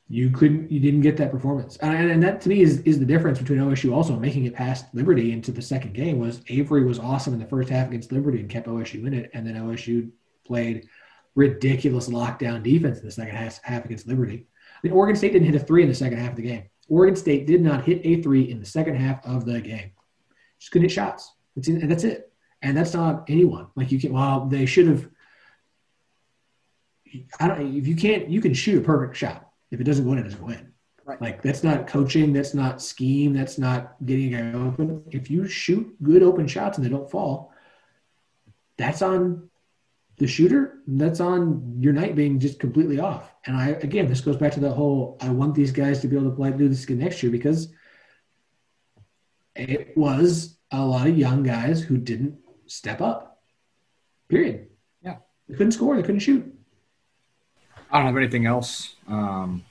You 0.09 0.31
couldn't, 0.31 0.71
you 0.71 0.81
didn't 0.81 1.01
get 1.01 1.17
that 1.17 1.31
performance, 1.31 1.79
and, 1.79 2.11
and 2.11 2.23
that 2.23 2.43
to 2.43 2.51
me 2.51 2.61
is 2.61 2.81
is 2.81 2.99
the 2.99 3.07
difference 3.07 3.39
between 3.39 3.59
OSU 3.59 3.95
also 3.95 4.17
making 4.17 4.45
it 4.45 4.55
past 4.55 4.85
Liberty 4.93 5.33
into 5.33 5.51
the 5.51 5.63
second 5.63 5.95
game. 5.95 6.19
Was 6.19 6.43
Avery 6.49 6.85
was 6.85 6.99
awesome 6.99 7.33
in 7.33 7.39
the 7.39 7.47
first 7.47 7.71
half 7.71 7.89
against 7.89 8.13
Liberty 8.13 8.41
and 8.41 8.51
kept 8.51 8.67
OSU 8.67 9.07
in 9.07 9.15
it, 9.15 9.31
and 9.33 9.47
then 9.47 9.55
OSU 9.55 10.11
played 10.47 10.89
ridiculous 11.35 12.09
lockdown 12.09 12.63
defense 12.63 13.01
in 13.01 13.07
the 13.07 13.11
second 13.11 13.35
half, 13.35 13.61
half 13.63 13.85
against 13.85 14.07
Liberty. 14.07 14.47
I 14.57 14.87
mean, 14.87 14.93
Oregon 14.93 15.17
State 15.17 15.33
didn't 15.33 15.51
hit 15.51 15.61
a 15.61 15.65
three 15.65 15.83
in 15.83 15.89
the 15.89 15.95
second 15.95 16.19
half 16.19 16.31
of 16.31 16.37
the 16.37 16.43
game. 16.43 16.65
Oregon 16.89 17.17
State 17.17 17.47
did 17.47 17.63
not 17.63 17.85
hit 17.85 18.01
a 18.05 18.23
three 18.23 18.51
in 18.51 18.61
the 18.61 18.67
second 18.67 18.97
half 18.97 19.25
of 19.25 19.45
the 19.45 19.61
game. 19.61 19.93
Just 20.59 20.71
couldn't 20.71 20.89
hit 20.89 20.95
shots. 20.95 21.33
That's 21.57 21.69
and 21.69 21.91
that's 21.91 22.05
it. 22.05 22.33
And 22.63 22.77
that's 22.77 22.95
not 22.95 23.25
anyone. 23.29 23.69
Like 23.75 23.91
you 23.93 24.01
can. 24.01 24.13
Well, 24.13 24.47
they 24.47 24.67
should 24.67 24.87
have. 24.89 25.09
I 27.41 27.49
don't. 27.49 27.77
If 27.77 27.87
you 27.87 27.97
can't, 27.97 28.29
you 28.29 28.41
can 28.41 28.55
shoot 28.55 28.79
a 28.79 28.85
perfect 28.85 29.17
shot. 29.17 29.44
If 29.75 29.81
it 29.81 29.85
doesn't 29.85 30.05
go 30.05 30.13
in, 30.13 30.19
it 30.19 30.23
doesn't 30.23 30.41
go 30.41 30.51
in. 30.51 30.73
Right. 31.05 31.21
Like 31.21 31.43
that's 31.43 31.65
not 31.65 31.89
coaching. 31.89 32.33
That's 32.33 32.55
not 32.55 32.81
scheme. 32.81 33.35
That's 33.35 33.59
not 33.59 33.97
getting 34.07 34.33
a 34.35 34.41
guy 34.41 34.59
open. 34.59 35.03
If 35.11 35.31
you 35.31 35.47
shoot 35.47 35.95
good 36.03 36.23
open 36.23 36.47
shots 36.47 36.79
and 36.79 36.87
they 36.87 36.91
don't 36.91 37.11
fall, 37.11 37.53
that's 38.79 39.03
on 39.03 39.51
the 40.17 40.29
shooter, 40.29 40.79
that's 40.87 41.19
on 41.19 41.77
your 41.81 41.93
night 41.93 42.15
being 42.15 42.39
just 42.39 42.61
completely 42.61 43.01
off. 43.01 43.35
And 43.47 43.57
I 43.57 43.71
again, 43.71 44.07
this 44.07 44.21
goes 44.21 44.37
back 44.37 44.53
to 44.53 44.61
the 44.61 44.73
whole 44.73 45.19
I 45.21 45.29
want 45.29 45.57
these 45.57 45.73
guys 45.73 46.01
to 46.01 46.09
be 46.09 46.17
able 46.17 46.31
to 46.31 46.37
play 46.37 46.53
do 46.53 46.69
this 46.69 46.85
again 46.85 46.99
next 46.99 47.23
year 47.23 47.33
because 47.33 47.75
it 49.57 49.97
was 49.97 50.57
a 50.71 50.83
lot 50.83 51.09
of 51.09 51.19
young 51.19 51.43
guys 51.43 51.83
who 51.83 51.99
didn't 51.99 52.39
step 52.67 53.01
up. 53.01 53.43
Period. 54.29 54.69
Yeah. 55.03 55.17
They 55.49 55.57
couldn't 55.57 55.73
score, 55.73 55.97
they 55.97 56.03
couldn't 56.03 56.21
shoot. 56.21 56.54
I 57.95 57.99
don't 57.99 58.07
have 58.09 58.17
anything 58.17 58.45
else. 58.45 58.97
Um, 59.07 59.65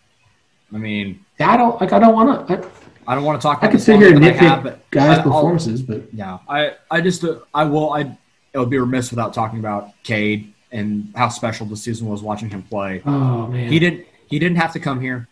I 0.74 0.78
mean, 0.78 1.24
I 1.42 1.58
don't 1.58 1.80
like. 1.80 1.92
I 1.92 2.00
don't 2.00 2.16
want 2.16 2.48
to. 2.48 2.70
I 3.06 3.16
don't 3.16 3.26
want 3.26 3.40
to 3.40 3.46
talk. 3.46 3.60
I 3.62 3.68
could 3.68 3.82
sit 3.82 3.98
here 4.00 4.16
and 4.16 4.24
nitpick 4.24 4.80
guys' 4.92 5.20
I, 5.20 5.22
performances, 5.24 5.82
but 5.82 6.12
yeah, 6.14 6.40
I, 6.48 6.76
I 6.90 7.02
just, 7.02 7.26
uh, 7.26 7.40
I 7.54 7.66
will, 7.66 7.92
I, 7.92 8.18
it 8.54 8.58
would 8.58 8.70
be 8.70 8.78
remiss 8.78 9.12
without 9.12 9.34
talking 9.34 9.60
about 9.60 9.92
Cade 10.04 10.54
and 10.72 11.12
how 11.18 11.28
special 11.28 11.66
the 11.66 11.76
season 11.76 12.08
was 12.08 12.24
watching 12.24 12.50
him 12.50 12.64
play. 12.64 13.02
Oh 13.06 13.48
man, 13.48 13.70
he 13.70 13.78
didn't 13.78 14.08
he 14.28 14.40
didn't 14.40 14.58
have 14.58 14.72
to 14.72 14.80
come 14.80 15.02
here. 15.02 15.28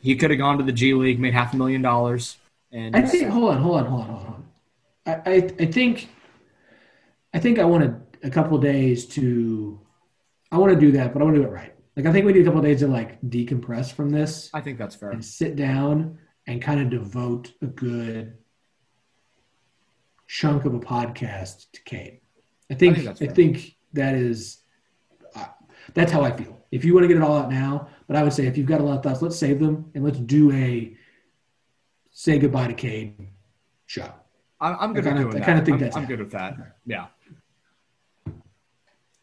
He 0.00 0.14
could 0.14 0.30
have 0.30 0.38
gone 0.38 0.58
to 0.58 0.64
the 0.64 0.72
G 0.72 0.94
League, 0.94 1.18
made 1.18 1.34
half 1.34 1.52
a 1.54 1.56
million 1.56 1.82
dollars. 1.82 2.36
And 2.70 2.94
I 2.94 3.02
think 3.02 3.30
hold 3.30 3.50
on, 3.50 3.60
hold 3.60 3.80
on, 3.80 3.86
hold 3.86 4.00
on, 4.02 4.08
hold 4.08 4.26
on. 4.26 4.44
I 5.06 5.12
I, 5.12 5.34
I 5.58 5.66
think 5.66 6.08
I 7.34 7.40
think 7.40 7.58
I 7.58 7.64
wanted 7.64 8.00
a 8.22 8.30
couple 8.30 8.58
days 8.58 9.06
to 9.06 9.80
I 10.52 10.58
want 10.58 10.72
to 10.72 10.78
do 10.78 10.92
that, 10.92 11.12
but 11.12 11.20
I 11.20 11.24
want 11.24 11.34
to 11.34 11.42
do 11.42 11.48
it 11.48 11.50
right. 11.50 11.74
Like 11.98 12.06
I 12.06 12.12
think 12.12 12.26
we 12.26 12.32
need 12.32 12.42
a 12.42 12.44
couple 12.44 12.62
days 12.62 12.78
to 12.78 12.86
like 12.86 13.20
decompress 13.22 13.92
from 13.92 14.10
this. 14.10 14.50
I 14.54 14.60
think 14.60 14.78
that's 14.78 14.94
fair. 14.94 15.10
And 15.10 15.22
sit 15.22 15.56
down 15.56 16.16
and 16.46 16.62
kind 16.62 16.80
of 16.80 16.90
devote 16.90 17.52
a 17.60 17.66
good 17.66 18.38
chunk 20.28 20.64
of 20.64 20.74
a 20.74 20.78
podcast 20.78 21.72
to 21.72 21.82
Cade. 21.82 22.20
I 22.70 22.74
think 22.74 22.98
I 22.98 23.14
think, 23.14 23.30
I 23.32 23.34
think 23.34 23.76
that 23.94 24.14
is 24.14 24.58
uh, 25.34 25.46
that's 25.92 26.12
how 26.12 26.22
I 26.22 26.30
feel. 26.30 26.64
If 26.70 26.84
you 26.84 26.94
want 26.94 27.02
to 27.02 27.08
get 27.08 27.16
it 27.16 27.22
all 27.24 27.36
out 27.36 27.50
now, 27.50 27.88
but 28.06 28.14
I 28.14 28.22
would 28.22 28.32
say 28.32 28.46
if 28.46 28.56
you've 28.56 28.68
got 28.68 28.80
a 28.80 28.84
lot 28.84 28.98
of 28.98 29.02
thoughts, 29.02 29.20
let's 29.20 29.36
save 29.36 29.58
them 29.58 29.90
and 29.96 30.04
let's 30.04 30.20
do 30.20 30.52
a 30.52 30.96
say 32.12 32.38
goodbye 32.38 32.68
to 32.68 32.74
Cade 32.74 33.26
show. 33.86 34.08
I'm, 34.60 34.92
good 34.92 35.04
I 35.04 35.08
kinda, 35.08 35.24
with 35.24 35.32
doing 35.32 35.42
I 35.42 35.46
kind 35.46 35.58
of 35.58 35.64
think 35.64 35.74
I'm, 35.74 35.80
that's 35.80 35.96
I'm 35.96 36.06
good 36.06 36.20
with 36.20 36.30
that. 36.30 36.54
Yeah. 36.86 37.06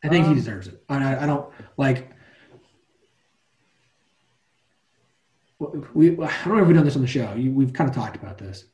I 0.03 0.09
think 0.09 0.25
um, 0.25 0.31
he 0.31 0.35
deserves 0.35 0.67
it. 0.67 0.83
I, 0.89 1.23
I 1.23 1.25
don't 1.25 1.49
like. 1.77 2.09
We 5.93 6.12
I 6.12 6.43
don't 6.45 6.58
know 6.58 6.62
if 6.62 6.67
we've 6.67 6.75
done 6.75 6.86
this 6.86 6.95
on 6.95 7.01
the 7.01 7.08
show. 7.08 7.34
we've 7.36 7.73
kind 7.73 7.89
of 7.89 7.95
talked 7.95 8.15
about 8.15 8.38
this 8.38 8.65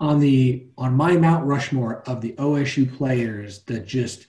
on 0.00 0.20
the 0.20 0.66
on 0.76 0.94
my 0.94 1.16
Mount 1.16 1.46
Rushmore 1.46 2.02
of 2.06 2.20
the 2.20 2.32
OSU 2.32 2.94
players 2.96 3.60
that 3.64 3.86
just 3.86 4.26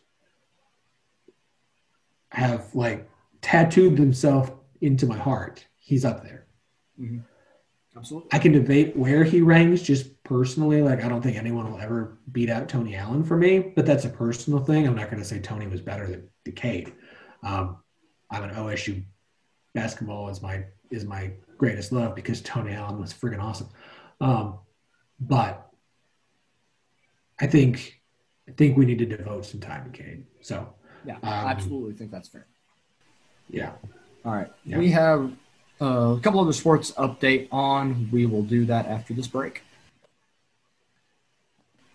have 2.30 2.74
like 2.76 3.10
tattooed 3.42 3.98
themselves 3.98 4.52
into 4.82 5.06
my 5.06 5.18
heart. 5.18 5.66
He's 5.78 6.06
up 6.06 6.24
there. 6.24 6.48
Mm-hmm. 7.00 7.20
Absolutely. 7.98 8.30
I 8.34 8.40
can 8.40 8.52
debate 8.52 8.96
where 8.96 9.24
he 9.24 9.42
ranks 9.42 9.82
just 9.82 10.22
personally. 10.24 10.82
Like, 10.82 11.04
I 11.04 11.08
don't 11.08 11.22
think 11.22 11.38
anyone 11.38 11.72
will 11.72 11.80
ever 11.80 12.20
beat 12.32 12.50
out 12.50 12.68
Tony 12.68 12.96
Allen 12.96 13.24
for 13.24 13.38
me, 13.38 13.60
but 13.60 13.86
that's 13.86 14.04
a 14.04 14.10
personal 14.10 14.60
thing. 14.60 14.86
I'm 14.86 14.96
not 14.96 15.10
going 15.10 15.22
to 15.22 15.28
say 15.28 15.40
Tony 15.40 15.68
was 15.68 15.80
better 15.80 16.06
than 16.06 16.30
Decade. 16.44 16.94
Um, 17.42 17.78
I'm 18.30 18.44
an 18.44 18.56
OSU 18.56 19.04
basketball 19.76 20.30
is 20.30 20.42
my 20.42 20.66
is 20.90 21.06
my 21.06 21.32
greatest 21.60 21.92
love 21.92 22.16
because 22.16 22.42
Tony 22.42 22.74
Allen 22.74 23.00
was 23.00 23.14
friggin' 23.14 23.42
awesome. 23.42 23.70
Um, 24.20 24.60
but 25.20 25.70
I 27.40 27.46
think 27.46 28.02
I 28.50 28.52
think 28.54 28.78
we 28.78 28.86
need 28.86 28.98
to 29.00 29.06
devote 29.06 29.46
some 29.46 29.60
time 29.60 29.92
to 29.92 29.96
Cade. 29.96 30.26
So 30.42 30.74
yeah, 31.06 31.16
um, 31.16 31.20
I 31.24 31.52
absolutely 31.52 31.94
think 31.94 32.10
that's 32.10 32.30
fair. 32.30 32.48
Yeah. 33.50 33.74
All 34.26 34.34
right. 34.34 34.52
Yeah. 34.64 34.80
We 34.80 34.90
have 34.92 35.32
uh, 35.80 36.16
a 36.18 36.20
couple 36.22 36.40
other 36.40 36.54
sports 36.54 36.92
update 36.94 37.48
on. 37.52 38.10
We 38.12 38.26
will 38.26 38.42
do 38.42 38.66
that 38.66 38.88
after 38.88 39.14
this 39.14 39.28
break. 39.28 39.62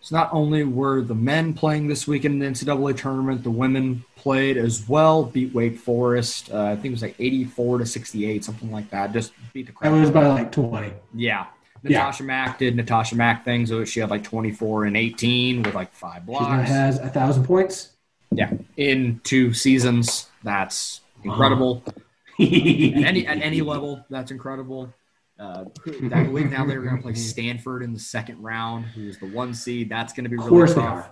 So 0.00 0.16
not 0.16 0.30
only 0.32 0.64
were 0.64 1.02
the 1.02 1.14
men 1.14 1.52
playing 1.52 1.88
this 1.88 2.06
weekend 2.06 2.42
in 2.42 2.52
the 2.52 2.58
NCAA 2.58 2.96
tournament, 2.96 3.42
the 3.42 3.50
women 3.50 4.04
played 4.16 4.56
as 4.56 4.88
well. 4.88 5.24
Beat 5.24 5.52
Wake 5.52 5.78
Forest. 5.78 6.50
Uh, 6.50 6.64
I 6.64 6.74
think 6.74 6.86
it 6.86 6.90
was 6.92 7.02
like 7.02 7.16
eighty-four 7.18 7.78
to 7.78 7.86
sixty-eight, 7.86 8.44
something 8.44 8.72
like 8.72 8.90
that. 8.90 9.12
Just 9.12 9.32
beat 9.52 9.66
the 9.66 9.72
crap. 9.72 9.92
It 9.92 10.00
was 10.00 10.10
by 10.10 10.26
like 10.26 10.52
twenty. 10.52 10.92
Yeah. 11.14 11.46
Natasha 11.82 12.22
yeah. 12.22 12.26
Mack 12.26 12.58
did 12.58 12.76
Natasha 12.76 13.16
Mack 13.16 13.44
things. 13.44 13.70
So 13.70 13.84
she 13.86 14.00
had 14.00 14.10
like 14.10 14.22
24 14.22 14.84
and 14.84 14.98
18 14.98 15.62
with 15.62 15.74
like 15.74 15.90
five 15.94 16.26
blocks. 16.26 16.68
She 16.68 16.74
has 16.74 16.98
a 16.98 17.08
thousand 17.08 17.44
points. 17.44 17.92
Yeah, 18.32 18.52
in 18.76 19.20
two 19.24 19.52
seasons. 19.54 20.26
That's 20.44 21.00
incredible. 21.24 21.82
Uh-huh. 21.86 22.00
at 22.40 23.04
any 23.04 23.26
at 23.26 23.42
any 23.42 23.60
level, 23.60 24.04
that's 24.08 24.30
incredible. 24.30 24.92
Uh, 25.40 25.64
that 26.02 26.30
week 26.30 26.50
now 26.50 26.66
they're 26.66 26.82
going 26.82 26.96
to 26.96 27.02
play 27.02 27.14
Stanford 27.32 27.82
in 27.82 27.94
the 27.94 27.98
second 27.98 28.42
round, 28.42 28.84
who 28.84 29.08
is 29.08 29.18
the 29.18 29.26
one 29.26 29.54
seed. 29.54 29.88
That's 29.88 30.12
going 30.12 30.24
to 30.24 30.30
be 30.30 30.36
really 30.36 30.46
of 30.46 30.50
course 30.50 30.74
tough. 30.74 31.08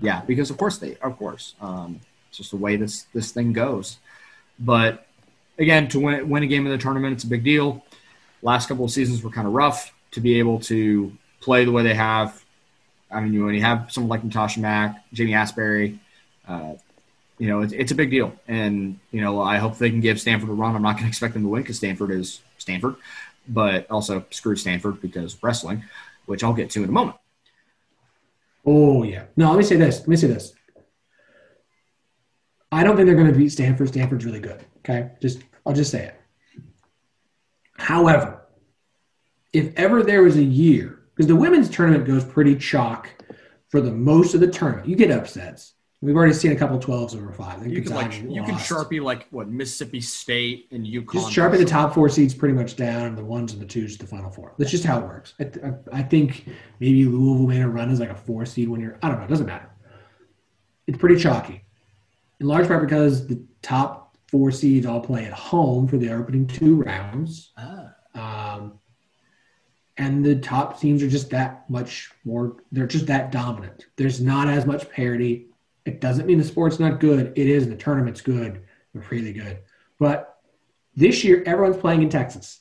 Yeah, 0.00 0.22
because 0.26 0.50
of 0.50 0.56
course 0.56 0.78
they, 0.78 0.96
of 0.96 1.18
course, 1.18 1.54
um, 1.60 2.00
it's 2.28 2.38
just 2.38 2.50
the 2.50 2.56
way 2.56 2.76
this 2.76 3.06
this 3.12 3.32
thing 3.32 3.52
goes. 3.52 3.98
But 4.58 5.06
again, 5.58 5.88
to 5.88 6.00
win 6.00 6.28
win 6.28 6.42
a 6.42 6.46
game 6.46 6.64
in 6.64 6.72
the 6.72 6.78
tournament, 6.78 7.14
it's 7.14 7.24
a 7.24 7.28
big 7.28 7.42
deal. 7.42 7.84
Last 8.40 8.68
couple 8.68 8.84
of 8.84 8.90
seasons 8.90 9.22
were 9.22 9.30
kind 9.30 9.46
of 9.46 9.52
rough 9.52 9.92
to 10.12 10.20
be 10.20 10.38
able 10.38 10.60
to 10.60 11.12
play 11.40 11.64
the 11.64 11.72
way 11.72 11.82
they 11.82 11.94
have. 11.94 12.44
I 13.10 13.20
mean, 13.20 13.32
you 13.32 13.44
when 13.44 13.54
you 13.54 13.62
have 13.62 13.90
someone 13.90 14.08
like 14.08 14.24
Natasha 14.24 14.60
Mack, 14.60 15.04
Jamie 15.12 15.34
Asbury, 15.34 15.98
uh, 16.48 16.74
you 17.38 17.48
know, 17.48 17.62
it's, 17.62 17.72
it's 17.72 17.90
a 17.90 17.94
big 17.94 18.10
deal. 18.10 18.32
And, 18.46 19.00
you 19.10 19.20
know, 19.20 19.42
I 19.42 19.58
hope 19.58 19.76
they 19.78 19.90
can 19.90 20.00
give 20.00 20.20
Stanford 20.20 20.48
a 20.48 20.52
run. 20.52 20.76
I'm 20.76 20.82
not 20.82 20.92
going 20.92 21.04
to 21.04 21.08
expect 21.08 21.34
them 21.34 21.42
to 21.42 21.48
win 21.48 21.62
because 21.62 21.76
Stanford 21.76 22.12
is 22.12 22.40
Stanford, 22.58 22.96
but 23.48 23.90
also 23.90 24.24
screw 24.30 24.56
Stanford 24.56 25.00
because 25.00 25.42
wrestling, 25.42 25.84
which 26.26 26.44
I'll 26.44 26.52
get 26.52 26.70
to 26.70 26.82
in 26.82 26.88
a 26.88 26.92
moment. 26.92 27.16
Oh, 28.64 29.02
yeah. 29.02 29.24
No, 29.36 29.50
let 29.50 29.58
me 29.58 29.64
say 29.64 29.76
this. 29.76 30.00
Let 30.00 30.08
me 30.08 30.16
say 30.16 30.28
this. 30.28 30.54
I 32.70 32.84
don't 32.84 32.96
think 32.96 33.06
they're 33.06 33.16
going 33.16 33.32
to 33.32 33.38
beat 33.38 33.50
Stanford. 33.50 33.88
Stanford's 33.88 34.24
really 34.24 34.40
good. 34.40 34.64
Okay. 34.78 35.10
Just, 35.20 35.42
I'll 35.66 35.74
just 35.74 35.90
say 35.90 36.06
it. 36.06 36.14
However, 37.76 38.46
if 39.52 39.74
ever 39.76 40.02
there 40.02 40.22
was 40.22 40.36
a 40.36 40.42
year, 40.42 41.02
because 41.14 41.26
the 41.26 41.36
women's 41.36 41.68
tournament 41.68 42.06
goes 42.06 42.24
pretty 42.24 42.56
chalk 42.56 43.10
for 43.68 43.80
the 43.80 43.90
most 43.90 44.34
of 44.34 44.40
the 44.40 44.46
tournament, 44.46 44.88
you 44.88 44.96
get 44.96 45.10
upsets. 45.10 45.74
We've 46.02 46.16
already 46.16 46.32
seen 46.32 46.50
a 46.50 46.56
couple 46.56 46.80
12s 46.80 47.14
over 47.14 47.32
five. 47.32 47.64
You 47.64 47.80
can 47.80 47.94
like 47.94 48.12
you 48.22 48.42
can 48.42 48.56
sharpie 48.56 49.00
like 49.00 49.28
what 49.30 49.48
Mississippi 49.48 50.00
State 50.00 50.66
and 50.72 50.84
UConn. 50.84 51.12
Just 51.12 51.30
sharpie 51.30 51.58
the 51.58 51.64
top 51.64 51.94
four 51.94 52.08
seeds 52.08 52.34
pretty 52.34 52.54
much 52.54 52.74
down, 52.74 53.06
and 53.06 53.16
the 53.16 53.24
ones 53.24 53.52
and 53.52 53.62
the 53.62 53.66
twos 53.66 53.96
the 53.96 54.06
final 54.06 54.28
four. 54.28 54.52
That's 54.58 54.72
just 54.72 54.82
how 54.82 54.98
it 54.98 55.04
works. 55.04 55.34
I, 55.38 55.44
I, 55.44 56.00
I 56.00 56.02
think 56.02 56.48
maybe 56.80 57.04
Louisville 57.04 57.46
made 57.46 57.62
a 57.62 57.68
run 57.68 57.88
as 57.88 58.00
like 58.00 58.10
a 58.10 58.16
four 58.16 58.44
seed 58.44 58.68
when 58.68 58.80
you're. 58.80 58.98
I 59.00 59.08
don't 59.08 59.18
know. 59.18 59.24
It 59.26 59.28
doesn't 59.28 59.46
matter. 59.46 59.70
It's 60.88 60.98
pretty 60.98 61.22
chalky, 61.22 61.64
in 62.40 62.48
large 62.48 62.66
part 62.66 62.82
because 62.82 63.28
the 63.28 63.40
top 63.62 64.16
four 64.26 64.50
seeds 64.50 64.86
all 64.86 65.00
play 65.00 65.24
at 65.24 65.32
home 65.32 65.86
for 65.86 65.98
the 65.98 66.10
opening 66.10 66.48
two 66.48 66.82
rounds. 66.82 67.52
Ah. 67.56 68.56
Um, 68.56 68.80
and 69.98 70.24
the 70.24 70.36
top 70.36 70.80
teams 70.80 71.00
are 71.02 71.08
just 71.08 71.30
that 71.30 71.68
much 71.70 72.10
more 72.24 72.56
they're 72.72 72.86
just 72.86 73.06
that 73.06 73.30
dominant 73.30 73.86
there's 73.96 74.22
not 74.22 74.48
as 74.48 74.64
much 74.64 74.88
parity 74.90 75.51
it 75.84 76.00
doesn't 76.00 76.26
mean 76.26 76.38
the 76.38 76.44
sport's 76.44 76.80
not 76.80 77.00
good 77.00 77.32
it 77.36 77.48
is 77.48 77.68
the 77.68 77.76
tournament's 77.76 78.20
good 78.20 78.62
they're 78.92 79.04
really 79.10 79.32
good 79.32 79.58
but 79.98 80.38
this 80.94 81.24
year 81.24 81.42
everyone's 81.46 81.80
playing 81.80 82.02
in 82.02 82.08
texas 82.08 82.60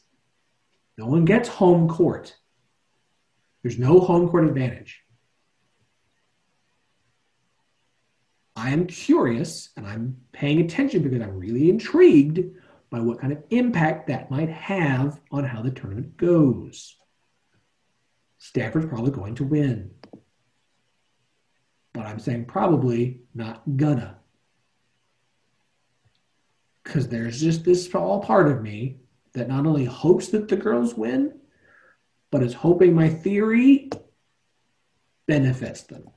no 0.98 1.08
one 1.08 1.26
gets 1.26 1.50
home 1.50 1.88
court 1.88 2.36
There's 3.62 3.80
no 3.80 4.00
home 4.00 4.30
court 4.30 4.48
advantage. 4.48 5.02
I 8.56 8.72
am 8.72 8.86
curious 8.88 9.70
and 9.78 9.88
I'm 9.88 10.18
paying 10.32 10.62
attention 10.62 11.02
because 11.02 11.22
I'm 11.22 11.38
really 11.38 11.70
intrigued 11.70 12.42
by 12.90 13.00
what 13.00 13.20
kind 13.20 13.34
of 13.34 13.44
impact 13.50 14.08
that 14.08 14.30
might 14.30 14.50
have 14.50 15.20
on 15.32 15.46
how 15.46 15.62
the 15.62 15.72
tournament 15.72 16.18
goes. 16.18 16.96
Stanford's 18.38 18.88
probably 18.88 19.12
going 19.12 19.36
to 19.36 19.44
win. 19.44 19.92
But 21.94 22.06
I'm 22.06 22.20
saying 22.20 22.46
probably 22.46 23.22
not 23.34 23.62
gonna. 23.76 24.18
Because 26.84 27.08
there's 27.08 27.40
just 27.42 27.64
this 27.64 27.86
small 27.86 28.22
part 28.22 28.50
of 28.50 28.62
me 28.62 28.98
that 29.34 29.48
not 29.48 29.66
only 29.66 29.86
hopes 29.86 30.30
that 30.30 30.48
the 30.48 30.56
girls 30.56 30.96
win, 30.96 31.34
but 32.32 32.44
is 32.44 32.54
hoping 32.54 32.94
my 32.94 33.10
theory 33.10 33.90
benefits 35.28 35.84
them. 35.84 36.10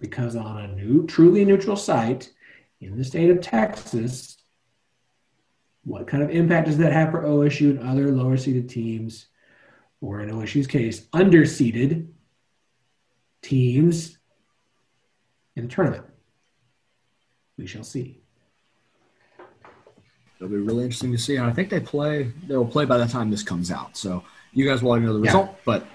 Because 0.00 0.36
on 0.36 0.58
a 0.58 0.74
new, 0.74 1.06
truly 1.06 1.44
neutral 1.44 1.76
site 1.76 2.32
in 2.80 2.96
the 2.98 3.04
state 3.04 3.30
of 3.30 3.40
Texas, 3.40 4.38
what 5.84 6.06
kind 6.06 6.22
of 6.22 6.30
impact 6.30 6.66
does 6.66 6.78
that 6.78 6.92
have 6.92 7.10
for 7.10 7.22
OSU 7.22 7.70
and 7.70 7.80
other 7.80 8.10
lower 8.10 8.36
seeded 8.36 8.68
teams, 8.68 9.26
or 10.00 10.20
in 10.20 10.30
OSU's 10.30 10.66
case, 10.66 11.02
underseeded 11.14 12.08
teams 13.42 14.18
in 15.56 15.64
the 15.64 15.68
tournament? 15.68 16.04
We 17.56 17.66
shall 17.66 17.84
see. 17.84 18.20
It'll 20.36 20.48
be 20.48 20.56
really 20.56 20.84
interesting 20.84 21.12
to 21.12 21.18
see. 21.18 21.36
And 21.36 21.46
I 21.46 21.52
think 21.52 21.70
they 21.70 21.80
play, 21.80 22.32
they'll 22.46 22.66
play 22.66 22.84
by 22.84 22.98
the 22.98 23.06
time 23.06 23.30
this 23.30 23.42
comes 23.42 23.70
out. 23.70 23.96
So 23.96 24.24
you 24.52 24.68
guys 24.68 24.82
will 24.82 24.90
already 24.90 25.06
know 25.06 25.14
the 25.14 25.20
result, 25.20 25.50
yeah. 25.50 25.56
but 25.64 25.86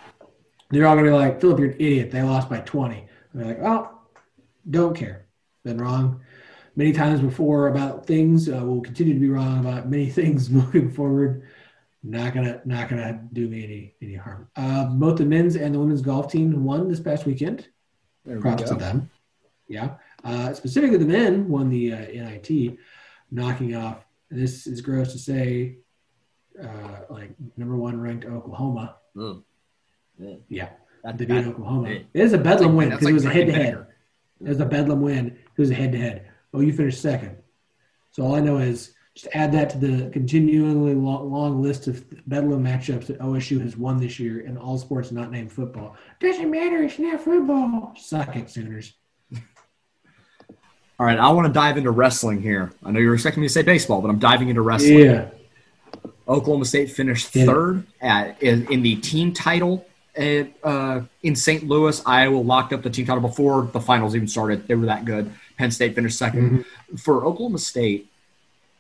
they're 0.70 0.88
all 0.88 0.96
gonna 0.96 1.08
be 1.08 1.14
like, 1.14 1.42
Philip, 1.42 1.60
you're 1.60 1.70
an 1.70 1.76
idiot. 1.76 2.12
They 2.12 2.22
lost 2.22 2.50
by 2.50 2.60
20. 2.60 2.96
And 2.98 3.08
they're 3.34 3.48
like, 3.48 3.60
oh, 3.64 3.90
don't 4.70 4.96
care. 4.96 5.26
Been 5.64 5.78
wrong 5.78 6.22
many 6.76 6.94
times 6.94 7.20
before 7.20 7.68
about 7.68 8.06
things. 8.06 8.50
Uh, 8.50 8.62
we'll 8.64 8.82
continue 8.82 9.14
to 9.14 9.20
be 9.20 9.30
wrong 9.30 9.60
about 9.60 9.90
many 9.90 10.10
things 10.10 10.50
moving 10.50 10.90
forward. 10.90 11.48
Not 12.02 12.34
gonna, 12.34 12.62
not 12.64 12.90
gonna 12.90 13.22
do 13.34 13.50
me 13.50 13.64
any 13.64 13.96
any 14.02 14.16
harm. 14.16 14.48
Uh, 14.56 14.86
both 14.86 15.18
the 15.18 15.26
men's 15.26 15.58
and 15.58 15.76
the 15.76 15.80
women's 15.80 16.02
golf 16.02 16.32
team 16.32 16.64
won 16.64 16.88
this 16.88 17.02
past 17.02 17.26
weekend. 17.26 17.68
There 18.26 18.40
Props 18.40 18.64
we 18.64 18.70
to 18.70 18.76
them. 18.76 19.10
Yeah. 19.70 19.92
Uh, 20.24 20.54
specifically, 20.54 20.98
the 20.98 21.06
men 21.06 21.48
won 21.48 21.70
the 21.70 21.94
uh, 21.94 21.98
NIT, 21.98 22.78
knocking 23.32 23.76
off. 23.76 24.04
This 24.30 24.68
is 24.68 24.82
gross 24.82 25.14
to 25.14 25.20
say, 25.20 25.78
uh, 26.62 27.02
like 27.10 27.32
number 27.56 27.78
one 27.78 28.02
ranked 28.02 28.26
Oklahoma. 28.26 28.98
Mm. 29.16 29.44
Yeah. 30.18 30.36
yeah. 30.50 30.70
That, 31.04 31.18
they 31.18 31.26
beat 31.26 31.46
Oklahoma. 31.46 31.90
It, 31.90 32.08
It 32.14 32.22
is 32.22 32.34
a 32.34 32.38
bedlam 32.38 32.76
win 32.76 32.90
because 32.90 33.06
like, 33.06 33.12
it 33.12 33.14
was 33.14 33.26
a 33.26 33.30
head 33.30 33.48
to 33.48 33.54
head. 33.54 33.88
It 34.42 34.50
was 34.50 34.60
a 34.60 34.66
bedlam 34.66 35.02
win. 35.02 35.28
It 35.28 35.62
was 35.62 35.72
a 35.72 35.76
head 35.76 35.94
to 35.94 35.98
head. 35.98 36.30
Oh, 36.54 36.60
you 36.60 36.74
finished 36.74 37.02
second. 37.02 37.38
So 38.12 38.24
all 38.24 38.36
I 38.36 38.42
know 38.42 38.58
is 38.58 38.94
just 39.16 39.34
add 39.36 39.52
that 39.54 39.70
to 39.72 39.78
the 39.78 40.10
continually 40.10 40.96
long, 40.96 41.32
long 41.32 41.62
list 41.62 41.88
of 41.88 42.04
bedlam 42.28 42.64
matchups 42.64 43.08
that 43.08 43.20
OSU 43.20 43.62
has 43.62 43.78
won 43.78 44.00
this 44.00 44.20
year 44.20 44.42
in 44.42 44.58
all 44.58 44.78
sports 44.78 45.12
not 45.12 45.32
named 45.32 45.52
football. 45.52 45.96
Doesn't 46.20 46.50
matter. 46.50 46.84
It's 46.84 47.00
not 47.00 47.22
football. 47.22 47.94
Suck 47.98 48.36
it, 48.36 48.50
Sooners. 48.50 48.94
All 51.00 51.06
right, 51.06 51.18
I 51.18 51.30
want 51.30 51.48
to 51.48 51.54
dive 51.54 51.78
into 51.78 51.92
wrestling 51.92 52.42
here. 52.42 52.74
I 52.84 52.92
know 52.92 53.00
you're 53.00 53.14
expecting 53.14 53.40
me 53.40 53.48
to 53.48 53.54
say 53.54 53.62
baseball, 53.62 54.02
but 54.02 54.10
I'm 54.10 54.20
diving 54.20 54.50
into 54.50 54.62
wrestling. 54.62 55.00
Yeah. 55.00 55.30
Oklahoma 56.28 56.66
State 56.66 56.92
finished 56.92 57.28
third 57.28 57.86
at, 58.02 58.42
in, 58.44 58.70
in 58.70 58.82
the 58.82 58.98
team 58.98 59.34
title 59.34 59.88
at, 60.18 60.50
uh, 60.62 61.02
in 61.24 61.38
St. 61.38 61.64
Louis. 61.64 62.02
Iowa 62.06 62.38
locked 62.38 62.74
up 62.74 62.84
the 62.84 62.90
team 62.90 63.06
title 63.06 63.22
before 63.22 63.70
the 63.72 63.80
finals 63.80 64.14
even 64.14 64.28
started. 64.28 64.68
They 64.68 64.76
were 64.76 64.88
that 64.88 65.06
good. 65.06 65.32
Penn 65.58 65.72
State 65.72 65.96
finished 65.96 66.20
2nd 66.20 66.34
mm-hmm. 66.34 66.96
For 66.98 67.26
Oklahoma 67.26 67.60
State, 67.60 68.10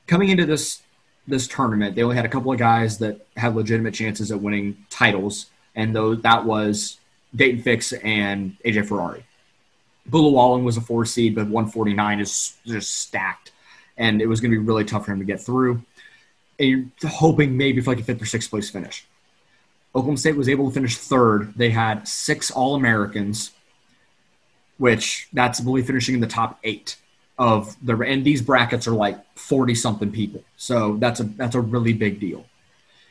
coming 0.05 0.30
into 0.30 0.45
this 0.45 0.82
this 1.26 1.47
tournament, 1.47 1.95
they 1.95 2.03
only 2.03 2.15
had 2.15 2.26
a 2.26 2.30
couple 2.30 2.51
of 2.51 2.57
guys 2.57 2.97
that 2.97 3.26
had 3.38 3.55
legitimate 3.55 3.93
chances 3.93 4.32
at 4.32 4.41
winning 4.41 4.76
titles, 4.89 5.45
and 5.76 5.95
those 5.95 6.22
that 6.24 6.43
was 6.43 6.97
Daton 7.36 7.61
Fix 7.63 7.93
and 7.93 8.57
AJ 8.65 8.88
Ferrari. 8.88 9.24
Boo 10.10 10.32
Lewallen 10.32 10.64
was 10.64 10.78
a 10.78 10.82
four 10.82 11.05
seed, 11.05 11.36
but 11.36 11.43
149 11.43 12.20
is 12.20 12.57
just 12.66 12.95
stacked, 12.97 13.51
and 13.97 14.22
it 14.22 14.28
was 14.28 14.41
going 14.41 14.51
to 14.51 14.60
be 14.60 14.66
really 14.66 14.86
tough 14.86 15.05
for 15.05 15.12
him 15.12 15.20
to 15.20 15.26
get 15.26 15.41
through. 15.41 15.84
And 16.60 16.70
you're 16.70 17.12
hoping 17.12 17.57
maybe 17.57 17.82
for 17.82 17.91
like 17.91 17.99
a 17.99 18.03
fifth 18.03 18.22
or 18.22 18.26
sixth 18.26 18.49
place 18.49 18.70
finish. 18.70 19.05
Oklahoma 19.95 20.18
State 20.18 20.36
was 20.36 20.49
able 20.49 20.68
to 20.68 20.74
finish 20.74 20.97
third. 20.97 21.53
They 21.55 21.72
had 21.72 22.07
six 22.07 22.51
All 22.51 22.76
Americans, 22.76 23.51
which 24.78 25.28
that's 25.34 25.60
believe 25.60 25.88
finishing 25.88 26.16
in 26.16 26.22
the 26.22 26.28
top 26.28 26.60
eight 26.64 26.97
of 27.38 27.78
the 27.82 27.97
and 28.01 28.24
these 28.26 28.41
brackets 28.41 28.86
are 28.86 28.91
like 28.91 29.18
40 29.36 29.74
something 29.74 30.12
people. 30.12 30.43
So 30.57 30.97
that's 30.97 31.22
a 31.22 31.24
that's 31.24 31.55
a 31.55 31.62
really 31.62 31.93
big 31.93 32.20
deal. 32.20 32.45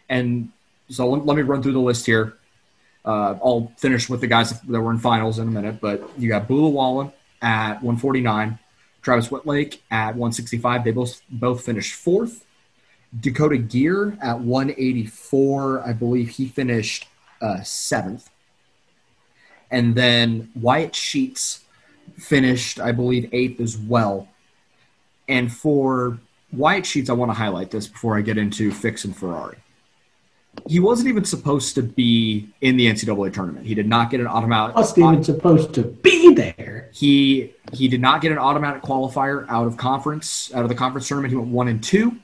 And 0.08 0.50
so 0.90 1.08
let 1.08 1.36
me 1.36 1.42
run 1.42 1.62
through 1.62 1.72
the 1.72 1.80
list 1.80 2.06
here. 2.06 2.34
Uh, 3.08 3.38
I'll 3.42 3.72
finish 3.78 4.10
with 4.10 4.20
the 4.20 4.26
guys 4.26 4.60
that 4.60 4.80
were 4.80 4.90
in 4.90 4.98
finals 4.98 5.38
in 5.38 5.48
a 5.48 5.50
minute, 5.50 5.80
but 5.80 6.06
you 6.18 6.28
got 6.28 6.46
Boo 6.46 6.70
Lewallen 6.70 7.10
at 7.40 7.82
149, 7.82 8.58
Travis 9.00 9.30
Wittlake 9.30 9.82
at 9.90 10.08
165. 10.08 10.84
They 10.84 10.90
both 10.90 11.22
both 11.30 11.64
finished 11.64 11.94
fourth. 11.94 12.44
Dakota 13.18 13.56
Geer 13.56 14.18
at 14.20 14.40
184, 14.40 15.88
I 15.88 15.94
believe 15.94 16.28
he 16.28 16.48
finished 16.48 17.08
uh, 17.40 17.62
seventh. 17.62 18.28
And 19.70 19.94
then 19.94 20.50
Wyatt 20.54 20.94
Sheets 20.94 21.64
finished, 22.18 22.78
I 22.78 22.92
believe, 22.92 23.30
eighth 23.32 23.58
as 23.58 23.78
well. 23.78 24.28
And 25.30 25.50
for 25.50 26.18
Wyatt 26.52 26.84
Sheets, 26.84 27.08
I 27.08 27.14
want 27.14 27.30
to 27.30 27.34
highlight 27.34 27.70
this 27.70 27.86
before 27.86 28.18
I 28.18 28.20
get 28.20 28.36
into 28.36 28.70
Fix 28.70 29.06
and 29.06 29.16
Ferrari. 29.16 29.56
He 30.66 30.80
wasn't 30.80 31.08
even 31.08 31.24
supposed 31.24 31.74
to 31.76 31.82
be 31.82 32.48
in 32.60 32.76
the 32.76 32.86
NCAA 32.86 33.32
tournament. 33.32 33.66
He 33.66 33.74
did 33.74 33.88
not 33.88 34.10
get 34.10 34.20
an 34.20 34.26
automatic. 34.26 34.76
Wasn't 34.76 34.98
even 34.98 35.24
supposed 35.24 35.74
to 35.74 35.82
be 35.82 36.34
there. 36.34 36.88
He 36.92 37.54
he 37.72 37.88
did 37.88 38.00
not 38.00 38.20
get 38.20 38.32
an 38.32 38.38
automatic 38.38 38.82
qualifier 38.82 39.46
out 39.48 39.66
of 39.66 39.76
conference 39.76 40.52
out 40.54 40.62
of 40.62 40.68
the 40.68 40.74
conference 40.74 41.08
tournament. 41.08 41.32
He 41.32 41.36
went 41.36 41.50
one 41.50 41.68
and 41.68 41.82
two, 41.82 42.16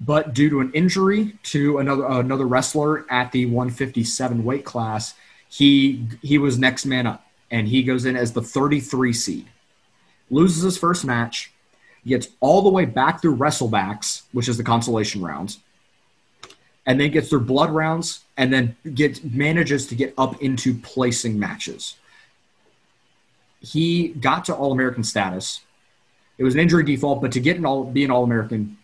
but 0.00 0.34
due 0.34 0.50
to 0.50 0.60
an 0.60 0.72
injury 0.72 1.38
to 1.44 1.78
another 1.78 2.06
another 2.06 2.46
wrestler 2.46 3.10
at 3.10 3.32
the 3.32 3.46
157 3.46 4.44
weight 4.44 4.64
class, 4.64 5.14
he 5.48 6.06
he 6.22 6.38
was 6.38 6.58
next 6.58 6.86
man 6.86 7.06
up, 7.06 7.26
and 7.50 7.68
he 7.68 7.82
goes 7.82 8.04
in 8.04 8.16
as 8.16 8.32
the 8.32 8.42
33 8.42 9.12
seed. 9.12 9.46
Loses 10.30 10.62
his 10.62 10.78
first 10.78 11.04
match, 11.04 11.52
gets 12.06 12.28
all 12.40 12.62
the 12.62 12.70
way 12.70 12.84
back 12.84 13.20
through 13.20 13.36
wrestlebacks, 13.36 14.22
which 14.32 14.48
is 14.48 14.56
the 14.56 14.64
consolation 14.64 15.22
rounds, 15.22 15.60
and 16.86 17.00
then 17.00 17.10
gets 17.10 17.30
their 17.30 17.38
blood 17.38 17.70
rounds, 17.70 18.24
and 18.36 18.52
then 18.52 18.76
gets 18.94 19.22
manages 19.22 19.86
to 19.86 19.94
get 19.94 20.12
up 20.18 20.40
into 20.42 20.74
placing 20.74 21.38
matches. 21.38 21.96
He 23.60 24.08
got 24.08 24.44
to 24.46 24.54
All 24.54 24.72
American 24.72 25.04
status. 25.04 25.62
It 26.36 26.44
was 26.44 26.54
an 26.54 26.60
injury 26.60 26.84
default, 26.84 27.22
but 27.22 27.32
to 27.32 27.40
get 27.40 27.56
an 27.56 27.64
all 27.64 27.84
be 27.84 28.04
an 28.04 28.10
All 28.10 28.24
American, 28.24 28.76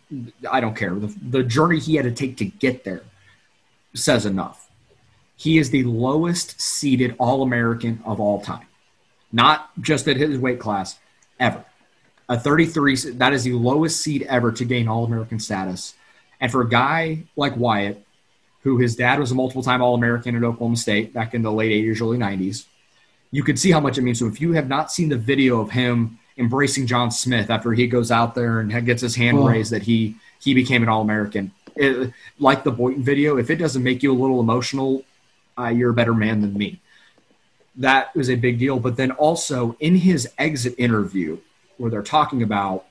I 0.50 0.60
don't 0.60 0.74
care. 0.74 0.94
The, 0.94 1.14
the 1.30 1.42
journey 1.42 1.78
he 1.78 1.96
had 1.96 2.04
to 2.04 2.12
take 2.12 2.36
to 2.38 2.46
get 2.46 2.84
there 2.84 3.02
says 3.94 4.24
enough. 4.24 4.68
He 5.36 5.58
is 5.58 5.70
the 5.70 5.84
lowest 5.84 6.60
seeded 6.60 7.16
All 7.18 7.42
American 7.42 8.02
of 8.04 8.20
all 8.20 8.40
time, 8.40 8.66
not 9.32 9.70
just 9.80 10.06
at 10.08 10.16
his 10.16 10.38
weight 10.38 10.60
class, 10.60 10.98
ever. 11.38 11.64
A 12.28 12.38
33, 12.38 13.12
that 13.14 13.32
is 13.32 13.44
the 13.44 13.52
lowest 13.52 14.00
seed 14.00 14.22
ever 14.22 14.52
to 14.52 14.64
gain 14.64 14.86
All 14.86 15.04
American 15.04 15.40
status. 15.40 15.94
And 16.40 16.50
for 16.50 16.62
a 16.62 16.68
guy 16.68 17.24
like 17.36 17.56
Wyatt, 17.56 18.04
who 18.62 18.78
his 18.78 18.96
dad 18.96 19.18
was 19.18 19.30
a 19.30 19.34
multiple 19.34 19.62
time 19.62 19.82
All 19.82 19.94
American 19.94 20.36
at 20.36 20.42
Oklahoma 20.42 20.76
State 20.76 21.12
back 21.12 21.34
in 21.34 21.42
the 21.42 21.52
late 21.52 21.72
80s, 21.84 22.00
early 22.00 22.18
90s, 22.18 22.66
you 23.30 23.42
could 23.42 23.58
see 23.58 23.70
how 23.70 23.80
much 23.80 23.98
it 23.98 24.02
means. 24.02 24.18
to 24.18 24.26
him. 24.26 24.32
if 24.32 24.40
you 24.40 24.52
have 24.52 24.68
not 24.68 24.90
seen 24.90 25.08
the 25.08 25.16
video 25.16 25.60
of 25.60 25.70
him 25.70 26.18
embracing 26.36 26.86
John 26.86 27.10
Smith 27.10 27.50
after 27.50 27.72
he 27.72 27.86
goes 27.86 28.10
out 28.10 28.34
there 28.34 28.60
and 28.60 28.86
gets 28.86 29.02
his 29.02 29.14
hand 29.14 29.38
oh. 29.38 29.48
raised 29.48 29.72
that 29.72 29.82
he 29.82 30.16
he 30.40 30.54
became 30.54 30.82
an 30.82 30.88
All 30.88 31.02
American, 31.02 31.52
like 32.38 32.64
the 32.64 32.72
Boynton 32.72 33.02
video, 33.02 33.36
if 33.36 33.50
it 33.50 33.56
doesn't 33.56 33.82
make 33.82 34.02
you 34.02 34.12
a 34.12 34.16
little 34.16 34.40
emotional 34.40 35.04
uh, 35.60 35.68
you're 35.68 35.90
a 35.90 35.94
better 35.94 36.14
man 36.14 36.40
than 36.40 36.56
me. 36.56 36.80
That 37.76 38.14
was 38.14 38.30
a 38.30 38.36
big 38.36 38.58
deal. 38.58 38.78
But 38.78 38.96
then 38.96 39.10
also 39.12 39.76
in 39.80 39.96
his 39.96 40.28
exit 40.38 40.74
interview, 40.78 41.38
where 41.76 41.90
they're 41.90 42.02
talking 42.02 42.42
about, 42.42 42.86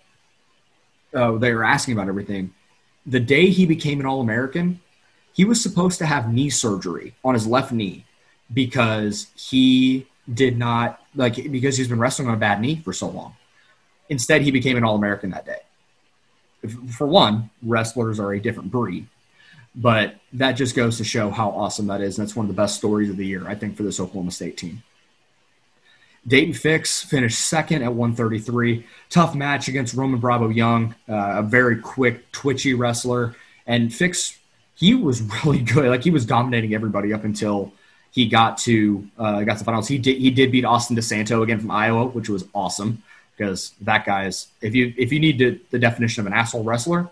uh, 1.14 1.34
they 1.34 1.54
were 1.54 1.64
asking 1.64 1.94
about 1.94 2.08
everything. 2.08 2.54
The 3.06 3.20
day 3.20 3.50
he 3.50 3.66
became 3.66 4.00
an 4.00 4.06
All 4.06 4.22
American, 4.22 4.82
he 5.34 5.46
was 5.46 5.62
supposed 5.62 6.00
to 6.00 6.06
have 6.06 6.34
knee 6.34 6.50
surgery 6.50 7.16
on 7.24 7.34
his 7.34 7.48
left 7.48 7.72
knee 7.72 8.06
because 8.54 9.28
he 9.36 10.08
did 10.32 10.58
not 10.58 11.02
like 11.16 11.36
because 11.52 11.78
he's 11.78 11.88
been 11.88 12.00
wrestling 12.00 12.28
on 12.28 12.34
a 12.34 12.38
bad 12.38 12.62
knee 12.62 12.82
for 12.84 12.94
so 12.94 13.08
long. 13.08 13.36
Instead, 14.10 14.42
he 14.42 14.52
became 14.52 14.78
an 14.78 14.84
All 14.84 14.96
American 14.96 15.32
that 15.32 15.46
day. 15.46 15.62
For 16.98 17.08
one, 17.08 17.50
wrestlers 17.64 18.20
are 18.20 18.34
a 18.34 18.40
different 18.40 18.70
breed, 18.72 19.08
But 19.76 20.16
that 20.34 20.54
just 20.54 20.76
goes 20.76 20.98
to 20.98 21.04
show 21.04 21.30
how 21.30 21.50
awesome 21.52 21.88
that 21.88 22.02
is. 22.02 22.18
And 22.18 22.28
that's 22.28 22.36
one 22.36 22.46
of 22.46 22.48
the 22.48 22.60
best 22.62 22.76
stories 22.76 23.10
of 23.10 23.18
the 23.18 23.26
year, 23.26 23.48
I 23.48 23.56
think, 23.56 23.78
for 23.78 23.84
this 23.84 24.00
Oklahoma 24.00 24.32
State 24.32 24.58
team. 24.58 24.84
Daton 26.30 26.56
Fix 26.56 27.02
finished 27.04 27.40
second 27.40 27.82
at 27.82 27.94
133. 27.94 28.86
Tough 29.10 29.34
match 29.34 29.68
against 29.68 29.96
Roman 29.96 30.20
Bravo 30.20 30.50
Young, 30.50 30.94
uh, 31.10 31.36
a 31.38 31.44
very 31.44 31.78
quick, 31.78 32.32
twitchy 32.32 32.76
wrestler. 32.76 33.36
And 33.66 33.94
Fix, 33.94 34.38
he 34.76 34.94
was 34.94 35.22
really 35.44 35.62
good. 35.62 35.90
Like 35.90 36.04
he 36.04 36.12
was 36.12 36.26
dominating 36.26 36.76
everybody 36.76 37.14
up 37.14 37.24
until 37.24 37.74
he 38.12 38.28
got 38.28 38.58
to 38.60 39.08
uh, 39.18 39.44
got 39.44 39.54
to 39.54 39.60
the 39.60 39.66
finals. 39.66 39.88
He 39.88 39.98
did 39.98 40.18
he 40.18 40.30
did 40.30 40.52
beat 40.52 40.66
Austin 40.66 40.96
DeSanto 40.96 41.42
again 41.42 41.60
from 41.60 41.72
Iowa, 41.72 42.06
which 42.06 42.30
was 42.30 42.46
awesome 42.54 43.02
because 43.36 43.74
that 43.82 44.06
guy 44.06 44.26
is 44.26 44.48
if 44.62 44.76
you 44.76 44.94
if 44.98 45.12
you 45.12 45.20
need 45.20 45.40
to, 45.40 45.60
the 45.72 45.80
definition 45.80 46.22
of 46.22 46.28
an 46.28 46.34
asshole 46.34 46.64
wrestler, 46.64 47.10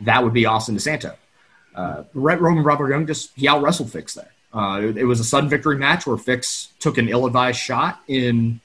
that 0.00 0.22
would 0.22 0.32
be 0.32 0.46
Austin 0.46 0.76
DeSanto. 0.76 1.16
Uh, 1.74 2.04
Roman 2.12 2.62
Bravo 2.62 2.86
Young 2.86 3.06
just 3.06 3.30
he 3.36 3.46
out 3.46 3.62
wrestled 3.62 3.90
Fix 3.90 4.14
there. 4.14 4.32
Uh, 4.52 4.92
it, 4.96 5.04
was 5.04 5.18
a 5.18 5.24
sudden 5.24 5.48
victory 5.48 5.78
match 5.78 6.06
where 6.06 6.18
Fix 6.18 6.68
took 6.78 6.98
an 6.98 7.08
ill-advised 7.08 7.58
shot 7.58 8.00
in 8.06 8.60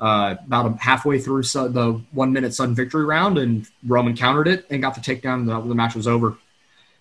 uh, 0.00 0.34
about 0.46 0.78
halfway 0.78 1.18
through 1.18 1.44
su- 1.44 1.68
the 1.68 2.00
one-minute 2.12 2.54
sudden 2.54 2.74
victory 2.74 3.04
round, 3.04 3.38
and 3.38 3.66
Roman 3.86 4.16
countered 4.16 4.48
it 4.48 4.66
and 4.68 4.82
got 4.82 4.94
the 4.94 5.00
takedown. 5.00 5.46
The, 5.46 5.60
the 5.60 5.74
match 5.74 5.94
was 5.94 6.08
over. 6.08 6.36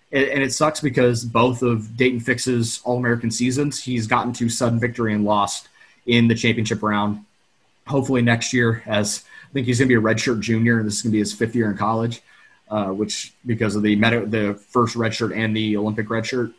And 0.10 0.42
it 0.42 0.54
sucks 0.54 0.80
because 0.80 1.26
both 1.26 1.62
of 1.62 1.82
Daton 1.98 2.22
Fix's 2.22 2.80
All-American 2.86 3.30
seasons, 3.30 3.84
he's 3.84 4.08
gotten 4.08 4.32
to 4.34 4.48
sudden 4.48 4.80
victory 4.80 5.14
and 5.14 5.26
lost 5.26 5.68
in 6.06 6.30
the 6.30 6.36
championship 6.36 6.82
round. 6.82 7.26
Hopefully 7.88 8.22
next 8.22 8.54
year, 8.54 8.84
as 8.86 9.26
I 9.50 9.54
think 9.54 9.68
he's 9.68 9.80
going 9.80 9.90
to 9.90 10.00
be 10.00 10.00
a 10.00 10.14
redshirt 10.14 10.40
junior, 10.40 10.78
and 10.78 10.88
this 10.88 10.96
is 10.96 11.02
going 11.02 11.12
to 11.12 11.16
be 11.16 11.20
his 11.20 11.34
fifth 11.34 11.56
year 11.56 11.70
in 11.70 11.76
college, 11.76 12.22
uh, 12.70 12.88
which 12.88 13.34
because 13.46 13.76
of 13.76 13.84
the 13.84 13.98
meta, 13.98 14.26
the 14.26 14.54
first 14.54 14.96
redshirt 14.96 15.36
and 15.36 15.56
the 15.56 15.76
Olympic 15.76 16.08
redshirt. 16.08 16.54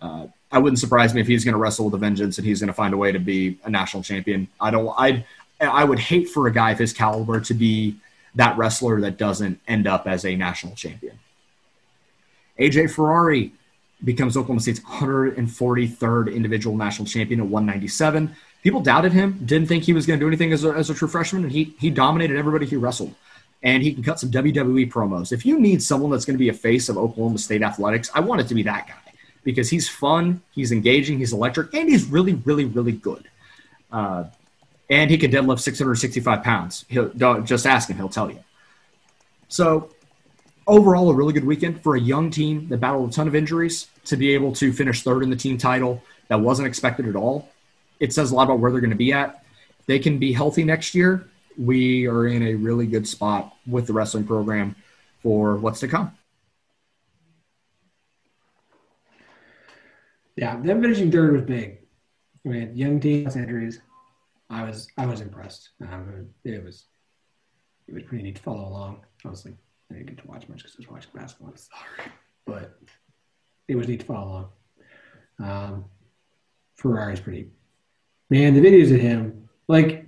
Uh, 0.00 0.28
I 0.52 0.58
wouldn't 0.58 0.78
surprise 0.78 1.14
me 1.14 1.20
if 1.22 1.26
he's 1.26 1.44
going 1.44 1.54
to 1.54 1.58
wrestle 1.58 1.86
with 1.86 1.94
a 1.94 1.98
vengeance 1.98 2.36
and 2.36 2.46
he's 2.46 2.60
going 2.60 2.68
to 2.68 2.74
find 2.74 2.92
a 2.92 2.96
way 2.96 3.10
to 3.10 3.18
be 3.18 3.58
a 3.64 3.70
national 3.70 4.02
champion. 4.02 4.48
I 4.60 4.70
don't. 4.70 4.94
I 4.98 5.24
I 5.60 5.84
would 5.84 5.98
hate 5.98 6.28
for 6.28 6.46
a 6.46 6.52
guy 6.52 6.72
of 6.72 6.78
his 6.78 6.92
caliber 6.92 7.40
to 7.40 7.54
be 7.54 7.96
that 8.34 8.56
wrestler 8.58 9.00
that 9.00 9.16
doesn't 9.16 9.60
end 9.66 9.86
up 9.86 10.06
as 10.06 10.24
a 10.24 10.36
national 10.36 10.74
champion. 10.74 11.18
AJ 12.58 12.90
Ferrari 12.90 13.52
becomes 14.04 14.36
Oklahoma 14.36 14.60
State's 14.60 14.80
143rd 14.80 16.34
individual 16.34 16.76
national 16.76 17.06
champion 17.06 17.40
at 17.40 17.46
197. 17.46 18.34
People 18.62 18.80
doubted 18.80 19.12
him, 19.12 19.40
didn't 19.44 19.68
think 19.68 19.84
he 19.84 19.92
was 19.92 20.06
going 20.06 20.18
to 20.18 20.24
do 20.24 20.28
anything 20.28 20.52
as 20.52 20.64
a, 20.64 20.70
as 20.70 20.90
a 20.90 20.94
true 20.94 21.08
freshman, 21.08 21.44
and 21.44 21.52
he 21.52 21.74
he 21.78 21.88
dominated 21.88 22.36
everybody 22.36 22.66
he 22.66 22.76
wrestled. 22.76 23.14
And 23.64 23.82
he 23.82 23.94
can 23.94 24.02
cut 24.02 24.18
some 24.18 24.30
WWE 24.32 24.90
promos. 24.90 25.30
If 25.30 25.46
you 25.46 25.58
need 25.58 25.84
someone 25.84 26.10
that's 26.10 26.24
going 26.24 26.34
to 26.34 26.38
be 26.38 26.48
a 26.48 26.52
face 26.52 26.88
of 26.88 26.98
Oklahoma 26.98 27.38
State 27.38 27.62
athletics, 27.62 28.10
I 28.12 28.18
want 28.18 28.40
it 28.40 28.48
to 28.48 28.56
be 28.56 28.64
that 28.64 28.88
guy 28.88 29.01
because 29.44 29.70
he's 29.70 29.88
fun, 29.88 30.42
he's 30.52 30.72
engaging, 30.72 31.18
he's 31.18 31.32
electric, 31.32 31.74
and 31.74 31.88
he's 31.88 32.06
really, 32.06 32.34
really, 32.34 32.64
really 32.64 32.92
good. 32.92 33.28
Uh, 33.90 34.24
and 34.88 35.10
he 35.10 35.18
can 35.18 35.30
deadlift 35.30 35.60
665 35.60 36.42
pounds. 36.42 36.84
He'll 36.88 37.10
just 37.42 37.66
ask 37.66 37.88
him; 37.88 37.96
he'll 37.96 38.08
tell 38.08 38.30
you. 38.30 38.40
So, 39.48 39.90
overall, 40.66 41.10
a 41.10 41.14
really 41.14 41.32
good 41.32 41.44
weekend 41.44 41.82
for 41.82 41.96
a 41.96 42.00
young 42.00 42.30
team 42.30 42.68
that 42.68 42.78
battled 42.78 43.10
a 43.10 43.12
ton 43.12 43.28
of 43.28 43.34
injuries 43.34 43.88
to 44.06 44.16
be 44.16 44.34
able 44.34 44.52
to 44.54 44.72
finish 44.72 45.02
third 45.02 45.22
in 45.22 45.30
the 45.30 45.36
team 45.36 45.58
title. 45.58 46.02
That 46.28 46.40
wasn't 46.40 46.68
expected 46.68 47.06
at 47.06 47.16
all. 47.16 47.48
It 48.00 48.12
says 48.12 48.30
a 48.30 48.34
lot 48.34 48.44
about 48.44 48.58
where 48.58 48.70
they're 48.70 48.80
going 48.80 48.90
to 48.90 48.96
be 48.96 49.12
at. 49.12 49.44
They 49.86 49.98
can 49.98 50.18
be 50.18 50.32
healthy 50.32 50.64
next 50.64 50.94
year. 50.94 51.28
We 51.58 52.06
are 52.06 52.26
in 52.26 52.42
a 52.42 52.54
really 52.54 52.86
good 52.86 53.06
spot 53.06 53.54
with 53.66 53.86
the 53.86 53.92
wrestling 53.92 54.26
program 54.26 54.74
for 55.22 55.56
what's 55.56 55.80
to 55.80 55.88
come. 55.88 56.12
Yeah, 60.36 60.60
them 60.60 60.80
finishing 60.80 61.10
third 61.10 61.32
was 61.32 61.42
big. 61.42 61.78
I 62.44 62.48
mean, 62.48 62.76
young 62.76 63.00
team 63.00 63.28
injuries. 63.28 63.80
I 64.50 64.64
was 64.64 64.88
I 64.98 65.06
was 65.06 65.20
impressed. 65.20 65.70
Um, 65.80 66.28
it 66.44 66.62
was 66.64 66.86
it 67.88 67.94
was 67.94 68.02
pretty 68.04 68.24
neat 68.24 68.36
to 68.36 68.42
follow 68.42 68.68
along. 68.68 69.04
Honestly, 69.24 69.54
I 69.90 69.94
didn't 69.94 70.06
get 70.08 70.18
to 70.18 70.28
watch 70.28 70.48
much 70.48 70.58
because 70.58 70.74
I 70.76 70.80
was 70.80 70.90
watching 70.90 71.10
basketball. 71.14 71.52
Sorry, 71.56 72.12
but 72.46 72.78
it 73.68 73.76
was 73.76 73.88
neat 73.88 74.00
to 74.00 74.06
follow 74.06 74.48
along. 75.38 75.50
Um, 75.50 75.84
Ferrari's 76.76 77.20
pretty. 77.20 77.50
Man, 78.30 78.54
the 78.54 78.60
videos 78.60 78.92
of 78.94 79.00
him, 79.00 79.48
like, 79.68 80.06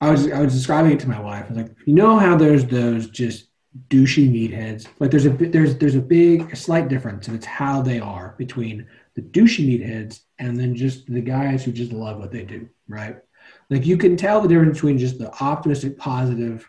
I 0.00 0.10
was 0.10 0.30
I 0.30 0.40
was 0.40 0.54
describing 0.54 0.92
it 0.92 1.00
to 1.00 1.08
my 1.08 1.20
wife. 1.20 1.44
I 1.46 1.48
was 1.48 1.56
like, 1.56 1.74
you 1.84 1.94
know 1.94 2.18
how 2.18 2.36
there's 2.36 2.64
those 2.64 3.08
just 3.08 3.48
douchey 3.88 4.28
meatheads. 4.28 4.86
Like 4.98 5.10
there's 5.10 5.26
a 5.26 5.30
there's 5.30 5.76
there's 5.76 5.94
a 5.94 6.00
big 6.00 6.52
a 6.52 6.56
slight 6.56 6.88
difference, 6.88 7.28
and 7.28 7.36
it's 7.36 7.46
how 7.46 7.82
they 7.82 8.00
are 8.00 8.34
between 8.38 8.86
the 9.14 9.22
douchey 9.22 9.66
meatheads 9.66 10.20
and 10.38 10.58
then 10.58 10.74
just 10.74 11.06
the 11.06 11.20
guys 11.20 11.64
who 11.64 11.72
just 11.72 11.92
love 11.92 12.18
what 12.18 12.32
they 12.32 12.44
do, 12.44 12.68
right? 12.88 13.16
Like 13.70 13.86
you 13.86 13.96
can 13.96 14.16
tell 14.16 14.40
the 14.40 14.48
difference 14.48 14.78
between 14.78 14.98
just 14.98 15.18
the 15.18 15.32
optimistic, 15.42 15.98
positive 15.98 16.68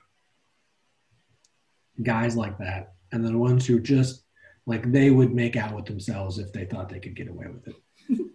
guys 2.01 2.35
like 2.35 2.57
that, 2.59 2.93
and 3.11 3.25
the 3.25 3.37
ones 3.37 3.65
who 3.65 3.79
just 3.79 4.23
like 4.65 4.91
they 4.91 5.09
would 5.09 5.33
make 5.33 5.55
out 5.55 5.75
with 5.75 5.85
themselves 5.85 6.37
if 6.37 6.53
they 6.53 6.65
thought 6.65 6.89
they 6.89 6.99
could 6.99 7.15
get 7.15 7.27
away 7.27 7.47
with 7.47 7.67
it. 7.67 8.25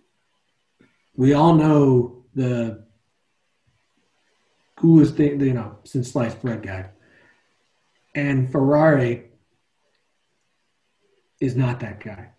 we 1.16 1.32
all 1.34 1.54
know 1.54 2.24
the 2.34 2.84
coolest 4.76 5.16
thing, 5.16 5.40
you 5.40 5.54
know, 5.54 5.78
since 5.84 6.10
sliced 6.10 6.42
bread 6.42 6.62
guy 6.62 6.90
and 8.14 8.50
Ferrari 8.50 9.30
is 11.40 11.56
not 11.56 11.80
that 11.80 12.00
guy. 12.00 12.30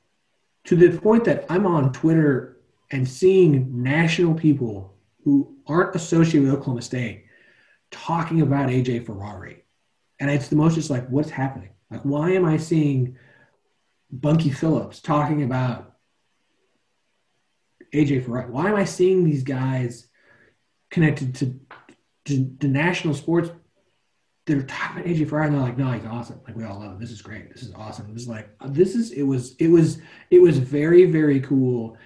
To 0.65 0.75
the 0.75 0.97
point 0.97 1.25
that 1.25 1.45
I'm 1.49 1.65
on 1.65 1.93
Twitter 1.93 2.57
and 2.91 3.07
seeing 3.07 3.83
national 3.83 4.33
people 4.33 4.95
who 5.23 5.55
aren't 5.67 5.95
associated 5.95 6.43
with 6.43 6.53
Oklahoma 6.53 6.81
State 6.81 7.25
talking 7.91 8.41
about 8.41 8.69
AJ 8.69 9.05
Ferrari. 9.05 9.63
And 10.19 10.29
it's 10.29 10.47
the 10.47 10.55
most 10.55 10.75
just 10.75 10.89
like, 10.89 11.07
what's 11.09 11.29
happening? 11.29 11.69
Like, 11.91 12.01
why 12.01 12.31
am 12.31 12.45
I 12.45 12.57
seeing 12.57 13.17
Bunky 14.11 14.49
Phillips 14.49 15.01
talking 15.01 15.43
about 15.43 15.93
AJ 17.93 18.25
Ferrari? 18.25 18.49
Why 18.49 18.69
am 18.69 18.75
I 18.75 18.85
seeing 18.85 19.23
these 19.23 19.43
guys 19.43 20.07
connected 20.89 21.35
to, 21.35 21.59
to 22.59 22.67
national 22.67 23.13
sports 23.13 23.49
they're 24.45 24.61
talking 24.63 25.01
about 25.01 25.11
AJ 25.11 25.29
Ferrari 25.29 25.47
and 25.47 25.55
they're 25.55 25.63
like, 25.63 25.77
no, 25.77 25.91
he's 25.91 26.05
awesome. 26.05 26.39
Like 26.45 26.55
we 26.55 26.63
all 26.63 26.79
love 26.79 26.91
him. 26.91 26.99
This 26.99 27.11
is 27.11 27.21
great. 27.21 27.51
This 27.51 27.63
is 27.63 27.73
awesome. 27.73 28.13
This 28.13 28.23
is 28.23 28.27
like 28.27 28.49
uh, 28.59 28.67
this 28.69 28.95
is 28.95 29.11
it 29.11 29.23
was 29.23 29.55
it 29.55 29.67
was 29.67 29.99
it 30.29 30.39
was 30.39 30.57
very, 30.59 31.05
very 31.05 31.39
cool 31.39 31.97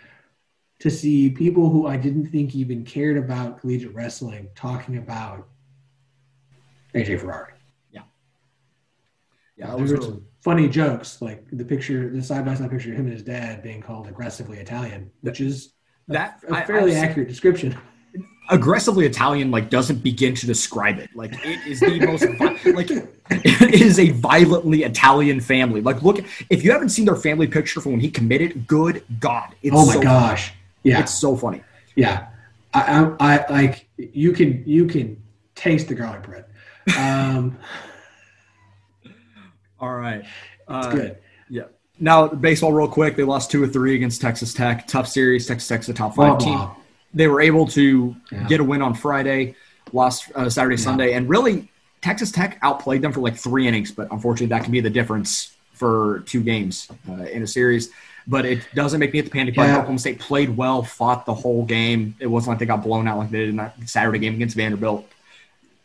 to 0.79 0.89
see 0.89 1.29
people 1.29 1.69
who 1.69 1.87
I 1.87 1.97
didn't 1.97 2.27
think 2.27 2.55
even 2.55 2.85
cared 2.85 3.17
about 3.17 3.59
collegiate 3.59 3.93
wrestling 3.93 4.47
talking 4.55 4.97
about 4.97 5.47
AJ 6.95 7.19
Ferrari. 7.19 7.53
Yeah. 7.91 8.03
Yeah. 9.57 9.75
There 9.75 9.97
were 9.97 10.01
some 10.01 10.25
funny 10.41 10.69
jokes, 10.69 11.21
like 11.21 11.45
the 11.51 11.65
picture, 11.65 12.09
the 12.09 12.21
side 12.21 12.45
by 12.45 12.55
side 12.55 12.71
picture 12.71 12.91
of 12.91 12.95
him 12.95 13.05
and 13.05 13.13
his 13.13 13.23
dad 13.23 13.61
being 13.61 13.81
called 13.81 14.07
aggressively 14.07 14.59
Italian, 14.59 15.11
which 15.19 15.41
is 15.41 15.73
that 16.07 16.41
a, 16.47 16.53
a 16.53 16.65
fairly 16.65 16.95
I, 16.95 16.99
accurate 16.99 17.27
description 17.27 17.77
aggressively 18.49 19.05
Italian 19.05 19.51
like 19.51 19.69
doesn't 19.69 20.03
begin 20.03 20.33
to 20.35 20.45
describe 20.45 20.99
it. 20.99 21.09
Like 21.15 21.33
it 21.45 21.65
is 21.67 21.79
the 21.79 21.99
most 22.05 22.25
like 22.75 22.91
it 23.29 23.81
is 23.81 23.99
a 23.99 24.09
violently 24.09 24.83
Italian 24.83 25.39
family. 25.39 25.81
Like 25.81 26.01
look, 26.01 26.19
if 26.49 26.63
you 26.63 26.71
haven't 26.71 26.89
seen 26.89 27.05
their 27.05 27.15
family 27.15 27.47
picture 27.47 27.81
from 27.81 27.93
when 27.93 28.01
he 28.01 28.09
committed, 28.09 28.67
good 28.67 29.03
God, 29.19 29.55
it's 29.61 29.75
oh 29.75 29.85
my 29.85 29.93
so 29.93 30.01
gosh, 30.01 30.49
funny. 30.49 30.59
yeah, 30.83 30.99
it's 30.99 31.13
so 31.13 31.35
funny. 31.35 31.61
Yeah, 31.95 32.27
I, 32.73 33.13
I, 33.19 33.35
I 33.35 33.51
like 33.51 33.87
you 33.97 34.33
can 34.33 34.63
you 34.65 34.87
can 34.87 35.21
taste 35.55 35.87
the 35.87 35.95
garlic 35.95 36.23
bread. 36.23 36.45
Um, 36.97 37.57
All 39.79 39.95
right, 39.95 40.21
it's 40.21 40.29
uh, 40.67 40.91
good. 40.91 41.17
Yeah. 41.49 41.63
Now 42.01 42.27
baseball, 42.27 42.73
real 42.73 42.87
quick. 42.87 43.15
They 43.15 43.23
lost 43.23 43.51
two 43.51 43.63
or 43.63 43.67
three 43.67 43.95
against 43.95 44.21
Texas 44.21 44.53
Tech. 44.53 44.87
Tough 44.87 45.07
series. 45.07 45.47
Texas 45.47 45.67
Tech's 45.67 45.89
a 45.89 45.93
top 45.93 46.15
five 46.15 46.39
team. 46.39 46.69
They 47.13 47.27
were 47.27 47.41
able 47.41 47.67
to 47.67 48.15
yeah. 48.31 48.47
get 48.47 48.59
a 48.59 48.63
win 48.63 48.81
on 48.81 48.93
Friday, 48.93 49.55
lost 49.93 50.31
uh, 50.35 50.49
Saturday, 50.49 50.75
yeah. 50.75 50.83
Sunday, 50.83 51.13
and 51.13 51.29
really 51.29 51.69
Texas 52.01 52.31
Tech 52.31 52.59
outplayed 52.61 53.01
them 53.01 53.11
for 53.11 53.19
like 53.19 53.35
three 53.35 53.67
innings. 53.67 53.91
But 53.91 54.11
unfortunately, 54.11 54.47
that 54.47 54.63
can 54.63 54.71
be 54.71 54.81
the 54.81 54.89
difference 54.89 55.55
for 55.73 56.23
two 56.25 56.41
games 56.41 56.89
uh, 57.09 57.23
in 57.23 57.43
a 57.43 57.47
series. 57.47 57.89
But 58.27 58.45
it 58.45 58.67
doesn't 58.75 58.99
make 58.99 59.13
me 59.13 59.19
at 59.19 59.25
the 59.25 59.31
panic 59.31 59.55
button. 59.55 59.71
Yeah. 59.71 59.77
Oklahoma 59.77 59.99
State 59.99 60.19
played 60.19 60.55
well, 60.55 60.83
fought 60.83 61.25
the 61.25 61.33
whole 61.33 61.65
game. 61.65 62.15
It 62.19 62.27
wasn't 62.27 62.49
like 62.49 62.59
they 62.59 62.65
got 62.65 62.83
blown 62.83 63.07
out 63.07 63.17
like 63.17 63.31
they 63.31 63.39
did 63.39 63.49
in 63.49 63.55
that 63.55 63.75
Saturday 63.89 64.19
game 64.19 64.35
against 64.35 64.55
Vanderbilt. 64.55 65.07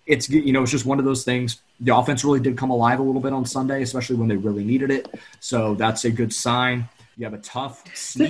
It's 0.07 0.29
you 0.29 0.53
know 0.53 0.63
it's 0.63 0.71
just 0.71 0.85
one 0.85 0.99
of 0.99 1.07
those 1.07 1.25
things. 1.25 1.63
The 1.81 1.97
offense 1.97 2.23
really 2.25 2.41
did 2.41 2.59
come 2.59 2.71
alive 2.71 2.99
a 2.99 3.03
little 3.03 3.23
bit 3.23 3.33
on 3.33 3.47
Sunday, 3.47 3.83
especially 3.83 4.17
when 4.17 4.29
they 4.29 4.37
really 4.37 4.63
needed 4.63 4.91
it. 4.91 5.09
So 5.41 5.75
that's 5.75 6.05
a 6.05 6.11
good 6.11 6.33
sign. 6.33 6.89
You 7.17 7.25
have 7.25 7.35
a 7.35 7.39
tough. 7.39 7.85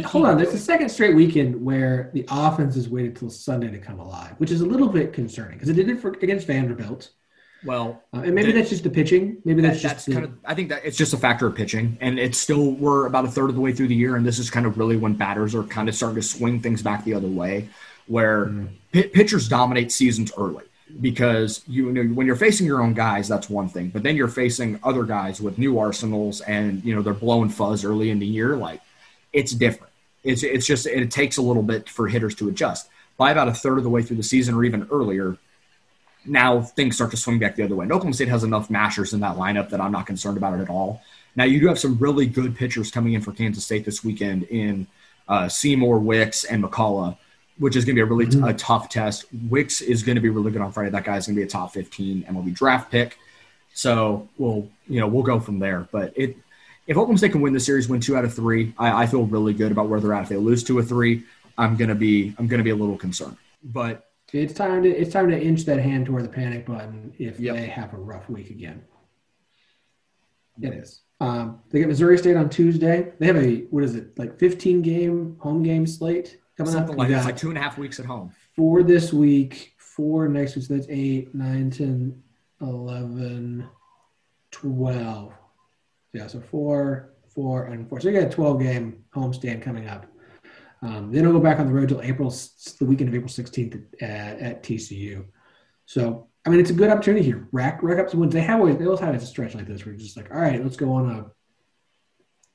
Hold 0.05 0.26
on, 0.26 0.37
there's 0.37 0.53
a 0.53 0.59
second 0.59 0.91
straight 0.91 1.14
weekend 1.14 1.64
where 1.64 2.11
the 2.12 2.26
offense 2.30 2.74
has 2.74 2.89
waited 2.89 3.16
till 3.16 3.30
Sunday 3.30 3.70
to 3.70 3.78
come 3.78 3.99
alive, 3.99 4.35
which 4.39 4.51
is 4.51 4.61
a 4.61 4.66
little 4.66 4.89
bit 4.89 5.12
concerning 5.12 5.55
because 5.55 5.68
it 5.68 5.74
did 5.74 5.89
it 5.89 6.01
for 6.01 6.11
against 6.11 6.47
Vanderbilt. 6.47 7.11
Well, 7.64 8.03
uh, 8.12 8.20
and 8.20 8.35
maybe 8.35 8.53
that's 8.53 8.68
just 8.68 8.85
the 8.85 8.91
pitching. 8.91 9.39
Maybe 9.45 9.62
that's 9.62 9.80
that, 9.80 9.95
just 9.95 10.07
that's 10.07 10.14
kind 10.14 10.24
of. 10.24 10.39
I 10.45 10.55
think 10.55 10.68
that 10.68 10.85
it's 10.85 10.99
just 10.99 11.14
a 11.14 11.16
factor 11.16 11.47
of 11.47 11.55
pitching, 11.55 11.97
and 12.01 12.18
it's 12.18 12.39
still 12.39 12.72
we're 12.72 13.07
about 13.07 13.24
a 13.24 13.28
third 13.28 13.49
of 13.49 13.55
the 13.55 13.61
way 13.62 13.72
through 13.72 13.89
the 13.89 13.95
year, 13.95 14.16
and 14.16 14.26
this 14.26 14.39
is 14.39 14.51
kind 14.51 14.66
of 14.66 14.76
really 14.78 14.99
when 14.99 15.14
batters 15.14 15.55
are 15.55 15.62
kind 15.64 15.89
of 15.89 15.95
starting 15.95 16.16
to 16.16 16.22
swing 16.22 16.61
things 16.61 16.82
back 16.82 17.05
the 17.05 17.14
other 17.14 17.28
way, 17.28 17.68
where 18.07 18.47
mm. 18.47 18.68
p- 18.93 19.05
pitchers 19.05 19.49
dominate 19.49 19.93
seasons 19.93 20.30
early 20.37 20.64
because 21.01 21.62
you 21.66 21.91
know 21.91 22.03
when 22.14 22.26
you're 22.26 22.37
facing 22.37 22.66
your 22.66 22.82
own 22.82 22.95
guys, 22.95 23.28
that's 23.28 23.49
one 23.49 23.68
thing, 23.68 23.89
but 23.89 24.03
then 24.03 24.16
you're 24.16 24.28
facing 24.28 24.78
other 24.82 25.05
guys 25.05 25.41
with 25.41 25.59
new 25.59 25.78
arsenals, 25.78 26.41
and 26.43 26.85
you 26.85 26.95
know 26.95 27.03
they're 27.03 27.14
blowing 27.14 27.49
fuzz 27.49 27.85
early 27.85 28.11
in 28.11 28.18
the 28.18 28.26
year, 28.26 28.57
like 28.57 28.80
it's 29.32 29.53
different. 29.53 29.93
It's 30.22 30.43
it's 30.43 30.66
just 30.66 30.87
it 30.87 31.11
takes 31.11 31.37
a 31.37 31.43
little 31.43 31.62
bit 31.62 31.89
for 31.89 32.09
hitters 32.09 32.35
to 32.37 32.49
adjust. 32.49 32.89
By 33.16 33.30
about 33.30 33.49
a 33.49 33.55
third 33.55 33.78
of 33.78 33.85
the 33.85 33.91
way 33.91 34.03
through 34.03 34.16
the 34.16 34.22
season, 34.24 34.55
or 34.55 34.64
even 34.64 34.89
earlier, 34.91 35.39
now 36.26 36.61
things 36.62 36.97
start 36.97 37.11
to 37.12 37.16
swing 37.16 37.39
back 37.39 37.57
the 37.57 37.62
other 37.62 37.76
way. 37.76 37.85
And 37.85 37.93
Oklahoma 37.93 38.14
State 38.14 38.28
has 38.28 38.45
enough 38.45 38.70
mashers 38.70 39.12
in 39.12 39.20
that 39.20 39.37
lineup 39.37 39.70
that 39.70 39.80
I'm 39.80 39.93
not 39.93 40.07
concerned 40.07 40.37
about 40.37 40.59
it 40.59 40.62
at 40.62 40.70
all. 40.70 41.03
Now 41.37 41.45
you 41.45 41.61
do 41.61 41.68
have 41.68 41.78
some 41.78 41.97
really 41.99 42.26
good 42.26 42.57
pitchers 42.57 42.91
coming 42.91 43.12
in 43.12 43.20
for 43.20 43.32
Kansas 43.32 43.64
State 43.64 43.85
this 43.85 44.05
weekend 44.05 44.45
in 44.45 44.87
uh, 45.28 45.49
Seymour, 45.49 45.99
Wicks, 45.99 46.45
and 46.45 46.62
McCullough, 46.62 47.16
which 47.59 47.76
is 47.76 47.84
going 47.84 47.96
to 47.96 47.98
be 47.98 48.02
a 48.02 48.07
really 48.07 48.26
mm-hmm. 48.26 48.44
t- 48.44 48.50
a 48.50 48.55
tough 48.55 48.88
test. 48.88 49.26
Wicks 49.48 49.80
is 49.80 50.02
going 50.02 50.16
to 50.16 50.20
be 50.20 50.28
really 50.28 50.50
good 50.50 50.61
on 50.61 50.72
Friday. 50.72 50.90
That 50.90 51.05
guy's 51.05 51.26
going 51.26 51.36
to 51.36 51.40
be 51.40 51.46
a 51.46 51.50
top 51.50 51.72
15 51.72 52.24
MLB 52.24 52.55
draft 52.55 52.90
pick. 52.90 53.18
So 53.74 54.28
we'll 54.38 54.68
you 54.86 55.00
know 55.00 55.09
we'll 55.09 55.22
go 55.22 55.40
from 55.40 55.59
there. 55.59 55.88
But 55.90 56.12
it 56.16 56.36
if 56.86 56.96
Oklahoma 56.96 57.18
State 57.18 57.32
can 57.32 57.40
win 57.40 57.52
the 57.52 57.61
series, 57.61 57.88
win 57.88 58.00
two 58.00 58.16
out 58.16 58.24
of 58.24 58.34
three, 58.34 58.72
I, 58.78 59.02
I 59.02 59.07
feel 59.07 59.24
really 59.24 59.55
good 59.55 59.72
about 59.72 59.88
where 59.88 60.00
they're 60.00 60.12
at. 60.12 60.24
If 60.24 60.28
they 60.28 60.36
lose 60.36 60.62
two 60.62 60.78
or 60.78 60.82
three, 60.82 61.24
I'm 61.59 61.76
gonna 61.76 61.94
be 61.94 62.34
I'm 62.38 62.46
gonna 62.46 62.62
be 62.62 62.70
a 62.70 62.76
little 62.76 62.96
concerned. 62.96 63.36
But 63.62 64.11
it's 64.32 64.55
time 64.55 64.82
to 64.82 64.88
it's 64.88 65.12
time 65.12 65.30
to 65.30 65.40
inch 65.40 65.64
that 65.64 65.80
hand 65.80 66.07
toward 66.07 66.24
the 66.24 66.28
panic 66.28 66.66
button 66.66 67.12
if 67.18 67.38
yep. 67.38 67.57
they 67.57 67.66
have 67.66 67.92
a 67.92 67.96
rough 67.96 68.28
week 68.28 68.50
again. 68.50 68.84
It 70.61 70.72
is. 70.74 71.00
Um, 71.20 71.61
they 71.70 71.80
get 71.80 71.88
Missouri 71.88 72.18
State 72.18 72.36
on 72.36 72.48
Tuesday. 72.48 73.12
They 73.18 73.26
have 73.26 73.36
a 73.36 73.62
what 73.70 73.82
is 73.84 73.94
it 73.94 74.18
like 74.18 74.38
15 74.38 74.82
game 74.82 75.36
home 75.40 75.62
game 75.62 75.86
slate 75.86 76.38
coming 76.57 76.72
Something 76.72 76.94
up. 76.94 76.98
Like 76.98 77.11
it's 77.11 77.24
like 77.24 77.36
two 77.36 77.48
and 77.48 77.59
a 77.59 77.61
half 77.61 77.78
weeks 77.78 77.98
at 78.00 78.07
home. 78.07 78.32
Four 78.57 78.82
this 78.82 79.12
week, 79.12 79.74
four 79.78 80.28
next 80.28 80.57
week. 80.57 80.64
So 80.66 80.74
that's 80.74 80.86
eight, 80.88 81.34
nine, 81.34 81.70
10, 81.70 82.22
11, 82.61 83.68
12. 84.50 85.32
Yeah, 86.12 86.26
so 86.26 86.40
four, 86.40 87.14
four, 87.34 87.64
and 87.66 87.88
four. 87.88 88.00
So 88.00 88.09
you 88.09 88.20
got 88.20 88.28
a 88.28 88.30
12 88.30 88.61
game 88.61 89.05
homestand 89.14 89.62
coming 89.62 89.88
up. 89.88 90.07
Um, 90.82 91.11
then 91.11 91.24
I'll 91.24 91.32
go 91.32 91.40
back 91.40 91.59
on 91.59 91.66
the 91.66 91.72
road 91.72 91.88
till 91.88 92.02
April, 92.02 92.30
the 92.30 92.84
weekend 92.84 93.09
of 93.09 93.14
April 93.14 93.30
16th 93.30 94.02
at, 94.02 94.38
at, 94.38 94.62
TCU. 94.62 95.24
So, 95.86 96.28
I 96.44 96.50
mean, 96.50 96.61
it's 96.61 96.70
a 96.70 96.74
good 96.74 96.90
opportunity 96.90 97.24
here. 97.24 97.48
Rack, 97.52 97.82
rack 97.82 97.98
up 97.98 98.11
some 98.11 98.20
wins. 98.20 98.34
They 98.34 98.42
have 98.42 98.61
always, 98.61 98.76
they 98.76 98.84
always 98.84 99.00
have 99.00 99.14
a 99.14 99.20
stretch 99.20 99.55
like 99.55 99.66
this 99.66 99.84
where 99.84 99.94
you're 99.94 100.00
just 100.00 100.16
like, 100.16 100.30
all 100.30 100.40
right, 100.40 100.62
let's 100.62 100.76
go 100.76 100.92
on 100.92 101.11
a 101.11 101.26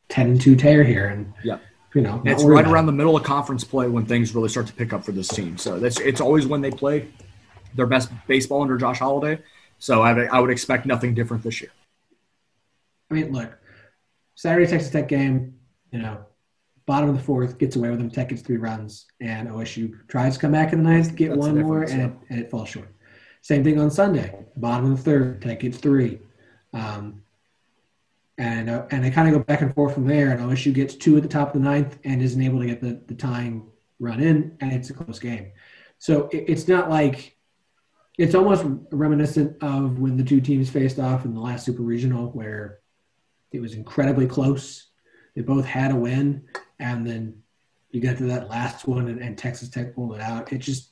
10 0.10 0.30
and 0.30 0.42
2 0.42 0.56
tear 0.56 0.84
here. 0.84 1.08
And, 1.08 1.34
yeah. 1.44 1.58
You 1.94 2.02
know, 2.02 2.22
it's 2.24 2.44
right 2.44 2.66
around 2.66 2.86
the 2.86 2.92
middle 2.92 3.18
of 3.18 3.24
conference 3.24 3.64
play 3.64 3.88
when 3.88 4.06
things 4.06 4.36
really 4.36 4.50
start 4.50 4.68
to 4.68 4.74
pick 4.74 4.94
up 4.94 5.04
for 5.04 5.12
this 5.12 5.28
team. 5.28 5.58
So 5.58 5.80
that's, 5.80 6.00
it's 6.00 6.22
always 6.22 6.46
when 6.46 6.62
they 6.62 6.70
play 6.70 7.08
their 7.76 7.88
best 7.88 8.12
baseball 8.28 8.62
under 8.62 8.78
Josh 8.78 9.00
Holliday. 9.00 9.42
So 9.80 10.02
I, 10.02 10.26
I 10.26 10.40
would 10.40 10.52
expect 10.52 10.86
nothing 10.86 11.16
different 11.16 11.42
this 11.42 11.62
year. 11.62 11.72
I 13.10 13.16
mean, 13.16 13.32
look, 13.32 13.58
Saturday 14.36 14.68
Texas 14.68 14.92
Tech 14.92 15.08
game, 15.08 15.56
you 15.92 16.00
know, 16.00 16.26
bottom 16.86 17.10
of 17.10 17.18
the 17.18 17.24
fourth, 17.24 17.58
gets 17.58 17.76
away 17.76 17.90
with 17.90 18.00
them. 18.00 18.10
Tech 18.10 18.30
gets 18.30 18.42
three 18.42 18.58
runs, 18.58 19.08
and 19.20 19.48
OSU 19.50 20.08
tries 20.08 20.36
to 20.36 20.40
come 20.40 20.52
back 20.52 20.74
in 20.74 20.84
the 20.84 20.90
ninth, 20.90 21.16
get 21.16 21.30
That's 21.30 21.40
one 21.40 21.60
more, 21.60 21.84
and 21.84 22.02
it, 22.02 22.12
and 22.30 22.40
it, 22.40 22.52
falls 22.52 22.70
short. 22.70 22.94
Same 23.42 23.64
thing 23.64 23.80
on 23.80 23.90
Sunday, 23.90 24.46
bottom 24.58 24.92
of 24.92 24.98
the 24.98 25.04
third, 25.04 25.42
Tech 25.42 25.62
gets 25.62 25.78
three. 25.78 26.20
Um, 26.74 27.24
and 28.40 28.70
uh, 28.70 28.86
and 28.90 29.04
they 29.04 29.12
kind 29.12 29.28
of 29.28 29.34
go 29.34 29.44
back 29.44 29.62
and 29.62 29.76
forth 29.76 29.94
from 29.94 30.08
there. 30.08 30.32
And 30.32 30.40
OSU 30.40 30.74
gets 30.74 30.96
two 30.96 31.18
at 31.18 31.24
the 31.24 31.30
top 31.30 31.50
of 31.50 31.62
the 31.62 31.70
ninth 31.70 32.00
and 32.06 32.22
isn't 32.22 32.42
able 32.42 32.60
to 32.62 32.66
get 32.66 32.82
the, 32.82 33.02
the 33.06 33.14
tying 33.14 33.70
run 34.00 34.22
in, 34.22 34.58
and 34.62 34.72
it's 34.72 34.90
a 34.90 34.94
close 34.94 35.20
game. 35.20 35.52
So 36.00 36.30
it, 36.30 36.46
it's 36.48 36.68
not 36.68 36.90
like 36.90 37.38
it's 38.18 38.34
almost 38.34 38.66
reminiscent 38.92 39.62
of 39.62 40.00
when 40.00 40.16
the 40.16 40.24
two 40.24 40.40
teams 40.40 40.70
faced 40.70 41.00
off 41.00 41.26
in 41.26 41.34
the 41.34 41.42
last 41.42 41.66
Super 41.66 41.84
Regional, 41.84 42.32
where 42.32 42.80
it 43.52 43.62
was 43.62 43.74
incredibly 43.74 44.26
close. 44.26 44.88
They 45.36 45.42
both 45.42 45.66
had 45.66 45.92
a 45.92 45.96
win, 45.96 46.46
and 46.80 47.06
then 47.06 47.44
you 47.92 48.00
get 48.00 48.18
to 48.20 48.26
that 48.26 48.50
last 48.50 48.88
one 48.88 49.08
and, 49.08 49.20
and, 49.20 49.38
Texas 49.38 49.68
Tech 49.68 49.96
pulled 49.96 50.14
it 50.14 50.22
out. 50.22 50.54
It 50.54 50.60
just 50.60 50.92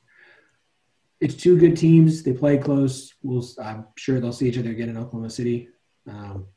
it's 1.22 1.36
two 1.36 1.58
good 1.58 1.78
teams. 1.78 2.24
They 2.24 2.34
play 2.34 2.58
close. 2.58 3.14
We'll, 3.22 3.46
I'm 3.64 3.86
sure 3.96 4.20
they'll 4.20 4.34
see 4.34 4.50
each 4.50 4.58
other 4.58 4.72
again 4.72 4.90
in 4.90 4.98
Oklahoma 4.98 5.30
City. 5.30 5.70
Um, 6.08 6.48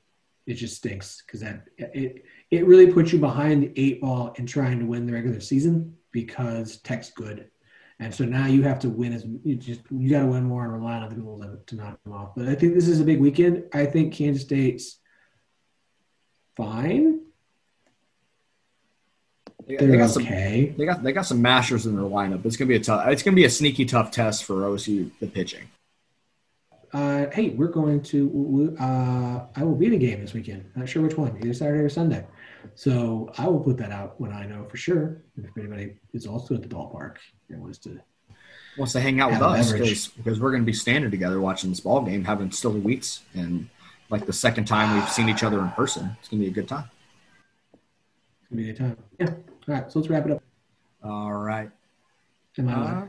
it 0.50 0.54
just 0.54 0.76
stinks 0.76 1.22
because 1.24 1.40
that 1.40 1.66
it 1.78 2.24
it 2.50 2.66
really 2.66 2.92
puts 2.92 3.12
you 3.12 3.20
behind 3.20 3.62
the 3.62 3.72
eight 3.76 4.00
ball 4.00 4.34
in 4.36 4.46
trying 4.46 4.80
to 4.80 4.84
win 4.84 5.06
the 5.06 5.12
regular 5.12 5.40
season 5.40 5.96
because 6.10 6.78
Tech's 6.78 7.10
good, 7.12 7.48
and 8.00 8.12
so 8.12 8.24
now 8.24 8.46
you 8.46 8.64
have 8.64 8.80
to 8.80 8.90
win 8.90 9.12
as 9.12 9.24
you 9.44 9.54
just 9.54 9.82
you 9.90 10.10
got 10.10 10.22
to 10.22 10.26
win 10.26 10.42
more 10.44 10.64
and 10.64 10.72
rely 10.72 10.94
on 10.94 11.04
other 11.04 11.14
people 11.14 11.38
to, 11.38 11.58
to 11.66 11.76
knock 11.76 12.02
them 12.02 12.12
off. 12.12 12.34
But 12.36 12.48
I 12.48 12.56
think 12.56 12.74
this 12.74 12.88
is 12.88 13.00
a 13.00 13.04
big 13.04 13.20
weekend. 13.20 13.64
I 13.72 13.86
think 13.86 14.12
Kansas 14.12 14.42
State's 14.42 14.98
fine. 16.56 17.20
They, 19.68 19.76
they 19.76 19.96
got 19.96 20.16
okay. 20.16 20.66
some. 20.66 20.76
They 20.76 20.84
got 20.84 21.02
they 21.04 21.12
got 21.12 21.26
some 21.26 21.40
mashers 21.40 21.86
in 21.86 21.94
their 21.94 22.04
lineup. 22.04 22.44
It's 22.44 22.56
gonna 22.56 22.68
be 22.68 22.76
a 22.76 22.80
tough. 22.80 23.06
It's 23.06 23.22
gonna 23.22 23.36
be 23.36 23.44
a 23.44 23.50
sneaky 23.50 23.84
tough 23.84 24.10
test 24.10 24.44
for 24.44 24.62
OSU 24.62 25.12
the 25.20 25.28
pitching. 25.28 25.68
Uh, 26.92 27.26
hey, 27.32 27.50
we're 27.50 27.68
going 27.68 28.02
to. 28.02 28.76
Uh, 28.80 29.46
I 29.54 29.62
will 29.62 29.76
be 29.76 29.86
in 29.86 29.92
a 29.92 29.98
game 29.98 30.20
this 30.20 30.32
weekend. 30.32 30.64
Not 30.74 30.88
sure 30.88 31.02
which 31.02 31.16
one, 31.16 31.36
either 31.40 31.54
Saturday 31.54 31.84
or 31.84 31.88
Sunday. 31.88 32.26
So 32.74 33.32
I 33.38 33.46
will 33.46 33.60
put 33.60 33.76
that 33.78 33.92
out 33.92 34.20
when 34.20 34.32
I 34.32 34.46
know 34.46 34.64
for 34.64 34.76
sure. 34.76 35.22
If 35.36 35.56
anybody 35.56 35.96
is 36.12 36.26
also 36.26 36.54
at 36.54 36.62
the 36.62 36.68
ballpark 36.68 37.16
and 37.48 37.60
wants 37.60 37.78
to 37.78 38.00
wants 38.76 38.92
to 38.94 39.00
hang 39.00 39.20
out 39.20 39.30
with 39.30 39.42
us 39.42 39.72
because 39.72 40.08
because 40.08 40.40
we're 40.40 40.50
going 40.50 40.62
to 40.62 40.66
be 40.66 40.72
standing 40.72 41.10
together 41.10 41.40
watching 41.40 41.70
this 41.70 41.80
ball 41.80 42.02
game, 42.02 42.24
having 42.24 42.50
still 42.50 42.72
weeks, 42.72 43.20
and 43.34 43.68
like 44.08 44.26
the 44.26 44.32
second 44.32 44.64
time 44.64 44.98
we've 44.98 45.08
seen 45.08 45.28
each 45.28 45.42
other 45.42 45.60
in 45.60 45.70
person. 45.70 46.16
It's 46.18 46.28
going 46.28 46.40
to 46.40 46.46
be 46.46 46.50
a 46.50 46.54
good 46.54 46.68
time. 46.68 46.90
It's 47.72 48.50
going 48.50 48.56
to 48.58 48.64
be 48.64 48.70
a 48.70 48.72
good 48.72 48.78
time. 48.78 48.96
Yeah. 49.18 49.30
All 49.68 49.74
right, 49.74 49.92
so 49.92 50.00
let's 50.00 50.10
wrap 50.10 50.26
it 50.26 50.32
up. 50.32 50.42
All 51.04 51.32
right. 51.32 51.70
Uh, 52.58 53.04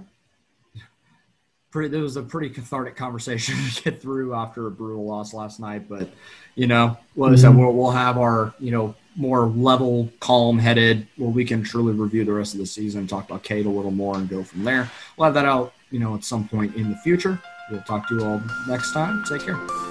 pretty, 1.72 1.98
it 1.98 2.02
was 2.02 2.18
a 2.18 2.22
pretty 2.22 2.50
cathartic 2.50 2.96
conversation 2.96 3.56
to 3.74 3.84
get 3.84 4.02
through 4.02 4.34
after 4.36 4.68
a 4.68 4.72
brutal 4.72 5.06
loss 5.06 5.34
last 5.34 5.60
night. 5.60 5.90
But, 5.90 6.10
you 6.56 6.68
know, 6.68 6.98
well, 7.16 7.32
mm-hmm. 7.32 7.58
we'll, 7.58 7.74
we'll 7.74 7.92
have 7.92 8.18
our, 8.18 8.54
you 8.60 8.72
know, 8.72 8.96
more 9.16 9.48
level, 9.48 10.10
calm 10.20 10.58
headed, 10.58 11.08
where 11.18 11.30
we 11.30 11.44
can 11.44 11.64
truly 11.64 11.94
review 11.94 12.24
the 12.24 12.34
rest 12.34 12.54
of 12.54 12.60
the 12.60 12.66
season, 12.66 13.08
talk 13.08 13.30
about 13.30 13.44
Cade 13.44 13.66
a 13.66 13.70
little 13.70 13.92
more, 13.92 14.16
and 14.16 14.30
go 14.30 14.44
from 14.44 14.64
there. 14.64 14.90
We'll 15.18 15.26
have 15.26 15.34
that 15.34 15.46
out, 15.46 15.74
you 15.90 16.00
know, 16.00 16.16
at 16.16 16.24
some 16.24 16.48
point 16.48 16.76
in 16.76 16.90
the 16.90 16.98
future. 16.98 17.42
We'll 17.70 17.82
talk 17.82 18.08
to 18.10 18.16
you 18.16 18.26
all 18.26 18.42
next 18.68 18.94
time. 18.94 19.24
Take 19.28 19.42
care. 19.42 19.91